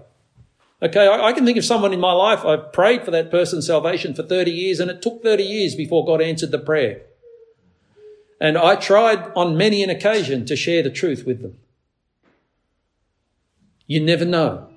Okay, 0.81 1.07
I, 1.07 1.27
I, 1.27 1.33
can 1.33 1.45
think 1.45 1.57
of 1.57 1.63
someone 1.63 1.93
in 1.93 1.99
my 2.01 2.11
life, 2.11 2.43
I've 2.43 2.73
prayed 2.73 3.05
for 3.05 3.11
that 3.11 3.31
person's 3.31 3.67
salvation 3.67 4.13
for 4.13 4.23
30 4.23 4.51
years, 4.51 4.81
and 4.81 4.91
it 4.91 5.01
took 5.01 5.23
30 5.23 5.43
years 5.43 5.73
before 5.73 6.05
God 6.05 6.21
answered 6.21 6.51
the 6.51 6.59
prayer. 6.59 7.01
And 8.41 8.57
I 8.57 8.75
tried 8.75 9.31
on 9.35 9.55
many 9.55 9.83
an 9.83 9.89
occasion 9.89 10.45
to 10.47 10.55
share 10.55 10.83
the 10.83 10.89
truth 10.89 11.25
with 11.25 11.41
them. 11.41 11.57
You 13.87 14.01
never 14.01 14.25
know. 14.25 14.68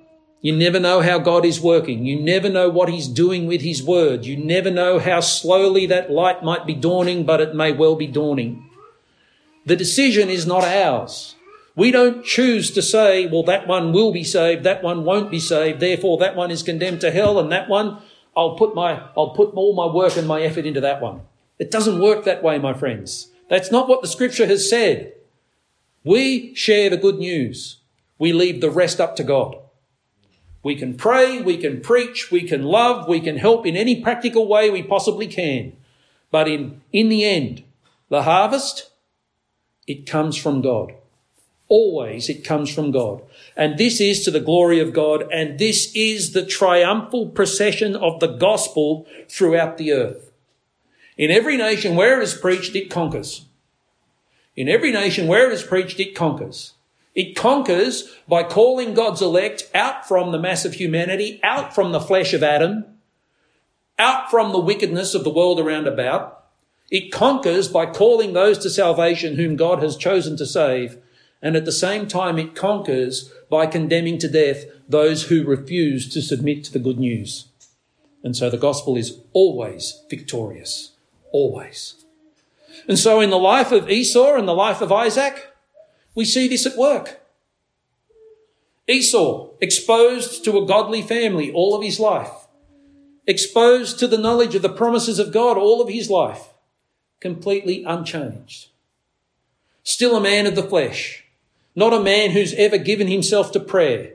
You 0.43 0.53
never 0.53 0.77
know 0.77 0.99
how 0.99 1.19
God 1.19 1.45
is 1.45 1.61
working. 1.61 2.05
You 2.05 2.19
never 2.19 2.49
know 2.49 2.69
what 2.69 2.89
He's 2.89 3.07
doing 3.07 3.47
with 3.47 3.61
His 3.61 3.81
word. 3.81 4.25
You 4.25 4.35
never 4.35 4.69
know 4.69 4.99
how 4.99 5.21
slowly 5.21 5.85
that 5.85 6.11
light 6.11 6.43
might 6.43 6.67
be 6.67 6.75
dawning, 6.75 7.25
but 7.25 7.39
it 7.39 7.55
may 7.55 7.71
well 7.71 7.95
be 7.95 8.07
dawning. 8.07 8.69
The 9.65 9.77
decision 9.77 10.27
is 10.27 10.45
not 10.45 10.65
ours. 10.65 11.35
We 11.77 11.91
don't 11.91 12.25
choose 12.25 12.71
to 12.71 12.81
say, 12.81 13.25
well, 13.25 13.43
that 13.43 13.67
one 13.67 13.93
will 13.93 14.11
be 14.11 14.25
saved, 14.25 14.65
that 14.65 14.83
one 14.83 15.05
won't 15.05 15.31
be 15.31 15.39
saved, 15.39 15.79
therefore 15.79 16.17
that 16.17 16.35
one 16.35 16.51
is 16.51 16.61
condemned 16.61 16.99
to 17.01 17.11
hell, 17.11 17.39
and 17.39 17.49
that 17.53 17.69
one, 17.69 17.99
I'll 18.35 18.57
put 18.57 18.75
my, 18.75 19.01
I'll 19.15 19.29
put 19.29 19.53
all 19.53 19.73
my 19.73 19.85
work 19.85 20.17
and 20.17 20.27
my 20.27 20.41
effort 20.41 20.65
into 20.65 20.81
that 20.81 21.01
one. 21.01 21.21
It 21.57 21.71
doesn't 21.71 22.01
work 22.01 22.25
that 22.25 22.43
way, 22.43 22.59
my 22.59 22.73
friends. 22.73 23.29
That's 23.49 23.71
not 23.71 23.87
what 23.87 24.01
the 24.01 24.09
scripture 24.09 24.45
has 24.45 24.69
said. 24.69 25.13
We 26.03 26.53
share 26.53 26.89
the 26.89 26.97
good 26.97 27.17
news. 27.17 27.77
We 28.19 28.33
leave 28.33 28.59
the 28.59 28.69
rest 28.69 28.99
up 28.99 29.15
to 29.15 29.23
God. 29.23 29.55
We 30.63 30.75
can 30.75 30.95
pray, 30.95 31.41
we 31.41 31.57
can 31.57 31.81
preach, 31.81 32.31
we 32.31 32.47
can 32.47 32.63
love, 32.63 33.07
we 33.07 33.19
can 33.19 33.37
help 33.37 33.65
in 33.65 33.75
any 33.75 34.01
practical 34.01 34.47
way 34.47 34.69
we 34.69 34.81
possibly 34.81 35.27
can. 35.27 35.73
But 36.31 36.47
in, 36.47 36.81
in 36.93 37.09
the 37.09 37.25
end, 37.25 37.63
the 38.09 38.23
harvest, 38.23 38.89
it 39.85 40.05
comes 40.05 40.37
from 40.37 40.61
God. 40.61 40.93
Always 41.67 42.29
it 42.29 42.45
comes 42.45 42.73
from 42.73 42.91
God. 42.91 43.21
And 43.57 43.77
this 43.77 43.99
is 43.99 44.23
to 44.23 44.31
the 44.31 44.39
glory 44.39 44.79
of 44.79 44.93
God, 44.93 45.29
and 45.31 45.59
this 45.59 45.91
is 45.95 46.31
the 46.31 46.45
triumphal 46.45 47.27
procession 47.29 47.95
of 47.95 48.19
the 48.19 48.27
gospel 48.27 49.05
throughout 49.27 49.77
the 49.77 49.91
earth. 49.91 50.31
In 51.17 51.29
every 51.29 51.57
nation 51.57 51.95
where 51.95 52.19
it 52.19 52.23
is 52.23 52.33
preached, 52.33 52.75
it 52.75 52.89
conquers. 52.89 53.45
In 54.55 54.69
every 54.69 54.91
nation 54.91 55.27
where 55.27 55.49
it 55.49 55.53
is 55.53 55.63
preached, 55.63 55.99
it 55.99 56.15
conquers. 56.15 56.72
It 57.15 57.35
conquers 57.35 58.09
by 58.27 58.43
calling 58.43 58.93
God's 58.93 59.21
elect 59.21 59.69
out 59.73 60.07
from 60.07 60.31
the 60.31 60.39
mass 60.39 60.65
of 60.65 60.73
humanity, 60.73 61.39
out 61.43 61.75
from 61.75 61.91
the 61.91 61.99
flesh 61.99 62.33
of 62.33 62.41
Adam, 62.41 62.85
out 63.99 64.31
from 64.31 64.51
the 64.51 64.59
wickedness 64.59 65.13
of 65.13 65.23
the 65.23 65.29
world 65.29 65.59
around 65.59 65.87
about. 65.87 66.45
It 66.89 67.11
conquers 67.11 67.67
by 67.67 67.85
calling 67.85 68.33
those 68.33 68.57
to 68.59 68.69
salvation 68.69 69.35
whom 69.35 69.55
God 69.55 69.81
has 69.81 69.95
chosen 69.95 70.37
to 70.37 70.45
save. 70.45 70.97
And 71.41 71.55
at 71.55 71.65
the 71.65 71.71
same 71.71 72.07
time, 72.07 72.39
it 72.39 72.55
conquers 72.55 73.31
by 73.49 73.67
condemning 73.67 74.17
to 74.19 74.27
death 74.27 74.65
those 74.89 75.23
who 75.23 75.43
refuse 75.43 76.09
to 76.13 76.21
submit 76.21 76.63
to 76.65 76.73
the 76.73 76.79
good 76.79 76.99
news. 76.99 77.47
And 78.23 78.35
so 78.35 78.49
the 78.49 78.57
gospel 78.57 78.95
is 78.95 79.19
always 79.33 80.01
victorious. 80.09 80.93
Always. 81.31 81.95
And 82.87 82.97
so 82.97 83.19
in 83.19 83.29
the 83.29 83.37
life 83.37 83.71
of 83.71 83.89
Esau 83.89 84.35
and 84.35 84.47
the 84.47 84.53
life 84.53 84.81
of 84.81 84.91
Isaac, 84.91 85.52
we 86.15 86.25
see 86.25 86.47
this 86.47 86.65
at 86.65 86.77
work. 86.77 87.21
Esau, 88.87 89.49
exposed 89.61 90.43
to 90.43 90.57
a 90.57 90.65
godly 90.65 91.01
family 91.01 91.51
all 91.51 91.75
of 91.75 91.83
his 91.83 91.99
life, 91.99 92.31
exposed 93.25 93.97
to 93.99 94.07
the 94.07 94.17
knowledge 94.17 94.55
of 94.55 94.61
the 94.61 94.69
promises 94.69 95.19
of 95.19 95.31
God 95.31 95.57
all 95.57 95.81
of 95.81 95.89
his 95.89 96.09
life, 96.09 96.49
completely 97.21 97.83
unchanged. 97.85 98.67
Still 99.83 100.15
a 100.15 100.21
man 100.21 100.45
of 100.45 100.55
the 100.55 100.63
flesh, 100.63 101.23
not 101.75 101.93
a 101.93 102.03
man 102.03 102.31
who's 102.31 102.53
ever 102.55 102.77
given 102.77 103.07
himself 103.07 103.51
to 103.53 103.59
prayer, 103.59 104.13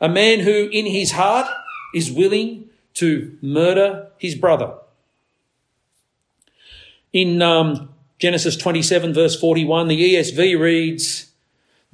a 0.00 0.08
man 0.08 0.40
who 0.40 0.68
in 0.72 0.86
his 0.86 1.12
heart 1.12 1.48
is 1.94 2.10
willing 2.10 2.70
to 2.94 3.36
murder 3.42 4.08
his 4.18 4.34
brother. 4.34 4.74
In 7.12 7.40
um, 7.42 7.90
Genesis 8.18 8.56
27, 8.56 9.12
verse 9.12 9.38
41, 9.38 9.88
the 9.88 10.14
ESV 10.14 10.58
reads 10.58 11.25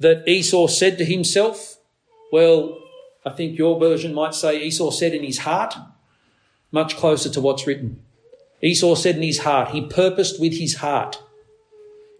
that 0.03 0.27
Esau 0.27 0.67
said 0.67 0.97
to 0.99 1.05
himself, 1.05 1.77
well, 2.31 2.77
I 3.25 3.31
think 3.31 3.57
your 3.57 3.79
version 3.79 4.13
might 4.13 4.35
say 4.35 4.61
Esau 4.61 4.91
said 4.91 5.13
in 5.13 5.23
his 5.23 5.39
heart, 5.39 5.75
much 6.71 6.95
closer 6.95 7.29
to 7.29 7.41
what's 7.41 7.65
written. 7.65 8.01
Esau 8.61 8.95
said 8.95 9.15
in 9.15 9.23
his 9.23 9.39
heart, 9.39 9.69
he 9.69 9.85
purposed 9.85 10.39
with 10.39 10.57
his 10.57 10.75
heart. 10.75 11.21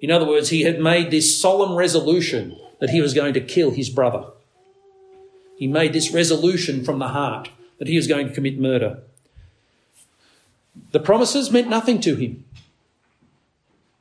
In 0.02 0.12
other 0.12 0.28
words, 0.28 0.50
he 0.50 0.64
had 0.64 0.80
made 0.80 1.12
this 1.12 1.40
solemn 1.40 1.76
resolution 1.76 2.58
that 2.80 2.90
he 2.90 3.02
was 3.02 3.14
going 3.14 3.34
to 3.34 3.42
kill 3.42 3.72
his 3.72 3.90
brother. 3.90 4.26
He 5.58 5.68
made 5.68 5.94
this 5.94 6.12
resolution 6.12 6.84
from 6.84 7.00
the 7.00 7.10
heart 7.10 7.50
that 7.78 7.88
he 7.88 7.96
was 7.96 8.08
going 8.08 8.28
to 8.28 8.34
commit 8.34 8.60
murder. 8.60 9.04
The 10.92 11.00
promises 11.00 11.52
meant 11.52 11.70
nothing 11.70 12.02
to 12.02 12.16
him. 12.16 12.44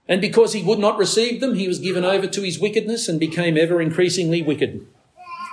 And 0.09 0.21
because 0.21 0.53
he 0.53 0.63
would 0.63 0.79
not 0.79 0.99
receive 0.99 1.41
them, 1.41 1.55
he 1.55 1.69
was 1.69 1.79
given 1.79 2.05
over 2.05 2.27
to 2.27 2.43
his 2.43 2.59
wickedness 2.59 3.09
and 3.09 3.21
became 3.21 3.57
ever 3.57 3.81
increasingly 3.81 4.43
wicked, 4.43 4.87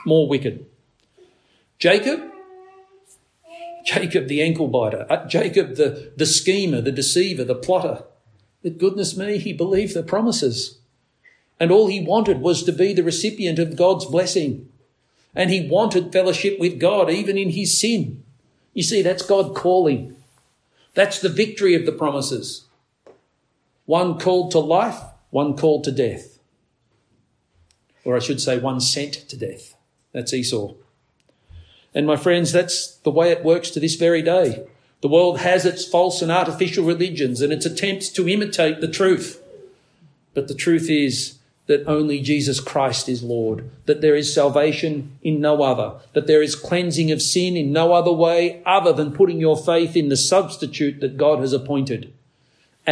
more 0.05 0.27
wicked. 0.27 0.65
Jacob, 1.77 2.29
Jacob 3.85 4.27
the 4.27 4.41
ankle 4.41 4.67
biter, 4.67 5.05
uh, 5.09 5.25
Jacob 5.27 5.75
the, 5.75 6.11
the 6.17 6.25
schemer, 6.25 6.81
the 6.81 6.91
deceiver, 6.91 7.43
the 7.43 7.55
plotter. 7.55 8.03
But 8.61 8.77
goodness 8.77 9.15
me, 9.15 9.37
he 9.37 9.53
believed 9.53 9.93
the 9.93 10.03
promises. 10.03 10.79
And 11.59 11.71
all 11.71 11.87
he 11.87 12.03
wanted 12.03 12.41
was 12.41 12.63
to 12.63 12.71
be 12.71 12.93
the 12.93 13.03
recipient 13.03 13.59
of 13.59 13.75
God's 13.75 14.05
blessing. 14.05 14.69
And 15.35 15.49
he 15.49 15.67
wanted 15.67 16.11
fellowship 16.11 16.59
with 16.59 16.79
God 16.79 17.09
even 17.09 17.37
in 17.37 17.51
his 17.51 17.79
sin. 17.79 18.23
You 18.73 18.83
see, 18.83 19.01
that's 19.01 19.25
God 19.25 19.55
calling. 19.55 20.15
That's 20.93 21.19
the 21.19 21.29
victory 21.29 21.75
of 21.75 21.85
the 21.85 21.91
promises. 21.91 22.65
One 23.89 24.19
called 24.19 24.51
to 24.51 24.59
life, 24.59 25.01
one 25.31 25.57
called 25.57 25.83
to 25.85 25.91
death. 25.91 26.37
Or 28.05 28.15
I 28.15 28.19
should 28.19 28.39
say, 28.39 28.59
one 28.59 28.81
sent 28.81 29.13
to 29.29 29.35
death. 29.35 29.73
That's 30.11 30.31
Esau. 30.31 30.75
And 31.95 32.05
my 32.05 32.15
friends, 32.15 32.51
that's 32.51 32.97
the 32.97 33.09
way 33.09 33.31
it 33.31 33.43
works 33.43 33.71
to 33.71 33.79
this 33.79 33.95
very 33.95 34.21
day. 34.21 34.63
The 35.01 35.07
world 35.07 35.39
has 35.39 35.65
its 35.65 35.87
false 35.87 36.21
and 36.21 36.31
artificial 36.31 36.85
religions 36.85 37.41
and 37.41 37.51
its 37.51 37.65
attempts 37.65 38.09
to 38.09 38.29
imitate 38.29 38.79
the 38.79 38.87
truth. 38.87 39.41
But 40.35 40.47
the 40.47 40.53
truth 40.53 40.87
is 40.87 41.39
that 41.65 41.87
only 41.87 42.21
Jesus 42.21 42.59
Christ 42.59 43.09
is 43.09 43.23
Lord, 43.23 43.71
that 43.87 44.01
there 44.01 44.15
is 44.15 44.31
salvation 44.31 45.17
in 45.23 45.41
no 45.41 45.63
other, 45.63 45.99
that 46.13 46.27
there 46.27 46.43
is 46.43 46.53
cleansing 46.53 47.11
of 47.11 47.23
sin 47.23 47.57
in 47.57 47.73
no 47.73 47.93
other 47.93 48.13
way 48.13 48.61
other 48.67 48.93
than 48.93 49.13
putting 49.13 49.39
your 49.39 49.57
faith 49.57 49.95
in 49.95 50.09
the 50.09 50.15
substitute 50.15 50.99
that 50.99 51.17
God 51.17 51.39
has 51.39 51.53
appointed 51.53 52.13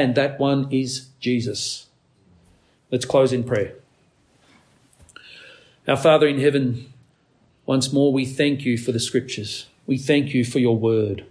and 0.01 0.15
that 0.15 0.39
one 0.39 0.67
is 0.71 1.07
Jesus. 1.19 1.87
Let's 2.91 3.05
close 3.05 3.33
in 3.33 3.43
prayer. 3.43 3.73
Our 5.87 5.97
Father 5.97 6.27
in 6.27 6.39
heaven, 6.39 6.93
once 7.65 7.91
more 7.91 8.11
we 8.13 8.25
thank 8.25 8.65
you 8.65 8.77
for 8.77 8.91
the 8.91 8.99
scriptures. 8.99 9.67
We 9.85 9.97
thank 9.97 10.33
you 10.33 10.43
for 10.43 10.59
your 10.59 10.77
word. 10.77 11.25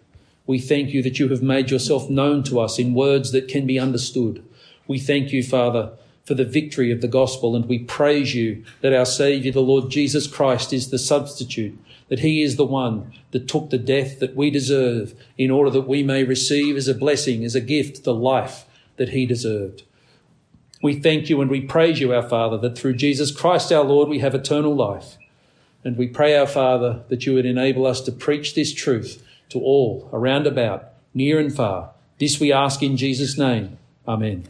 We 0.46 0.58
thank 0.58 0.90
you 0.90 1.02
that 1.02 1.18
you 1.18 1.28
have 1.28 1.42
made 1.42 1.70
yourself 1.70 2.08
known 2.08 2.42
to 2.44 2.60
us 2.60 2.78
in 2.78 2.94
words 2.94 3.32
that 3.32 3.48
can 3.48 3.66
be 3.66 3.78
understood. 3.78 4.44
We 4.86 4.98
thank 4.98 5.32
you, 5.32 5.42
Father, 5.42 5.92
for 6.24 6.34
the 6.34 6.44
victory 6.44 6.90
of 6.90 7.00
the 7.00 7.08
gospel, 7.08 7.54
and 7.54 7.66
we 7.66 7.80
praise 7.80 8.34
you 8.34 8.64
that 8.80 8.92
our 8.92 9.06
Saviour, 9.06 9.52
the 9.52 9.60
Lord 9.60 9.90
Jesus 9.90 10.26
Christ, 10.26 10.72
is 10.72 10.90
the 10.90 10.98
substitute 10.98 11.78
that 12.09 12.20
he 12.20 12.42
is 12.42 12.57
the 12.57 12.64
one 12.64 13.12
that 13.32 13.48
took 13.48 13.70
the 13.70 13.78
death 13.78 14.20
that 14.20 14.36
we 14.36 14.50
deserve 14.50 15.14
in 15.36 15.50
order 15.50 15.70
that 15.70 15.88
we 15.88 16.02
may 16.02 16.24
receive 16.24 16.76
as 16.76 16.88
a 16.88 16.94
blessing, 16.94 17.44
as 17.44 17.54
a 17.54 17.61
gift, 17.61 18.04
the 18.04 18.14
life 18.14 18.64
that 18.96 19.11
he 19.11 19.26
deserved. 19.26 19.82
We 20.82 21.00
thank 21.00 21.28
you 21.28 21.40
and 21.40 21.50
we 21.50 21.62
praise 21.62 22.00
you, 22.00 22.12
our 22.12 22.28
Father, 22.28 22.59
that 22.59 22.78
through 22.78 22.94
Jesus 22.94 23.30
Christ 23.30 23.72
our 23.72 23.84
Lord 23.84 24.09
we 24.09 24.20
have 24.20 24.34
eternal 24.34 24.74
life. 24.74 25.16
And 25.84 25.96
we 25.96 26.09
pray, 26.09 26.36
our 26.36 26.48
Father, 26.48 27.04
that 27.09 27.26
you 27.26 27.34
would 27.34 27.46
enable 27.46 27.86
us 27.86 28.00
to 28.02 28.12
preach 28.12 28.54
this 28.54 28.74
truth 28.74 29.22
to 29.50 29.61
all 29.61 30.09
around 30.12 30.46
about, 30.46 30.92
near 31.14 31.38
and 31.38 31.54
far. 31.54 31.90
This 32.18 32.40
we 32.40 32.52
ask 32.52 32.82
in 32.82 32.96
Jesus' 32.96 33.38
name. 33.38 33.78
Amen. 34.07 34.44